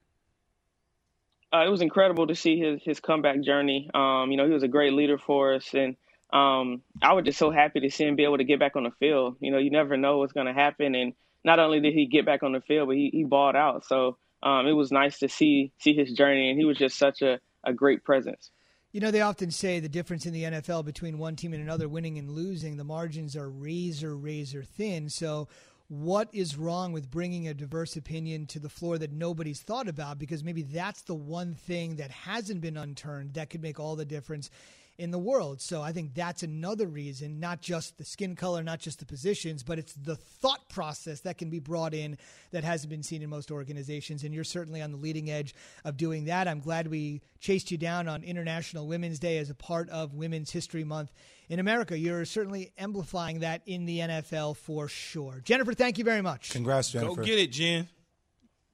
Uh, 1.52 1.66
it 1.66 1.68
was 1.68 1.83
incredible 1.83 2.26
to 2.26 2.35
see 2.35 2.59
his 2.59 2.81
his 2.83 3.00
comeback 3.00 3.42
journey. 3.42 3.90
Um, 3.92 4.31
you 4.31 4.38
know, 4.38 4.46
he 4.46 4.55
was 4.55 4.62
a 4.62 4.68
great 4.68 4.94
leader 4.94 5.18
for 5.18 5.52
us, 5.52 5.74
and 5.74 5.94
um, 6.33 6.83
I 7.03 7.12
was 7.12 7.25
just 7.25 7.38
so 7.38 7.51
happy 7.51 7.81
to 7.81 7.90
see 7.90 8.05
him 8.05 8.16
be 8.16 8.25
able 8.25 8.38
to 8.38 8.45
get 8.45 8.59
back 8.59 8.77
on 8.77 8.85
the 8.85 8.90
field. 8.90 9.37
You 9.40 9.51
know, 9.51 9.59
you 9.59 9.71
never 9.71 9.97
know 9.97 10.18
what's 10.18 10.33
going 10.33 10.47
to 10.47 10.55
happen, 10.55 10.95
and 10.95 11.12
not 11.45 11.59
only 11.59 11.81
did 11.81 11.92
he 11.92 12.07
get 12.07 12.25
back 12.25 12.42
on 12.42 12.53
the 12.53 12.61
field, 12.61 12.88
but 12.88 12.97
he, 12.97 13.11
he 13.12 13.25
balled 13.25 13.57
out. 13.57 13.85
So 13.85 14.16
um, 14.42 14.66
it 14.66 14.73
was 14.73 14.90
nice 14.90 15.18
to 15.18 15.29
see 15.29 15.73
see 15.79 15.95
his 15.95 16.12
journey, 16.12 16.51
and 16.51 16.59
he 16.59 16.64
was 16.64 16.79
just 16.79 16.99
such 16.99 17.23
a, 17.23 17.38
a 17.64 17.73
great 17.73 18.03
presence. 18.03 18.51
You 18.92 19.01
know, 19.01 19.11
they 19.11 19.23
often 19.23 19.51
say 19.51 19.81
the 19.81 19.88
difference 19.88 20.27
in 20.27 20.35
the 20.35 20.45
NFL 20.45 20.85
between 20.85 21.18
one 21.18 21.35
team 21.37 21.55
and 21.55 21.62
another, 21.62 21.88
winning 21.88 22.18
and 22.18 22.31
losing, 22.31 22.77
the 22.77 22.85
margins 22.85 23.35
are 23.37 23.49
razor, 23.49 24.14
razor 24.14 24.62
thin. 24.62 25.09
So, 25.09 25.49
what 25.88 26.29
is 26.33 26.57
wrong 26.57 26.92
with 26.92 27.11
bringing 27.11 27.49
a 27.49 27.55
diverse 27.55 27.97
opinion 27.97 28.47
to 28.47 28.59
the 28.59 28.68
floor 28.68 28.97
that 28.99 29.12
nobody's 29.12 29.61
thought 29.61 29.88
about 29.88 30.18
because 30.18 30.42
maybe 30.42 30.62
that's 30.62 31.03
the 31.03 31.14
one 31.14 31.55
thing 31.55 31.97
that 31.97 32.11
hasn't 32.11 32.62
been 32.62 32.79
unturned 32.79 33.35
that 33.35 33.51
could 33.51 33.62
make 33.62 33.79
all 33.79 33.97
the 33.97 34.05
difference 34.07 34.51
in 34.98 35.11
the 35.11 35.18
world. 35.18 35.61
So 35.61 35.83
I 35.83 35.92
think 35.92 36.14
that's 36.14 36.42
another 36.42 36.87
reason, 36.87 37.40
not 37.40 37.61
just 37.61 37.98
the 37.98 38.05
skin 38.05 38.37
color, 38.37 38.62
not 38.62 38.78
just 38.78 38.98
the 38.98 39.07
positions, 39.07 39.62
but 39.62 39.78
it's 39.78 39.94
the 39.94 40.16
thought 40.16 40.68
process 40.68 41.20
that 41.20 41.38
can 41.38 41.50
be 41.50 41.59
brought 41.59 41.94
in 41.94 42.18
that 42.50 42.64
hasn't 42.64 42.90
been 42.90 43.02
seen 43.02 43.22
in 43.22 43.31
most 43.31 43.50
organizations. 43.50 44.22
And 44.22 44.35
you're 44.35 44.44
certainly 44.44 44.83
on 44.83 44.92
the 44.92 44.98
leading 44.98 45.31
edge 45.31 45.55
of 45.85 45.96
doing 45.96 46.26
that. 46.26 46.46
I'm 46.46 46.61
glad 46.61 46.88
we 46.88 47.22
chased 47.40 47.70
you 47.70 47.78
down 47.78 48.09
on 48.09 48.22
International 48.22 48.87
Women's 48.87 49.18
Day 49.18 49.38
as 49.38 49.50
a 49.50 49.55
part 49.55 49.88
of 49.88 50.14
Women's 50.14 50.50
History 50.50 50.85
Month 50.85 51.12
in 51.48 51.59
America. 51.59 51.98
You're 51.98 52.24
certainly 52.24 52.72
amplifying 52.78 53.40
that 53.40 53.62
in 53.66 53.87
the 53.87 54.00
NFL 54.00 54.57
for 54.57 54.88
sure. 54.88 55.40
Jennifer, 55.44 55.72
thank 55.74 55.98
you 55.98 56.05
very 56.05 56.22
much. 56.22 56.50
Congrats, 56.50 56.90
Jennifer. 56.90 57.16
Go 57.16 57.22
get 57.22 57.38
it, 57.38 57.52
Jen. 57.52 57.88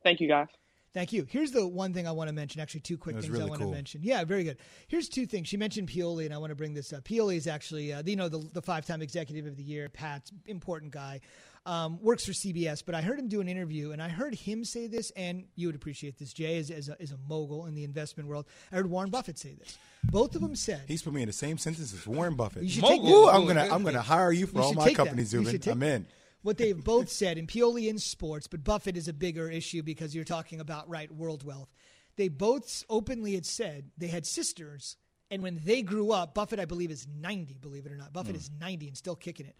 Thank 0.02 0.20
you, 0.20 0.28
guys. 0.28 0.48
Thank 0.94 1.12
you. 1.12 1.26
Here's 1.28 1.52
the 1.52 1.66
one 1.66 1.92
thing 1.92 2.06
I 2.06 2.12
want 2.12 2.28
to 2.28 2.34
mention. 2.34 2.60
Actually, 2.60 2.80
two 2.80 2.96
quick 2.96 3.16
things 3.16 3.28
really 3.28 3.44
I 3.44 3.46
want 3.46 3.60
cool. 3.60 3.70
to 3.70 3.74
mention. 3.74 4.00
Yeah, 4.02 4.24
very 4.24 4.44
good. 4.44 4.56
Here's 4.88 5.08
two 5.08 5.26
things. 5.26 5.48
She 5.48 5.56
mentioned 5.56 5.88
Pioli, 5.88 6.24
and 6.24 6.34
I 6.34 6.38
want 6.38 6.50
to 6.50 6.56
bring 6.56 6.74
this 6.74 6.92
up. 6.92 7.04
Pioli 7.04 7.36
is 7.36 7.46
actually, 7.46 7.92
uh, 7.92 8.02
you 8.04 8.16
know, 8.16 8.28
the, 8.28 8.38
the 8.54 8.62
five-time 8.62 9.02
executive 9.02 9.46
of 9.46 9.56
the 9.56 9.62
year. 9.62 9.88
Pat's 9.88 10.32
important 10.46 10.92
guy. 10.92 11.20
Um, 11.66 12.00
works 12.00 12.24
for 12.24 12.32
CBS, 12.32 12.82
but 12.84 12.94
I 12.94 13.02
heard 13.02 13.18
him 13.18 13.28
do 13.28 13.42
an 13.42 13.48
interview, 13.48 13.90
and 13.90 14.00
I 14.02 14.08
heard 14.08 14.34
him 14.34 14.64
say 14.64 14.86
this, 14.86 15.10
and 15.10 15.44
you 15.54 15.68
would 15.68 15.76
appreciate 15.76 16.16
this, 16.16 16.32
Jay, 16.32 16.56
as, 16.56 16.70
as, 16.70 16.88
a, 16.88 16.96
as 17.02 17.12
a 17.12 17.18
mogul 17.28 17.66
in 17.66 17.74
the 17.74 17.84
investment 17.84 18.26
world. 18.26 18.46
I 18.72 18.76
heard 18.76 18.88
Warren 18.88 19.10
Buffett 19.10 19.38
say 19.38 19.52
this. 19.52 19.76
Both 20.04 20.34
of 20.34 20.40
them 20.40 20.56
said 20.56 20.84
he's 20.86 21.02
put 21.02 21.12
me 21.12 21.20
in 21.20 21.26
the 21.26 21.32
same 21.32 21.58
sentence 21.58 21.92
as 21.92 22.06
Warren 22.06 22.36
Buffett. 22.36 22.62
You 22.62 22.70
should 22.70 22.82
mogul. 22.82 23.26
Take 23.26 23.34
I'm 23.34 23.46
gonna 23.46 23.68
I'm 23.70 23.82
gonna 23.82 24.00
hire 24.00 24.32
you 24.32 24.46
for 24.46 24.58
you 24.58 24.62
all 24.62 24.72
my 24.72 24.94
companies, 24.94 25.28
Zubin. 25.28 25.60
I'm 25.70 25.82
in 25.82 26.06
what 26.42 26.58
they've 26.58 26.82
both 26.82 27.08
said, 27.08 27.38
and 27.38 27.48
Pioli 27.48 27.88
in 27.88 27.98
sports, 27.98 28.46
but 28.46 28.64
Buffett 28.64 28.96
is 28.96 29.08
a 29.08 29.12
bigger 29.12 29.50
issue 29.50 29.82
because 29.82 30.14
you're 30.14 30.24
talking 30.24 30.60
about 30.60 30.88
right 30.88 31.10
world 31.10 31.44
wealth. 31.44 31.68
They 32.16 32.28
both 32.28 32.84
openly 32.88 33.34
had 33.34 33.46
said 33.46 33.90
they 33.96 34.08
had 34.08 34.26
sisters, 34.26 34.96
and 35.30 35.42
when 35.42 35.60
they 35.64 35.82
grew 35.82 36.10
up, 36.10 36.34
Buffett, 36.34 36.60
I 36.60 36.64
believe, 36.64 36.90
is 36.90 37.06
90. 37.20 37.58
Believe 37.60 37.86
it 37.86 37.92
or 37.92 37.96
not, 37.96 38.12
Buffett 38.12 38.34
mm. 38.34 38.38
is 38.38 38.50
90 38.60 38.88
and 38.88 38.96
still 38.96 39.16
kicking 39.16 39.46
it. 39.46 39.56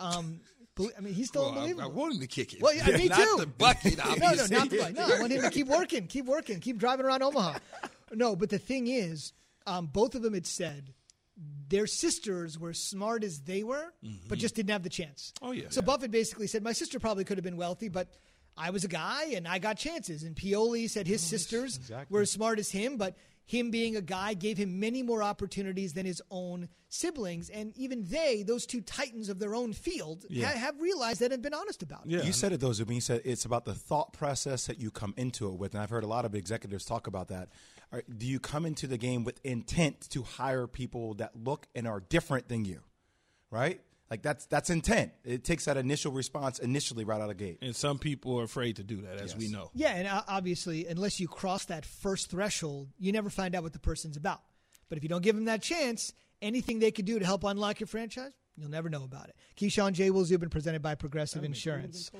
Um, 0.00 0.40
I 0.96 1.00
mean, 1.00 1.14
he's 1.14 1.28
still 1.28 1.42
well, 1.42 1.50
unbelievable. 1.50 1.82
I, 1.82 1.86
I, 1.86 1.88
want 1.88 2.14
him 2.14 2.20
to 2.20 2.26
kick 2.26 2.54
it. 2.54 2.62
Well, 2.62 2.74
yeah, 2.74 2.86
me 2.96 3.08
not 3.08 3.18
too. 3.18 3.36
the 3.38 3.46
bucket, 3.46 3.98
no, 4.04 4.14
no, 4.14 4.46
not 4.46 4.70
the 4.70 4.78
bucket. 4.78 4.96
No, 4.96 5.04
I 5.04 5.20
want 5.20 5.32
him 5.32 5.42
to 5.42 5.50
keep 5.50 5.66
working, 5.66 6.06
keep 6.06 6.24
working, 6.24 6.60
keep 6.60 6.78
driving 6.78 7.06
around 7.06 7.22
Omaha. 7.22 7.58
No, 8.14 8.36
but 8.36 8.50
the 8.50 8.58
thing 8.58 8.88
is, 8.88 9.32
um, 9.66 9.86
both 9.86 10.14
of 10.14 10.20
them 10.20 10.34
had 10.34 10.46
said 10.46 10.92
their 11.68 11.86
sisters 11.86 12.58
were 12.58 12.74
smart 12.74 13.24
as 13.24 13.40
they 13.40 13.62
were, 13.62 13.92
mm-hmm. 14.04 14.28
but 14.28 14.38
just 14.38 14.54
didn't 14.54 14.70
have 14.70 14.82
the 14.82 14.90
chance. 14.90 15.32
Oh 15.40 15.52
yeah. 15.52 15.64
So 15.70 15.80
yeah. 15.80 15.86
Buffett 15.86 16.10
basically 16.10 16.46
said, 16.46 16.62
"My 16.62 16.72
sister 16.72 16.98
probably 16.98 17.24
could 17.24 17.38
have 17.38 17.44
been 17.44 17.56
wealthy, 17.56 17.88
but 17.88 18.08
I 18.56 18.70
was 18.70 18.84
a 18.84 18.88
guy 18.88 19.32
and 19.34 19.48
I 19.48 19.58
got 19.58 19.78
chances." 19.78 20.22
And 20.22 20.36
Pioli 20.36 20.88
said 20.88 21.06
his 21.06 21.22
oh, 21.24 21.28
sisters 21.28 21.76
exactly. 21.76 22.14
were 22.14 22.22
as 22.22 22.30
smart 22.30 22.58
as 22.58 22.70
him, 22.70 22.96
but 22.96 23.16
him 23.44 23.70
being 23.70 23.96
a 23.96 24.00
guy 24.00 24.34
gave 24.34 24.56
him 24.56 24.80
many 24.80 25.02
more 25.02 25.22
opportunities 25.22 25.92
than 25.92 26.06
his 26.06 26.22
own 26.30 26.68
siblings. 26.88 27.50
And 27.50 27.76
even 27.76 28.04
they, 28.04 28.42
those 28.42 28.66
two 28.66 28.80
titans 28.80 29.28
of 29.28 29.38
their 29.38 29.54
own 29.54 29.72
field, 29.72 30.24
yeah. 30.28 30.48
ha- 30.48 30.58
have 30.58 30.80
realized 30.80 31.20
that 31.20 31.32
and 31.32 31.42
been 31.42 31.54
honest 31.54 31.82
about 31.82 32.06
it. 32.06 32.10
Yeah. 32.12 32.22
You 32.22 32.32
said 32.32 32.52
it, 32.52 32.60
though, 32.60 32.72
Zubin. 32.72 32.94
You 32.94 33.00
said 33.00 33.22
it's 33.24 33.44
about 33.44 33.64
the 33.64 33.74
thought 33.74 34.12
process 34.12 34.66
that 34.66 34.80
you 34.80 34.90
come 34.90 35.14
into 35.16 35.48
it 35.48 35.54
with. 35.54 35.74
And 35.74 35.82
I've 35.82 35.90
heard 35.90 36.04
a 36.04 36.08
lot 36.08 36.24
of 36.24 36.34
executives 36.34 36.84
talk 36.84 37.06
about 37.06 37.28
that. 37.28 37.50
do 38.16 38.26
you 38.26 38.40
come 38.40 38.64
into 38.64 38.86
the 38.86 38.98
game 38.98 39.24
with 39.24 39.40
intent 39.44 40.08
to 40.10 40.22
hire 40.22 40.66
people 40.66 41.14
that 41.14 41.32
look 41.36 41.66
and 41.74 41.86
are 41.86 42.00
different 42.00 42.48
than 42.48 42.64
you, 42.64 42.80
right? 43.50 43.80
Like 44.12 44.20
that's 44.20 44.44
that's 44.44 44.68
intent. 44.68 45.12
It 45.24 45.42
takes 45.42 45.64
that 45.64 45.78
initial 45.78 46.12
response 46.12 46.58
initially 46.58 47.02
right 47.02 47.16
out 47.16 47.22
of 47.22 47.28
the 47.28 47.34
gate. 47.34 47.60
And 47.62 47.74
some 47.74 47.98
people 47.98 48.38
are 48.38 48.44
afraid 48.44 48.76
to 48.76 48.82
do 48.82 49.00
that, 49.00 49.14
as 49.14 49.30
yes. 49.30 49.36
we 49.38 49.48
know. 49.48 49.70
Yeah, 49.72 49.94
and 49.94 50.06
uh, 50.06 50.22
obviously, 50.28 50.86
unless 50.86 51.18
you 51.18 51.26
cross 51.26 51.64
that 51.64 51.86
first 51.86 52.28
threshold, 52.30 52.90
you 52.98 53.10
never 53.10 53.30
find 53.30 53.54
out 53.54 53.62
what 53.62 53.72
the 53.72 53.78
person's 53.78 54.18
about. 54.18 54.42
But 54.90 54.98
if 54.98 55.02
you 55.02 55.08
don't 55.08 55.22
give 55.22 55.34
them 55.34 55.46
that 55.46 55.62
chance, 55.62 56.12
anything 56.42 56.78
they 56.78 56.90
could 56.90 57.06
do 57.06 57.20
to 57.20 57.24
help 57.24 57.42
unlock 57.42 57.80
your 57.80 57.86
franchise, 57.86 58.32
You'll 58.58 58.68
never 58.68 58.90
know 58.90 59.02
about 59.02 59.30
it. 59.30 59.36
Keyshawn 59.56 59.94
J. 59.94 60.10
Will 60.10 60.26
Zubin 60.26 60.50
presented 60.50 60.82
by 60.82 60.94
Progressive 60.94 61.42
Insurance. 61.42 62.10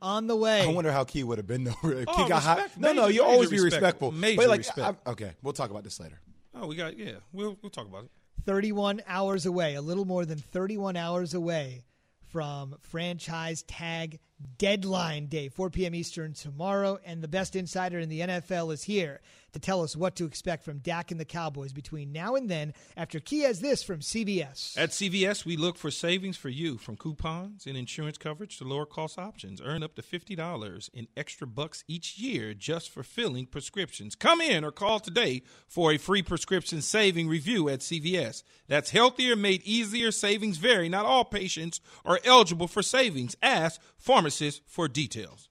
On 0.00 0.26
the 0.26 0.34
way. 0.34 0.62
I 0.62 0.66
wonder 0.68 0.90
how 0.90 1.04
Key 1.04 1.24
would 1.24 1.36
have 1.36 1.46
been 1.46 1.64
though. 1.64 1.74
Key 1.82 2.04
oh, 2.08 2.26
got 2.26 2.42
hot. 2.42 2.70
No, 2.78 2.94
no, 2.94 3.08
you 3.08 3.22
always 3.22 3.50
be 3.50 3.60
respectful. 3.60 4.10
Major 4.10 4.38
Wait, 4.38 4.48
like, 4.48 4.58
respect. 4.60 4.98
I, 5.04 5.10
okay, 5.10 5.32
we'll 5.42 5.52
talk 5.52 5.68
about 5.68 5.84
this 5.84 6.00
later. 6.00 6.18
Oh, 6.54 6.68
we 6.68 6.76
got 6.76 6.98
yeah. 6.98 7.16
We'll 7.34 7.58
we'll 7.60 7.68
talk 7.68 7.86
about 7.86 8.04
it. 8.04 8.10
31 8.44 9.02
hours 9.06 9.46
away, 9.46 9.74
a 9.74 9.80
little 9.82 10.04
more 10.04 10.24
than 10.24 10.38
31 10.38 10.96
hours 10.96 11.34
away 11.34 11.84
from 12.26 12.76
franchise 12.80 13.62
tag 13.62 14.18
deadline 14.58 15.26
day, 15.26 15.48
4 15.48 15.70
p.m. 15.70 15.94
Eastern 15.94 16.34
tomorrow. 16.34 16.98
And 17.04 17.22
the 17.22 17.28
best 17.28 17.56
insider 17.56 17.98
in 17.98 18.08
the 18.08 18.20
NFL 18.20 18.72
is 18.72 18.82
here 18.82 19.20
to 19.54 19.60
tell 19.60 19.82
us 19.82 19.96
what 19.96 20.16
to 20.16 20.24
expect 20.24 20.64
from 20.64 20.78
Dak 20.78 21.10
and 21.10 21.18
the 21.18 21.24
Cowboys 21.24 21.72
between 21.72 22.12
now 22.12 22.34
and 22.34 22.50
then. 22.50 22.74
After 22.96 23.18
Key 23.18 23.40
has 23.40 23.60
this 23.60 23.82
from 23.82 24.00
CVS. 24.00 24.76
At 24.76 24.90
CVS, 24.90 25.44
we 25.44 25.56
look 25.56 25.78
for 25.78 25.90
savings 25.90 26.36
for 26.36 26.48
you 26.48 26.76
from 26.76 26.96
coupons 26.96 27.66
and 27.66 27.76
insurance 27.76 28.18
coverage 28.18 28.58
to 28.58 28.64
lower 28.64 28.86
cost 28.86 29.18
options. 29.18 29.60
Earn 29.64 29.82
up 29.82 29.94
to 29.94 30.02
$50 30.02 30.90
in 30.92 31.08
extra 31.16 31.46
bucks 31.46 31.84
each 31.88 32.18
year 32.18 32.52
just 32.52 32.90
for 32.90 33.02
filling 33.02 33.46
prescriptions. 33.46 34.14
Come 34.14 34.40
in 34.40 34.64
or 34.64 34.72
call 34.72 35.00
today 35.00 35.42
for 35.66 35.92
a 35.92 35.98
free 35.98 36.22
prescription 36.22 36.82
saving 36.82 37.28
review 37.28 37.68
at 37.68 37.80
CVS. 37.80 38.42
That's 38.68 38.90
healthier, 38.90 39.36
made 39.36 39.62
easier. 39.62 40.10
Savings 40.10 40.58
vary. 40.58 40.88
Not 40.88 41.06
all 41.06 41.24
patients 41.24 41.80
are 42.04 42.20
eligible 42.24 42.68
for 42.68 42.82
savings. 42.82 43.36
Ask 43.42 43.80
pharmacists 43.96 44.60
for 44.66 44.88
details. 44.88 45.48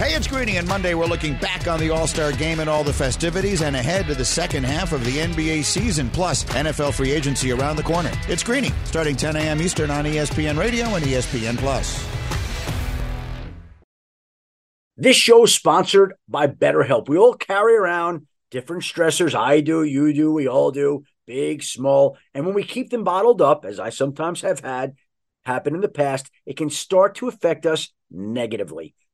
Hey, 0.00 0.14
it's 0.14 0.26
Greeny, 0.26 0.56
and 0.56 0.66
Monday 0.66 0.94
we're 0.94 1.04
looking 1.04 1.34
back 1.34 1.68
on 1.68 1.78
the 1.78 1.90
All 1.90 2.06
Star 2.06 2.32
game 2.32 2.60
and 2.60 2.70
all 2.70 2.82
the 2.82 2.90
festivities 2.90 3.60
and 3.60 3.76
ahead 3.76 4.06
to 4.06 4.14
the 4.14 4.24
second 4.24 4.64
half 4.64 4.94
of 4.94 5.04
the 5.04 5.18
NBA 5.18 5.62
season, 5.62 6.08
plus 6.08 6.42
NFL 6.44 6.94
free 6.94 7.10
agency 7.10 7.52
around 7.52 7.76
the 7.76 7.82
corner. 7.82 8.10
It's 8.26 8.42
Greeny, 8.42 8.70
starting 8.86 9.14
10 9.14 9.36
a.m. 9.36 9.60
Eastern 9.60 9.90
on 9.90 10.06
ESPN 10.06 10.58
Radio 10.58 10.86
and 10.94 11.04
ESPN 11.04 11.58
Plus. 11.58 12.02
This 14.96 15.16
show 15.16 15.44
is 15.44 15.54
sponsored 15.54 16.14
by 16.26 16.46
BetterHelp. 16.46 17.10
We 17.10 17.18
all 17.18 17.34
carry 17.34 17.76
around 17.76 18.26
different 18.50 18.84
stressors. 18.84 19.34
I 19.34 19.60
do, 19.60 19.82
you 19.82 20.14
do, 20.14 20.32
we 20.32 20.48
all 20.48 20.70
do, 20.70 21.04
big, 21.26 21.62
small. 21.62 22.16
And 22.32 22.46
when 22.46 22.54
we 22.54 22.64
keep 22.64 22.88
them 22.88 23.04
bottled 23.04 23.42
up, 23.42 23.66
as 23.66 23.78
I 23.78 23.90
sometimes 23.90 24.40
have 24.40 24.60
had, 24.60 24.94
happen 25.44 25.74
in 25.74 25.82
the 25.82 25.88
past, 25.88 26.30
it 26.46 26.56
can 26.56 26.70
start 26.70 27.16
to 27.16 27.28
affect 27.28 27.66
us 27.66 27.92
negatively. 28.10 28.94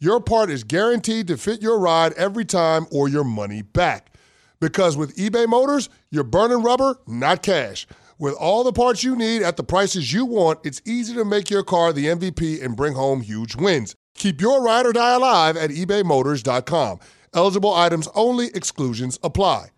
your 0.00 0.20
part 0.20 0.50
is 0.50 0.64
guaranteed 0.64 1.26
to 1.28 1.36
fit 1.36 1.62
your 1.62 1.78
ride 1.78 2.12
every 2.14 2.44
time 2.44 2.86
or 2.90 3.08
your 3.08 3.24
money 3.24 3.62
back. 3.62 4.14
Because 4.60 4.96
with 4.96 5.16
eBay 5.16 5.46
Motors, 5.46 5.88
you're 6.10 6.24
burning 6.24 6.62
rubber, 6.62 6.96
not 7.06 7.42
cash. 7.42 7.86
With 8.18 8.34
all 8.34 8.64
the 8.64 8.72
parts 8.72 9.04
you 9.04 9.14
need 9.14 9.42
at 9.42 9.56
the 9.56 9.62
prices 9.62 10.12
you 10.12 10.24
want, 10.26 10.60
it's 10.64 10.82
easy 10.84 11.14
to 11.14 11.24
make 11.24 11.50
your 11.50 11.62
car 11.62 11.92
the 11.92 12.06
MVP 12.06 12.62
and 12.64 12.76
bring 12.76 12.94
home 12.94 13.20
huge 13.20 13.54
wins. 13.54 13.94
Keep 14.14 14.40
your 14.40 14.62
ride 14.62 14.86
or 14.86 14.92
die 14.92 15.14
alive 15.14 15.56
at 15.56 15.70
ebaymotors.com. 15.70 16.98
Eligible 17.34 17.72
items 17.72 18.08
only, 18.14 18.48
exclusions 18.48 19.18
apply. 19.22 19.68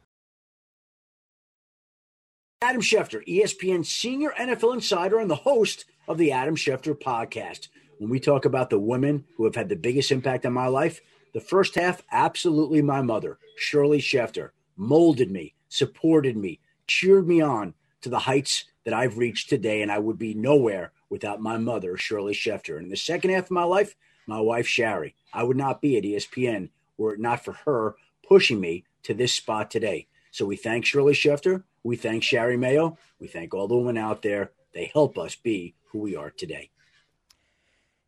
Adam 2.62 2.83
Schefter, 2.83 3.27
ESPN 3.27 3.85
senior 3.87 4.33
NFL 4.39 4.75
insider 4.75 5.18
and 5.18 5.31
the 5.31 5.35
host 5.35 5.87
of 6.07 6.18
the 6.18 6.33
Adam 6.33 6.57
Schefter 6.57 6.95
podcast. 6.95 7.68
When 8.01 8.09
we 8.09 8.19
talk 8.19 8.47
about 8.47 8.71
the 8.71 8.79
women 8.79 9.27
who 9.37 9.45
have 9.45 9.57
had 9.57 9.69
the 9.69 9.77
biggest 9.77 10.11
impact 10.11 10.47
on 10.47 10.55
my 10.55 10.69
life, 10.69 11.03
the 11.35 11.41
first 11.41 11.75
half, 11.75 12.01
absolutely 12.11 12.81
my 12.81 13.03
mother, 13.03 13.37
Shirley 13.59 13.99
Schefter, 13.99 14.53
molded 14.75 15.31
me, 15.31 15.53
supported 15.69 16.35
me, 16.35 16.61
cheered 16.87 17.29
me 17.29 17.43
on 17.43 17.75
to 18.01 18.09
the 18.09 18.21
heights 18.21 18.65
that 18.87 18.95
I've 18.95 19.19
reached 19.19 19.51
today, 19.51 19.83
and 19.83 19.93
I 19.93 19.99
would 19.99 20.17
be 20.17 20.33
nowhere 20.33 20.93
without 21.11 21.43
my 21.43 21.59
mother, 21.59 21.99
Shirley 21.99 22.33
Schefter. 22.33 22.77
And 22.77 22.85
in 22.85 22.89
the 22.91 22.97
second 22.97 23.33
half 23.33 23.45
of 23.45 23.51
my 23.51 23.65
life, 23.65 23.95
my 24.27 24.41
wife, 24.41 24.67
Sharri. 24.67 25.13
I 25.35 25.43
would 25.43 25.59
not 25.59 25.83
be 25.83 25.99
at 25.99 26.05
ESPN 26.05 26.71
were 26.97 27.13
it 27.13 27.21
not 27.21 27.45
for 27.45 27.53
her 27.53 27.97
pushing 28.27 28.63
me 28.63 28.85
to 29.03 29.13
this 29.13 29.35
spot 29.35 29.71
today. 29.71 30.07
So 30.31 30.47
we 30.47 30.57
thank 30.57 30.87
Shirley 30.87 31.13
Schefter. 31.13 31.65
We 31.85 31.97
thank 31.97 32.23
Sharri 32.23 32.59
Maio. 32.59 32.97
We 33.19 33.27
thank 33.27 33.53
all 33.53 33.69
the 33.69 33.77
women 33.77 33.99
out 33.99 34.23
there. 34.23 34.53
They 34.73 34.91
help 34.95 35.19
us 35.19 35.35
be 35.35 35.75
who 35.89 35.99
we 35.99 36.17
are 36.17 36.31
today. 36.31 36.71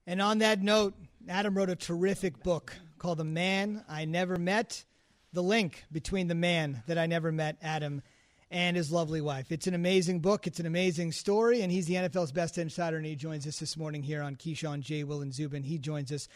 And 0.07 0.21
on 0.21 0.39
that 0.39 0.63
note, 0.63 0.95
Adam 1.29 1.57
wrote 1.57 1.71
a 1.71 1.77
terrific 1.77 2.43
book 2.43 2.75
called 2.99 3.19
The 3.19 3.25
Man 3.25 3.85
I 3.89 4.05
Never 4.05 4.37
Met. 4.37 4.85
The 5.33 5.43
link 5.43 5.85
between 5.91 6.29
the 6.29 6.35
man 6.35 6.83
that 6.87 6.99
I 6.99 7.07
never 7.07 7.33
met, 7.33 7.57
Adam, 7.63 8.03
and 8.51 8.77
his 8.77 8.93
lovely 8.93 9.23
wife. 9.23 9.51
It's 9.51 9.67
an 9.67 9.75
amazing 9.75 10.21
book. 10.21 10.47
It's 10.47 10.61
an 10.61 10.67
amazing 10.67 11.13
story, 11.13 11.63
and 11.63 11.73
he's 11.73 11.87
the 11.87 11.95
NFL's 11.95 12.33
best 12.33 12.59
insider, 12.59 12.99
and 12.99 13.07
he 13.07 13.17
joins 13.17 13.47
us 13.47 13.59
this 13.59 13.79
morning 13.79 14.03
here 14.03 14.23
on 14.23 14.37
Keyshawn, 14.37 14.81
J. 14.81 15.05
Will, 15.05 15.23
and 15.23 15.33
Zubin. 15.33 15.63
He 15.63 15.79
joins 15.79 16.13
us 16.13 16.29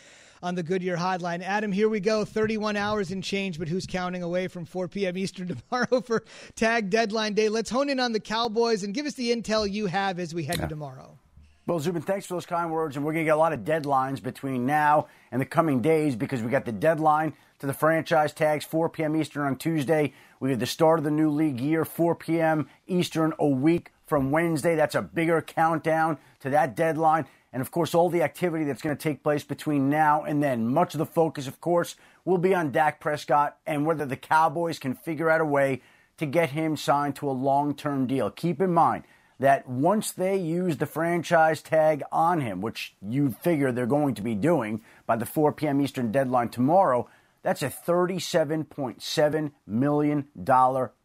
on 0.43 0.55
the 0.55 0.63
Goodyear 0.63 0.97
Hotline. 0.97 1.43
Adam, 1.43 1.73
here 1.73 1.91
we 1.91 2.01
go. 2.01 2.25
31 2.25 2.77
hours 2.77 3.11
and 3.11 3.23
change, 3.23 3.59
but 3.59 3.69
who's 3.69 3.87
counting 3.87 4.23
away 4.23 4.49
from 4.49 4.65
4 4.65 4.89
p.m. 4.89 5.19
Eastern 5.19 5.49
tomorrow 5.71 6.01
for 6.01 6.25
tag 6.55 6.89
deadline 6.89 7.35
day? 7.35 7.51
Let's 7.51 7.69
hone 7.69 7.91
in 7.91 8.01
on 8.01 8.13
the 8.13 8.21
Cowboys 8.21 8.83
and 8.83 8.95
give 8.95 9.05
us 9.05 9.15
the 9.15 9.31
intel 9.31 9.71
you 9.71 9.87
have 9.87 10.19
as 10.19 10.35
we 10.35 10.45
head 10.45 10.57
yeah. 10.57 10.63
to 10.63 10.69
tomorrow. 10.69 11.19
Well, 11.67 11.81
Zubin, 11.81 12.03
thanks 12.03 12.27
for 12.27 12.35
those 12.35 12.47
kind 12.47 12.71
words. 12.71 12.95
And 12.95 13.05
we're 13.05 13.13
going 13.13 13.25
to 13.25 13.29
get 13.29 13.35
a 13.35 13.41
lot 13.41 13.53
of 13.53 13.61
deadlines 13.61 14.23
between 14.23 14.67
now 14.67 15.09
and 15.33 15.41
the 15.41 15.47
coming 15.47 15.83
days 15.83 16.15
because 16.15 16.41
we 16.41 16.49
got 16.49 16.65
the 16.65 16.71
deadline 16.71 17.33
to 17.59 17.67
the 17.67 17.75
franchise 17.75 18.33
tags, 18.33 18.65
4 18.65 18.89
p.m. 18.89 19.17
Eastern 19.17 19.43
on 19.43 19.57
Tuesday. 19.57 20.13
We 20.39 20.51
have 20.51 20.61
the 20.61 20.67
start 20.67 21.01
of 21.01 21.05
the 21.05 21.11
new 21.11 21.29
league 21.29 21.61
year, 21.61 21.85
4 21.85 22.15
p.m. 22.15 22.69
Eastern, 22.87 23.33
a 23.41 23.49
week 23.49 23.91
from 24.07 24.31
Wednesday. 24.31 24.77
That's 24.77 24.95
a 24.95 25.03
bigger 25.03 25.43
countdown 25.43 26.19
to 26.39 26.51
that 26.51 26.77
deadline. 26.77 27.27
And 27.53 27.61
of 27.61 27.73
course, 27.73 27.97
all 27.97 28.11
the 28.11 28.23
activity 28.23 28.65
that's 28.65 28.83
going 28.83 28.97
to 28.97 29.03
take 29.03 29.25
place 29.25 29.43
between 29.43 29.91
now 29.91 30.23
and 30.23 30.41
then. 30.41 30.69
Much 30.69 30.95
of 30.95 30.99
the 30.99 31.07
focus, 31.07 31.49
of 31.49 31.61
course, 31.61 31.97
will 32.25 32.39
be 32.39 32.55
on 32.55 32.71
Dak 32.71 33.01
Prescott 33.01 33.57
and 33.67 33.85
whether 33.85 34.07
the 34.07 34.17
Cowboys 34.17 34.79
can 34.79 34.95
figure 34.95 35.31
out 35.31 35.41
a 35.41 35.45
way 35.45 35.83
to 36.19 36.27
get 36.27 36.51
him 36.51 36.77
signed 36.77 37.17
to 37.17 37.29
a 37.29 37.33
long 37.33 37.75
term 37.75 38.07
deal. 38.07 38.31
Keep 38.31 38.61
in 38.61 38.73
mind, 38.73 39.03
that 39.39 39.69
once 39.69 40.13
they 40.13 40.37
use 40.37 40.77
the 40.77 40.87
franchise 40.87 41.63
tag 41.63 42.03
on 42.11 42.41
him, 42.41 42.61
which 42.61 42.95
you 43.03 43.31
figure 43.31 43.71
they're 43.71 43.87
going 43.87 44.15
to 44.15 44.23
be 44.23 44.35
doing 44.35 44.83
by 45.07 45.17
the 45.17 45.27
4 45.27 45.53
p.m. 45.53 45.81
Eastern 45.81 46.11
deadline 46.11 46.49
tomorrow, 46.49 47.09
that's 47.43 47.63
a 47.63 47.71
$37.7 47.71 49.53
million 49.67 50.29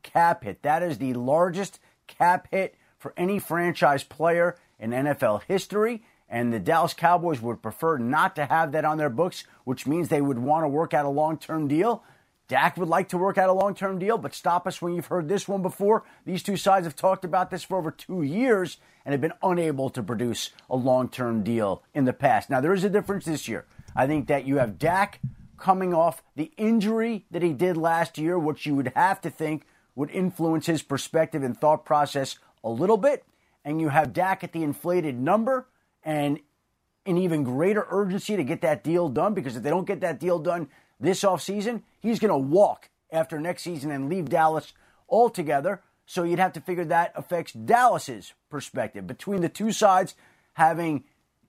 cap 0.01 0.43
hit. 0.43 0.61
That 0.63 0.81
is 0.81 0.97
the 0.97 1.13
largest 1.13 1.79
cap 2.07 2.47
hit 2.49 2.75
for 2.97 3.13
any 3.17 3.37
franchise 3.39 4.03
player 4.03 4.57
in 4.79 4.91
NFL 4.91 5.43
history. 5.47 6.03
And 6.27 6.53
the 6.53 6.59
Dallas 6.59 6.93
Cowboys 6.93 7.41
would 7.41 7.61
prefer 7.61 7.97
not 7.97 8.37
to 8.37 8.45
have 8.45 8.71
that 8.71 8.85
on 8.85 8.97
their 8.97 9.09
books, 9.09 9.43
which 9.65 9.85
means 9.85 10.07
they 10.07 10.21
would 10.21 10.39
want 10.39 10.63
to 10.63 10.69
work 10.69 10.93
out 10.93 11.05
a 11.05 11.09
long 11.09 11.37
term 11.37 11.67
deal. 11.67 12.03
Dak 12.47 12.75
would 12.77 12.89
like 12.89 13.09
to 13.09 13.17
work 13.17 13.37
out 13.37 13.49
a 13.49 13.53
long 13.53 13.73
term 13.73 13.97
deal, 13.97 14.17
but 14.17 14.33
stop 14.33 14.67
us 14.67 14.81
when 14.81 14.93
you've 14.93 15.07
heard 15.07 15.29
this 15.29 15.47
one 15.47 15.61
before. 15.61 16.03
These 16.25 16.43
two 16.43 16.57
sides 16.57 16.85
have 16.85 16.95
talked 16.95 17.23
about 17.23 17.49
this 17.49 17.63
for 17.63 17.77
over 17.77 17.91
two 17.91 18.23
years 18.23 18.77
and 19.05 19.13
have 19.13 19.21
been 19.21 19.33
unable 19.41 19.89
to 19.89 20.03
produce 20.03 20.51
a 20.69 20.75
long 20.75 21.09
term 21.09 21.43
deal 21.43 21.83
in 21.93 22.05
the 22.05 22.13
past. 22.13 22.49
Now, 22.49 22.61
there 22.61 22.73
is 22.73 22.83
a 22.83 22.89
difference 22.89 23.25
this 23.25 23.47
year. 23.47 23.65
I 23.95 24.07
think 24.07 24.27
that 24.27 24.45
you 24.45 24.57
have 24.57 24.77
Dak 24.77 25.19
coming 25.57 25.93
off 25.93 26.23
the 26.35 26.51
injury 26.57 27.25
that 27.31 27.43
he 27.43 27.53
did 27.53 27.77
last 27.77 28.17
year, 28.17 28.37
which 28.37 28.65
you 28.65 28.75
would 28.75 28.91
have 28.95 29.21
to 29.21 29.29
think 29.29 29.65
would 29.95 30.09
influence 30.09 30.65
his 30.65 30.81
perspective 30.81 31.43
and 31.43 31.57
thought 31.57 31.85
process 31.85 32.37
a 32.63 32.69
little 32.69 32.97
bit. 32.97 33.23
And 33.63 33.79
you 33.79 33.89
have 33.89 34.13
Dak 34.13 34.43
at 34.43 34.53
the 34.53 34.63
inflated 34.63 35.19
number 35.19 35.67
and 36.03 36.39
an 37.05 37.17
even 37.17 37.43
greater 37.43 37.85
urgency 37.89 38.35
to 38.35 38.43
get 38.43 38.61
that 38.61 38.83
deal 38.83 39.09
done 39.09 39.33
because 39.33 39.55
if 39.55 39.63
they 39.63 39.69
don't 39.69 39.87
get 39.87 40.01
that 40.01 40.19
deal 40.19 40.39
done, 40.39 40.67
this 41.01 41.23
offseason, 41.23 41.81
he's 41.99 42.19
going 42.19 42.31
to 42.31 42.37
walk 42.37 42.89
after 43.11 43.39
next 43.39 43.63
season 43.63 43.91
and 43.91 44.09
leave 44.09 44.29
Dallas 44.29 44.73
altogether. 45.09 45.81
So 46.05 46.23
you'd 46.23 46.39
have 46.39 46.53
to 46.53 46.61
figure 46.61 46.85
that 46.85 47.11
affects 47.15 47.53
Dallas's 47.53 48.33
perspective. 48.49 49.07
Between 49.07 49.41
the 49.41 49.49
two 49.49 49.71
sides 49.71 50.15
having 50.53 51.03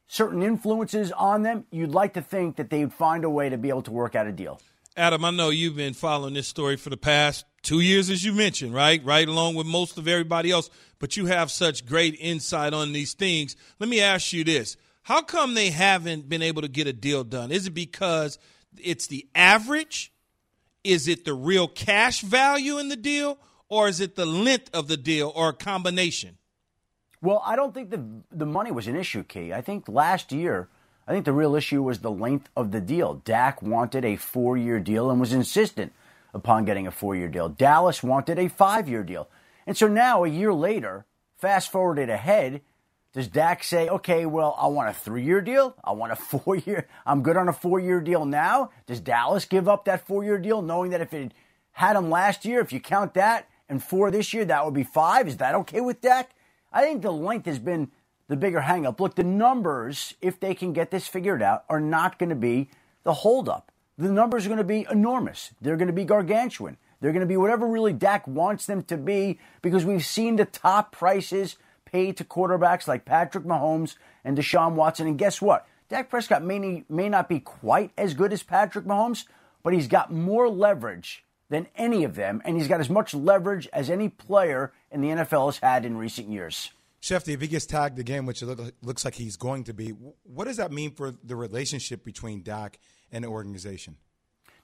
certain 0.07 0.43
influences 0.43 1.11
on 1.13 1.43
them, 1.43 1.65
you'd 1.71 1.91
like 1.91 2.15
to 2.15 2.23
think 2.23 2.57
that 2.57 2.71
they'd 2.71 2.93
find 2.93 3.25
a 3.25 3.31
way 3.31 3.49
to 3.49 3.59
be 3.59 3.69
able 3.69 3.83
to 3.83 3.91
work 3.91 4.15
out 4.15 4.27
a 4.27 4.33
deal. 4.33 4.61
Adam, 4.95 5.25
I 5.25 5.31
know 5.31 5.49
you've 5.49 5.77
been 5.77 5.95
following 5.95 6.35
this 6.35 6.49
story 6.49 6.77
for 6.77 6.91
the 6.91 6.99
past 6.99 7.47
two 7.63 7.81
years, 7.81 8.11
as 8.11 8.23
you 8.23 8.33
mentioned, 8.35 8.75
right? 8.75 9.03
Right 9.03 9.27
along 9.27 9.55
with 9.55 9.67
most 9.67 9.97
of 9.97 10.07
everybody 10.07 10.51
else, 10.51 10.69
but 10.99 11.17
you 11.17 11.27
have 11.27 11.51
such 11.51 11.87
great 11.87 12.15
insight 12.21 12.75
on 12.75 12.93
these 12.93 13.15
things. 13.15 13.57
Let 13.79 13.89
me 13.89 14.03
ask 14.03 14.35
you 14.35 14.45
this. 14.45 14.77
How 15.05 15.23
come 15.23 15.55
they 15.55 15.71
haven't 15.71 16.29
been 16.29 16.43
able 16.43 16.61
to 16.61 16.69
get 16.69 16.87
a 16.87 16.93
deal 16.93 17.25
done? 17.25 17.51
Is 17.51 17.67
it 17.67 17.71
because 17.75 18.39
it's 18.79 19.07
the 19.07 19.27
average? 19.35 20.13
Is 20.85 21.09
it 21.09 21.25
the 21.25 21.35
real 21.35 21.69
cash 21.69 22.23
value 22.23 22.79
in 22.79 22.89
the 22.89 22.97
deal? 22.97 23.39
Or 23.69 23.89
is 23.89 24.01
it 24.01 24.17
the 24.17 24.27
length 24.27 24.71
of 24.75 24.89
the 24.89 24.97
deal 24.97 25.33
or 25.35 25.51
a 25.51 25.53
combination? 25.55 26.37
Well, 27.23 27.43
I 27.47 27.57
don't 27.57 27.73
think 27.73 27.91
the 27.91 28.05
the 28.31 28.47
money 28.47 28.73
was 28.73 28.89
an 28.89 28.97
issue, 28.97 29.23
Key. 29.23 29.53
I 29.53 29.63
think 29.63 29.89
last 29.89 30.33
year, 30.33 30.69
I 31.07 31.13
think 31.13 31.25
the 31.25 31.33
real 31.33 31.55
issue 31.55 31.83
was 31.83 32.01
the 32.01 32.11
length 32.11 32.51
of 32.57 32.73
the 32.73 32.81
deal. 32.81 33.15
Dak 33.25 33.63
wanted 33.63 34.05
a 34.05 34.17
four 34.17 34.57
year 34.57 34.81
deal 34.81 35.11
and 35.11 35.21
was 35.21 35.33
insistent 35.33 35.93
upon 36.35 36.65
getting 36.65 36.87
a 36.87 36.91
four 36.91 37.15
year 37.15 37.29
deal. 37.29 37.49
Dallas 37.49 38.03
wanted 38.03 38.39
a 38.39 38.49
five 38.49 38.89
year 38.89 39.03
deal. 39.03 39.29
And 39.67 39.77
so 39.77 39.87
now, 39.87 40.25
a 40.25 40.29
year 40.29 40.53
later, 40.53 41.07
fast 41.39 41.71
forwarded 41.71 42.11
ahead, 42.11 42.61
does 43.13 43.29
Dak 43.29 43.63
say, 43.63 43.89
okay, 43.89 44.25
well, 44.25 44.57
I 44.59 44.69
want 44.69 44.89
a 44.89 44.95
three 44.95 45.23
year 45.23 45.41
deal? 45.41 45.77
I 45.85 45.93
want 45.93 46.13
a 46.13 46.17
four 46.17 46.57
year, 46.57 46.89
I'm 47.05 47.23
good 47.23 47.37
on 47.37 47.49
a 47.49 47.53
four 47.53 47.79
year 47.79 48.01
deal 48.01 48.25
now? 48.25 48.71
Does 48.87 49.01
Dallas 49.01 49.45
give 49.45 49.69
up 49.69 49.85
that 49.85 50.07
four 50.07 50.25
year 50.25 50.39
deal 50.39 50.63
knowing 50.63 50.91
that 50.91 51.01
if 51.01 51.13
it 51.13 51.33
had 51.73 51.97
him 51.97 52.11
last 52.11 52.45
year, 52.45 52.61
if 52.61 52.73
you 52.73 52.81
count 52.81 53.15
that 53.15 53.49
and 53.69 53.83
four 53.83 54.11
this 54.11 54.33
year, 54.33 54.45
that 54.45 54.65
would 54.65 54.75
be 54.75 54.85
five? 54.85 55.29
Is 55.29 55.39
that 55.39 55.55
okay 55.55 55.81
with 55.81 56.01
Dak? 56.01 56.31
I 56.73 56.83
think 56.83 57.03
the 57.03 57.13
length 57.13 57.47
has 57.47 57.59
been 57.59 57.91
the 58.29 58.37
bigger 58.37 58.63
hangup. 58.63 58.99
Look, 58.99 59.15
the 59.15 59.25
numbers, 59.25 60.15
if 60.23 60.41
they 60.41 60.55
can 60.55 60.73
get 60.73 60.91
this 60.91 61.07
figured 61.07 61.43
out, 61.43 61.65
are 61.69 61.81
not 61.81 62.19
going 62.19 62.31
to 62.31 62.37
be 62.37 62.71
the 63.05 63.13
holdup. 63.13 63.71
The 63.99 64.11
numbers 64.11 64.47
are 64.47 64.49
going 64.49 64.59
to 64.59 64.65
be 64.65 64.87
enormous. 64.91 65.51
They're 65.61 65.77
going 65.77 65.89
to 65.89 65.93
be 65.93 66.05
gargantuan. 66.05 66.79
They're 67.01 67.13
going 67.13 67.21
to 67.21 67.27
be 67.27 67.37
whatever 67.37 67.67
really 67.67 67.93
Dak 67.93 68.27
wants 68.27 68.65
them 68.65 68.83
to 68.85 68.97
be 68.97 69.39
because 69.61 69.85
we've 69.85 70.05
seen 70.05 70.37
the 70.37 70.45
top 70.45 70.93
prices 70.93 71.57
paid 71.93 72.17
to 72.17 72.25
quarterbacks 72.25 72.89
like 72.89 73.05
Patrick 73.05 73.45
Mahomes 73.45 73.97
and 74.25 74.37
Deshaun 74.37 74.73
Watson. 74.73 75.07
And 75.07 75.19
guess 75.19 75.41
what? 75.41 75.67
Dak 75.89 76.09
Prescott 76.09 76.43
may, 76.43 76.85
may 76.89 77.09
not 77.09 77.29
be 77.29 77.39
quite 77.39 77.93
as 77.99 78.15
good 78.15 78.33
as 78.33 78.43
Patrick 78.43 78.87
Mahomes, 78.87 79.25
but 79.63 79.75
he's 79.75 79.89
got 79.89 80.11
more 80.13 80.49
leverage 80.49 81.25
than 81.51 81.69
any 81.77 82.03
of 82.03 82.15
them, 82.15 82.41
and 82.47 82.57
he's 82.57 82.67
got 82.67 82.81
as 82.81 82.89
much 82.89 83.13
leverage 83.13 83.69
as 83.75 83.91
any 83.91 84.09
player 84.09 84.73
in 84.91 85.03
the 85.03 85.09
NFL 85.09 85.47
has 85.47 85.59
had 85.59 85.85
in 85.85 85.99
recent 85.99 86.31
years. 86.31 86.71
Shefty, 87.03 87.35
if 87.35 87.43
he 87.43 87.47
gets 87.47 87.67
tagged 87.67 87.99
again, 87.99 88.25
which 88.25 88.41
it 88.41 88.47
look, 88.47 88.73
looks 88.81 89.05
like 89.05 89.17
he's 89.17 89.37
going 89.37 89.65
to 89.65 89.75
be, 89.75 89.91
what 90.23 90.47
does 90.47 90.57
that 90.57 90.73
mean 90.73 90.95
for 90.95 91.13
the 91.23 91.37
relationship 91.37 92.05
between 92.05 92.43
Dak 92.43 92.79
and 93.11 93.23
the 93.23 93.29
organization? 93.29 93.97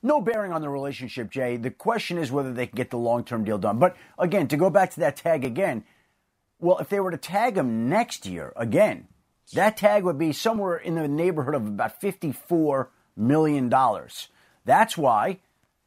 No 0.02 0.20
bearing 0.20 0.52
on 0.52 0.62
the 0.62 0.70
relationship, 0.70 1.30
Jay. 1.30 1.56
The 1.56 1.72
question 1.72 2.16
is 2.16 2.30
whether 2.30 2.52
they 2.52 2.68
can 2.68 2.76
get 2.76 2.90
the 2.90 2.98
long 2.98 3.24
term 3.24 3.44
deal 3.44 3.58
done. 3.58 3.78
But 3.78 3.96
again, 4.18 4.46
to 4.48 4.56
go 4.56 4.70
back 4.70 4.92
to 4.92 5.00
that 5.00 5.16
tag 5.16 5.44
again, 5.44 5.84
well, 6.60 6.78
if 6.78 6.88
they 6.88 7.00
were 7.00 7.10
to 7.10 7.16
tag 7.16 7.56
him 7.56 7.88
next 7.88 8.26
year 8.26 8.52
again, 8.56 9.08
that 9.52 9.76
tag 9.76 10.04
would 10.04 10.18
be 10.18 10.32
somewhere 10.32 10.76
in 10.76 10.94
the 10.94 11.08
neighborhood 11.08 11.54
of 11.54 11.66
about 11.66 12.00
$54 12.00 12.88
million. 13.16 13.72
That's 14.64 14.98
why 14.98 15.38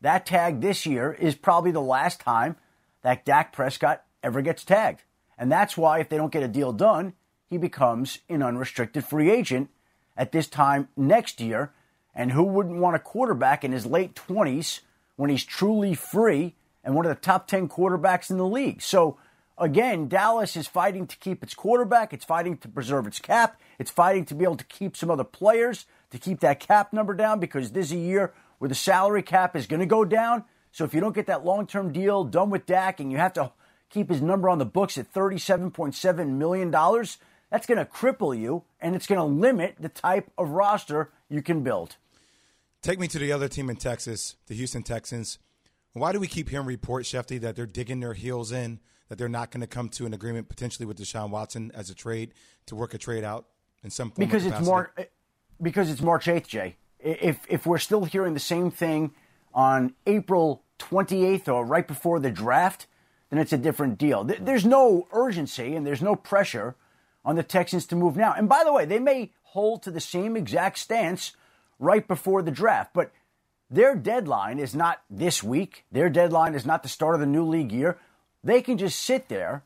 that 0.01 0.25
tag 0.25 0.61
this 0.61 0.85
year 0.85 1.13
is 1.13 1.35
probably 1.35 1.71
the 1.71 1.81
last 1.81 2.19
time 2.19 2.55
that 3.03 3.25
Dak 3.25 3.53
Prescott 3.53 4.03
ever 4.23 4.41
gets 4.41 4.63
tagged. 4.63 5.03
And 5.37 5.51
that's 5.51 5.77
why, 5.77 5.99
if 5.99 6.09
they 6.09 6.17
don't 6.17 6.31
get 6.31 6.43
a 6.43 6.47
deal 6.47 6.71
done, 6.71 7.13
he 7.47 7.57
becomes 7.57 8.19
an 8.29 8.43
unrestricted 8.43 9.05
free 9.05 9.29
agent 9.29 9.69
at 10.15 10.31
this 10.31 10.47
time 10.47 10.89
next 10.95 11.41
year. 11.41 11.73
And 12.13 12.31
who 12.31 12.43
wouldn't 12.43 12.79
want 12.79 12.95
a 12.95 12.99
quarterback 12.99 13.63
in 13.63 13.71
his 13.71 13.85
late 13.85 14.15
20s 14.15 14.81
when 15.15 15.29
he's 15.29 15.45
truly 15.45 15.93
free 15.93 16.55
and 16.83 16.95
one 16.95 17.05
of 17.05 17.09
the 17.09 17.21
top 17.21 17.47
10 17.47 17.69
quarterbacks 17.69 18.29
in 18.29 18.37
the 18.37 18.45
league? 18.45 18.81
So, 18.81 19.17
again, 19.61 20.09
Dallas 20.09 20.57
is 20.57 20.67
fighting 20.67 21.07
to 21.07 21.15
keep 21.17 21.43
its 21.43 21.53
quarterback, 21.53 22.11
it's 22.13 22.25
fighting 22.25 22.57
to 22.57 22.67
preserve 22.67 23.07
its 23.07 23.19
cap, 23.19 23.61
it's 23.79 23.91
fighting 23.91 24.25
to 24.25 24.35
be 24.35 24.43
able 24.43 24.57
to 24.57 24.65
keep 24.65 24.97
some 24.97 25.09
other 25.09 25.23
players 25.23 25.85
to 26.09 26.17
keep 26.17 26.41
that 26.41 26.59
cap 26.59 26.91
number 26.91 27.13
down 27.13 27.39
because 27.39 27.71
this 27.71 27.87
is 27.87 27.93
a 27.93 27.97
year 27.97 28.33
where 28.57 28.67
the 28.67 28.75
salary 28.75 29.23
cap 29.23 29.55
is 29.55 29.67
going 29.67 29.79
to 29.79 29.85
go 29.85 30.03
down. 30.03 30.43
So, 30.73 30.83
if 30.83 30.93
you 30.93 30.99
don't 30.99 31.15
get 31.15 31.27
that 31.27 31.45
long 31.45 31.67
term 31.67 31.93
deal 31.93 32.23
done 32.23 32.49
with 32.49 32.65
Dak 32.65 32.99
and 32.99 33.11
you 33.11 33.17
have 33.17 33.33
to 33.33 33.51
keep 33.89 34.09
his 34.09 34.21
number 34.21 34.49
on 34.49 34.57
the 34.57 34.65
books 34.65 34.97
at 34.97 35.13
$37.7 35.13 36.27
million, 36.27 36.71
that's 36.71 37.67
going 37.67 37.77
to 37.77 37.85
cripple 37.85 38.37
you 38.37 38.63
and 38.79 38.95
it's 38.95 39.07
going 39.07 39.19
to 39.19 39.25
limit 39.25 39.75
the 39.79 39.89
type 39.89 40.31
of 40.37 40.49
roster 40.49 41.11
you 41.29 41.41
can 41.41 41.61
build. 41.61 41.97
Take 42.81 42.99
me 42.99 43.07
to 43.09 43.19
the 43.19 43.31
other 43.31 43.47
team 43.47 43.69
in 43.69 43.75
Texas, 43.75 44.35
the 44.47 44.55
Houston 44.55 44.81
Texans. 44.81 45.37
Why 45.93 46.13
do 46.13 46.19
we 46.19 46.27
keep 46.27 46.49
hearing 46.49 46.65
reports, 46.65 47.11
Shefty, 47.11 47.39
that 47.41 47.55
they're 47.55 47.65
digging 47.65 47.99
their 47.99 48.13
heels 48.13 48.51
in, 48.51 48.79
that 49.11 49.17
they're 49.17 49.27
not 49.27 49.51
going 49.51 49.59
to 49.59 49.67
come 49.67 49.89
to 49.89 50.05
an 50.05 50.13
agreement 50.13 50.47
potentially 50.47 50.85
with 50.85 50.97
Deshaun 50.97 51.31
Watson 51.31 51.69
as 51.75 51.89
a 51.89 51.93
trade 51.93 52.33
to 52.65 52.77
work 52.77 52.93
a 52.93 52.97
trade 52.97 53.25
out 53.25 53.45
in 53.83 53.89
some 53.89 54.09
form? 54.09 54.25
Because 54.25 54.45
it's 54.45 54.61
more 54.61 54.93
eh, 54.97 55.03
because 55.61 55.91
it's 55.91 56.01
March 56.01 56.29
eighth, 56.29 56.47
Jay. 56.47 56.77
If 56.97 57.45
if 57.49 57.65
we're 57.65 57.77
still 57.77 58.05
hearing 58.05 58.33
the 58.35 58.39
same 58.39 58.71
thing 58.71 59.11
on 59.53 59.95
April 60.07 60.63
twenty 60.77 61.25
eighth 61.25 61.49
or 61.49 61.65
right 61.65 61.85
before 61.85 62.21
the 62.21 62.31
draft, 62.31 62.87
then 63.29 63.37
it's 63.37 63.51
a 63.51 63.57
different 63.57 63.97
deal. 63.97 64.23
There's 64.23 64.65
no 64.65 65.09
urgency 65.11 65.75
and 65.75 65.85
there's 65.85 66.01
no 66.01 66.15
pressure 66.15 66.77
on 67.25 67.35
the 67.35 67.43
Texans 67.43 67.85
to 67.87 67.97
move 67.97 68.15
now. 68.15 68.33
And 68.37 68.47
by 68.47 68.63
the 68.63 68.71
way, 68.71 68.85
they 68.85 68.99
may 68.99 69.33
hold 69.43 69.83
to 69.83 69.91
the 69.91 69.99
same 69.99 70.37
exact 70.37 70.77
stance 70.77 71.33
right 71.79 72.07
before 72.07 72.43
the 72.43 72.51
draft, 72.51 72.93
but 72.93 73.11
their 73.69 73.93
deadline 73.93 74.57
is 74.57 74.73
not 74.73 75.01
this 75.09 75.43
week. 75.43 75.83
Their 75.91 76.09
deadline 76.09 76.55
is 76.55 76.65
not 76.65 76.81
the 76.81 76.87
start 76.87 77.15
of 77.15 77.19
the 77.19 77.27
new 77.27 77.45
league 77.45 77.73
year. 77.73 77.97
They 78.43 78.61
can 78.61 78.77
just 78.77 78.99
sit 78.99 79.27
there 79.27 79.63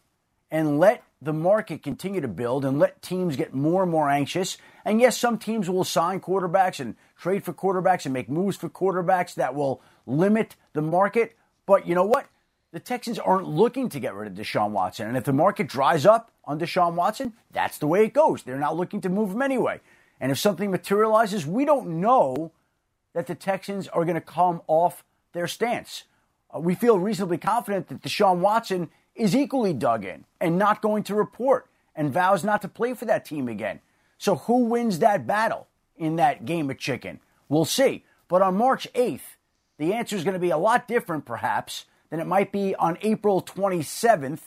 and 0.51 0.79
let 0.79 1.03
the 1.21 1.33
market 1.33 1.81
continue 1.81 2.21
to 2.21 2.27
build 2.27 2.65
and 2.65 2.77
let 2.77 3.01
teams 3.01 3.35
get 3.35 3.53
more 3.53 3.83
and 3.83 3.91
more 3.91 4.09
anxious. 4.09 4.57
And 4.83 4.99
yes, 5.01 5.17
some 5.17 5.37
teams 5.37 5.69
will 5.69 5.83
sign 5.83 6.19
quarterbacks 6.19 6.79
and 6.79 6.95
trade 7.17 7.43
for 7.43 7.53
quarterbacks 7.53 8.05
and 8.05 8.13
make 8.13 8.29
moves 8.29 8.57
for 8.57 8.69
quarterbacks 8.69 9.35
that 9.35 9.55
will 9.55 9.81
limit 10.05 10.55
the 10.73 10.81
market. 10.81 11.35
But 11.65 11.87
you 11.87 11.95
know 11.95 12.05
what? 12.05 12.27
the 12.75 12.81
Texans 12.81 13.17
aren't 13.17 13.47
looking 13.47 13.87
to 13.87 14.01
get 14.01 14.13
rid 14.13 14.27
of 14.27 14.37
Deshaun 14.37 14.71
Watson. 14.71 15.07
And 15.07 15.15
if 15.15 15.23
the 15.23 15.31
market 15.31 15.65
dries 15.69 16.05
up 16.05 16.29
on 16.43 16.59
Deshaun 16.59 16.95
Watson, 16.95 17.31
that's 17.53 17.77
the 17.77 17.87
way 17.87 18.03
it 18.03 18.11
goes. 18.11 18.43
They're 18.43 18.59
not 18.59 18.75
looking 18.75 18.99
to 18.99 19.07
move 19.07 19.31
him 19.31 19.41
anyway. 19.41 19.79
And 20.19 20.29
if 20.29 20.37
something 20.37 20.71
materializes, 20.71 21.47
we 21.47 21.63
don't 21.63 22.01
know 22.01 22.51
that 23.13 23.27
the 23.27 23.33
Texans 23.33 23.87
are 23.87 24.03
going 24.03 24.15
to 24.15 24.19
come 24.19 24.61
off 24.67 25.05
their 25.31 25.47
stance. 25.47 26.03
Uh, 26.55 26.59
we 26.59 26.75
feel 26.75 26.99
reasonably 26.99 27.37
confident 27.37 27.87
that 27.87 28.01
Deshaun 28.01 28.37
Watson 28.37 28.89
is 29.15 29.35
equally 29.35 29.73
dug 29.73 30.05
in 30.05 30.25
and 30.39 30.57
not 30.57 30.81
going 30.81 31.03
to 31.03 31.15
report 31.15 31.67
and 31.95 32.11
vows 32.11 32.43
not 32.43 32.61
to 32.61 32.67
play 32.67 32.93
for 32.93 33.05
that 33.05 33.25
team 33.25 33.47
again. 33.47 33.79
So 34.17 34.35
who 34.35 34.65
wins 34.65 34.99
that 34.99 35.27
battle 35.27 35.67
in 35.97 36.17
that 36.17 36.45
game 36.45 36.69
of 36.69 36.77
chicken? 36.77 37.19
We'll 37.49 37.65
see. 37.65 38.03
But 38.27 38.41
on 38.41 38.57
March 38.57 38.87
8th, 38.93 39.37
the 39.77 39.93
answer 39.93 40.15
is 40.15 40.23
going 40.23 40.33
to 40.33 40.39
be 40.39 40.49
a 40.49 40.57
lot 40.57 40.87
different, 40.87 41.25
perhaps 41.25 41.85
than 42.09 42.19
it 42.19 42.27
might 42.27 42.51
be 42.51 42.75
on 42.75 42.97
April 43.01 43.41
27th, 43.41 44.39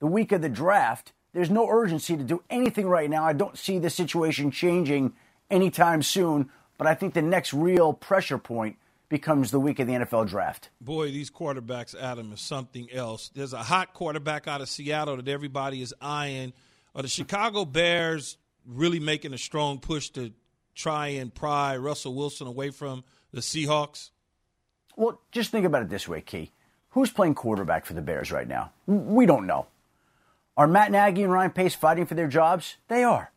the 0.00 0.06
week 0.06 0.32
of 0.32 0.42
the 0.42 0.48
draft. 0.48 1.12
There's 1.32 1.50
no 1.50 1.68
urgency 1.68 2.16
to 2.16 2.24
do 2.24 2.42
anything 2.50 2.88
right 2.88 3.08
now. 3.08 3.24
I 3.24 3.32
don't 3.32 3.56
see 3.56 3.78
the 3.78 3.90
situation 3.90 4.50
changing 4.50 5.12
anytime 5.50 6.02
soon, 6.02 6.50
but 6.78 6.86
I 6.86 6.94
think 6.94 7.14
the 7.14 7.22
next 7.22 7.52
real 7.52 7.92
pressure 7.92 8.38
point 8.38 8.76
becomes 9.10 9.50
the 9.50 9.60
week 9.60 9.78
of 9.80 9.86
the 9.86 9.92
NFL 9.92 10.28
draft. 10.28 10.70
Boy, 10.80 11.10
these 11.10 11.30
quarterbacks, 11.30 12.00
Adam, 12.00 12.32
is 12.32 12.40
something 12.40 12.90
else. 12.90 13.30
There's 13.34 13.52
a 13.52 13.58
hot 13.58 13.92
quarterback 13.92 14.48
out 14.48 14.62
of 14.62 14.68
Seattle 14.70 15.16
that 15.16 15.28
everybody 15.28 15.82
is 15.82 15.92
eyeing. 16.00 16.54
Are 16.94 17.02
the 17.02 17.08
Chicago 17.08 17.66
Bears 17.66 18.38
really 18.64 19.00
making 19.00 19.34
a 19.34 19.38
strong 19.38 19.80
push 19.80 20.08
to 20.10 20.32
try 20.74 21.08
and 21.08 21.34
pry 21.34 21.76
Russell 21.76 22.14
Wilson 22.14 22.46
away 22.46 22.70
from 22.70 23.04
the 23.32 23.40
Seahawks? 23.40 24.10
Well, 24.96 25.20
just 25.32 25.50
think 25.50 25.66
about 25.66 25.82
it 25.82 25.90
this 25.90 26.08
way, 26.08 26.20
Key. 26.20 26.52
Who's 26.90 27.10
playing 27.10 27.34
quarterback 27.34 27.86
for 27.86 27.94
the 27.94 28.02
Bears 28.02 28.32
right 28.32 28.48
now? 28.48 28.72
We 28.86 29.26
don't 29.26 29.46
know. 29.46 29.66
Are 30.56 30.66
Matt 30.66 30.92
Nagy 30.92 31.22
and 31.22 31.32
Ryan 31.32 31.50
Pace 31.50 31.74
fighting 31.74 32.06
for 32.06 32.14
their 32.14 32.28
jobs? 32.28 32.76
They 32.88 33.02
are. 33.02 33.32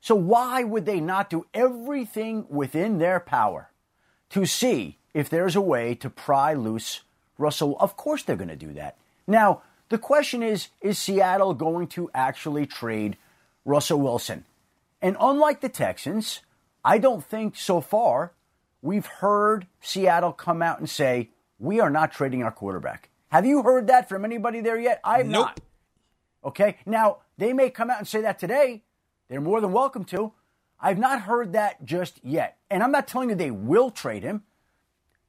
So 0.00 0.14
why 0.14 0.64
would 0.64 0.86
they 0.86 1.00
not 1.00 1.28
do 1.28 1.44
everything 1.52 2.46
within 2.48 2.98
their 2.98 3.20
power 3.20 3.70
to 4.30 4.46
see 4.46 4.98
if 5.18 5.28
there's 5.28 5.56
a 5.56 5.60
way 5.60 5.94
to 5.96 6.08
pry 6.08 6.54
loose 6.54 7.00
Russell? 7.38 7.76
Of 7.80 7.96
course 7.96 8.22
they're 8.22 8.36
going 8.36 8.48
to 8.48 8.56
do 8.56 8.72
that. 8.74 8.96
Now, 9.26 9.62
the 9.88 9.98
question 9.98 10.42
is 10.42 10.68
is 10.80 10.98
Seattle 10.98 11.54
going 11.54 11.88
to 11.88 12.10
actually 12.14 12.66
trade 12.66 13.16
Russell 13.64 14.00
Wilson? 14.00 14.44
And 15.02 15.16
unlike 15.20 15.60
the 15.60 15.68
Texans, 15.68 16.40
I 16.84 16.98
don't 16.98 17.24
think 17.24 17.56
so 17.56 17.80
far 17.80 18.32
we've 18.80 19.06
heard 19.06 19.66
Seattle 19.80 20.32
come 20.32 20.62
out 20.62 20.78
and 20.78 20.88
say, 20.88 21.30
we 21.58 21.80
are 21.80 21.90
not 21.90 22.12
trading 22.12 22.42
our 22.42 22.52
quarterback. 22.52 23.08
Have 23.30 23.44
you 23.44 23.62
heard 23.62 23.88
that 23.88 24.08
from 24.08 24.24
anybody 24.24 24.60
there 24.60 24.78
yet? 24.78 25.00
I 25.02 25.18
have 25.18 25.26
nope. 25.26 25.46
not. 25.46 25.60
Okay. 26.44 26.76
Now, 26.86 27.18
they 27.36 27.52
may 27.52 27.70
come 27.70 27.90
out 27.90 27.98
and 27.98 28.06
say 28.06 28.20
that 28.22 28.38
today. 28.38 28.84
They're 29.28 29.40
more 29.40 29.60
than 29.60 29.72
welcome 29.72 30.04
to. 30.06 30.32
I've 30.80 30.98
not 30.98 31.22
heard 31.22 31.52
that 31.54 31.84
just 31.84 32.20
yet. 32.22 32.56
And 32.70 32.82
I'm 32.82 32.92
not 32.92 33.08
telling 33.08 33.30
you 33.30 33.34
they 33.34 33.50
will 33.50 33.90
trade 33.90 34.22
him. 34.22 34.44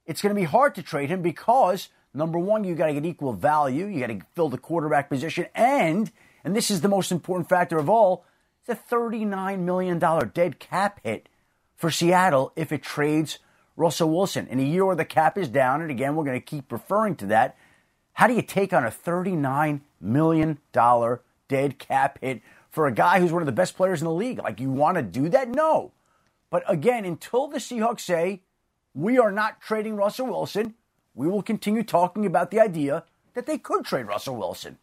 It's 0.10 0.24
going 0.24 0.34
to 0.34 0.42
be 0.42 0.46
hard 0.46 0.74
to 0.74 0.82
trade 0.82 1.12
him 1.12 1.22
because, 1.22 1.90
number 2.16 2.40
one, 2.40 2.64
you 2.64 2.74
got 2.74 2.88
to 2.88 2.94
get 2.94 3.06
equal 3.06 3.32
value. 3.32 3.86
You 3.86 4.00
got 4.00 4.08
to 4.08 4.20
fill 4.34 4.50
the 4.50 4.58
quarterback 4.58 5.08
position. 5.08 5.46
And, 5.54 6.12
and 6.44 6.56
this 6.56 6.72
is 6.72 6.82
the 6.82 6.88
most 6.88 7.12
important 7.12 7.48
factor 7.48 7.78
of 7.78 7.92
all, 7.92 8.26
it's 8.60 8.70
a 8.70 8.94
$39 8.96 9.60
million 9.60 10.00
dead 10.34 10.58
cap 10.58 11.00
hit 11.04 11.30
for 11.76 11.92
Seattle 11.92 12.52
if 12.56 12.72
it 12.72 12.82
trades 12.82 13.38
Russell 13.78 14.10
Wilson. 14.10 14.48
In 14.48 14.60
a 14.60 14.64
year 14.64 14.84
where 14.84 14.96
the 14.96 15.06
cap 15.06 15.38
is 15.38 15.48
down, 15.48 15.80
and 15.84 15.92
again, 15.92 16.16
we're 16.16 16.26
going 16.26 16.42
to 16.42 16.46
keep 16.46 16.72
referring 16.72 17.16
to 17.18 17.28
that, 17.28 17.56
how 18.14 18.26
do 18.26 18.34
you 18.34 18.42
take 18.42 18.74
on 18.74 18.84
a 18.84 18.90
$39 18.90 19.82
million 20.02 20.58
dead 21.48 21.78
cap 21.78 22.18
hit 22.20 22.42
for 22.72 22.88
a 22.88 22.92
guy 22.92 23.20
who's 23.20 23.32
one 23.32 23.44
of 23.44 23.46
the 23.46 23.52
best 23.52 23.78
players 23.78 24.02
in 24.02 24.06
the 24.06 24.12
league? 24.12 24.40
Like, 24.40 24.60
you 24.60 24.72
want 24.72 24.98
to 24.98 25.04
do 25.04 25.30
that? 25.30 25.50
No. 25.50 25.92
But 26.50 26.64
again, 26.68 27.06
until 27.06 27.48
the 27.48 27.60
Seahawks 27.60 28.00
say, 28.00 28.42
we 28.94 29.18
are 29.18 29.32
not 29.32 29.62
trading 29.62 29.96
Russell 29.96 30.28
Wilson, 30.28 30.76
we 31.14 31.28
will 31.28 31.42
continue 31.44 31.84
talking 31.84 32.26
about 32.26 32.52
the 32.52 32.60
idea 32.60 33.04
that 33.34 33.46
they 33.46 33.58
could 33.58 33.86
trade 33.86 34.08
Russell 34.08 34.36
Wilson. 34.36 34.78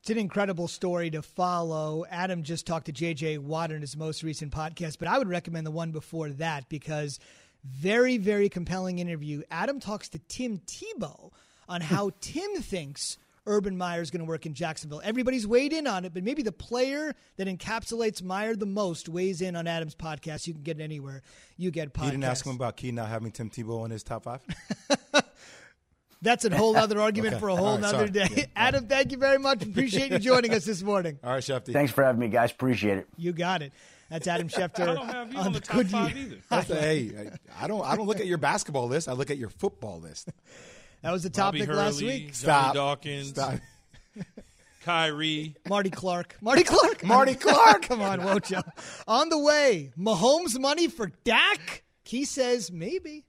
It's 0.00 0.10
an 0.10 0.18
incredible 0.18 0.68
story 0.68 1.10
to 1.10 1.22
follow. 1.22 2.04
Adam 2.08 2.44
just 2.44 2.66
talked 2.68 2.86
to 2.86 2.92
J.J. 2.92 3.38
Watt 3.38 3.72
in 3.72 3.80
his 3.80 3.96
most 3.96 4.22
recent 4.22 4.52
podcast, 4.52 4.98
but 5.00 5.08
I 5.08 5.18
would 5.18 5.28
recommend 5.28 5.66
the 5.66 5.72
one 5.72 5.90
before 5.90 6.28
that 6.30 6.68
because 6.68 7.18
very, 7.64 8.16
very 8.16 8.48
compelling 8.48 9.00
interview. 9.00 9.42
Adam 9.50 9.80
talks 9.80 10.08
to 10.10 10.20
Tim 10.28 10.60
Tebow 10.60 11.32
on 11.68 11.80
how 11.80 12.12
Tim 12.20 12.62
thinks 12.62 13.18
Urban 13.46 13.76
Meyer 13.76 14.02
is 14.02 14.10
going 14.10 14.20
to 14.20 14.26
work 14.26 14.44
in 14.46 14.54
Jacksonville. 14.54 15.00
Everybody's 15.04 15.46
weighed 15.46 15.72
in 15.72 15.86
on 15.86 16.04
it, 16.04 16.12
but 16.12 16.22
maybe 16.24 16.42
the 16.42 16.52
player 16.52 17.14
that 17.36 17.46
encapsulates 17.46 18.22
Meyer 18.22 18.54
the 18.56 18.66
most 18.66 19.08
weighs 19.08 19.40
in 19.40 19.54
on 19.56 19.66
Adam's 19.66 19.94
podcast. 19.94 20.46
You 20.46 20.54
can 20.54 20.62
get 20.62 20.80
it 20.80 20.82
anywhere 20.82 21.22
you 21.56 21.70
get 21.70 21.92
podcasts. 21.92 22.04
You 22.06 22.10
didn't 22.12 22.24
ask 22.24 22.46
him 22.46 22.54
about 22.56 22.76
Key 22.76 22.92
not 22.92 23.08
having 23.08 23.30
Tim 23.30 23.50
Tebow 23.50 23.84
in 23.84 23.90
his 23.90 24.02
top 24.02 24.24
five? 24.24 24.40
That's 26.22 26.44
a 26.46 26.56
whole 26.56 26.76
other 26.76 27.00
argument 27.00 27.34
Okay. 27.34 27.40
for 27.40 27.48
a 27.50 27.56
whole 27.56 27.76
right, 27.78 27.84
other 27.84 28.08
day. 28.08 28.26
Yeah. 28.34 28.44
Adam, 28.56 28.86
thank 28.88 29.12
you 29.12 29.18
very 29.18 29.38
much. 29.38 29.62
Appreciate 29.62 30.10
you 30.10 30.18
joining 30.18 30.52
us 30.54 30.64
this 30.64 30.82
morning. 30.82 31.18
All 31.22 31.32
right, 31.32 31.42
Shefty. 31.42 31.72
Thanks 31.72 31.92
for 31.92 32.02
having 32.02 32.18
me, 32.20 32.28
guys. 32.28 32.50
Appreciate 32.52 32.98
it. 32.98 33.06
You 33.16 33.32
got 33.32 33.62
it. 33.62 33.72
That's 34.08 34.26
Adam 34.26 34.48
Schefter 34.48 34.80
I 34.88 34.94
don't 34.94 35.08
have 35.08 35.32
you 35.32 35.38
on 35.38 35.52
the 35.52 35.60
top 35.60 35.76
Goodyear. 35.76 36.02
five 36.06 36.16
either. 36.16 36.36
That's 36.50 36.68
the- 36.68 36.76
hey, 36.80 37.30
I 37.60 37.64
I 37.64 37.68
don't. 37.68 37.84
I 37.84 37.96
don't 37.96 38.06
look 38.06 38.20
at 38.20 38.26
your 38.26 38.38
basketball 38.38 38.86
list. 38.88 39.08
I 39.08 39.12
look 39.12 39.30
at 39.30 39.36
your 39.36 39.50
football 39.50 40.00
list. 40.00 40.28
That 41.02 41.12
was 41.12 41.22
the 41.22 41.30
Bobby 41.30 41.60
topic 41.60 41.74
last 41.74 42.00
Hurley, 42.00 42.06
week. 42.06 42.22
Johnny 42.22 42.32
Stop. 42.32 42.74
Dawkins, 42.74 43.28
Stop. 43.28 43.54
Kyrie. 44.84 45.56
Marty 45.68 45.90
Clark. 45.90 46.36
Marty 46.40 46.62
Clark. 46.62 47.04
Marty 47.04 47.34
Clark. 47.34 47.82
Come 47.88 48.00
on, 48.00 48.20
Wocho. 48.20 48.62
On 49.08 49.28
the 49.28 49.38
way, 49.38 49.92
Mahomes 49.98 50.58
money 50.58 50.88
for 50.88 51.10
Dak? 51.24 51.82
He 52.04 52.24
says 52.24 52.70
maybe. 52.70 53.24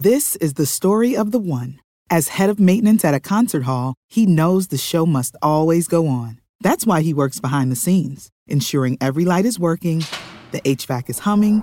This 0.00 0.36
is 0.36 0.54
the 0.54 0.66
story 0.66 1.16
of 1.16 1.30
the 1.32 1.38
one. 1.38 1.80
As 2.10 2.28
head 2.28 2.50
of 2.50 2.60
maintenance 2.60 3.04
at 3.04 3.14
a 3.14 3.20
concert 3.20 3.62
hall, 3.64 3.94
he 4.08 4.26
knows 4.26 4.68
the 4.68 4.78
show 4.78 5.06
must 5.06 5.36
always 5.40 5.88
go 5.88 6.06
on. 6.06 6.40
That's 6.60 6.86
why 6.86 7.02
he 7.02 7.14
works 7.14 7.40
behind 7.40 7.70
the 7.70 7.76
scenes, 7.76 8.30
ensuring 8.46 8.98
every 9.00 9.24
light 9.24 9.44
is 9.46 9.58
working, 9.58 10.04
the 10.50 10.60
HVAC 10.62 11.10
is 11.10 11.20
humming, 11.20 11.62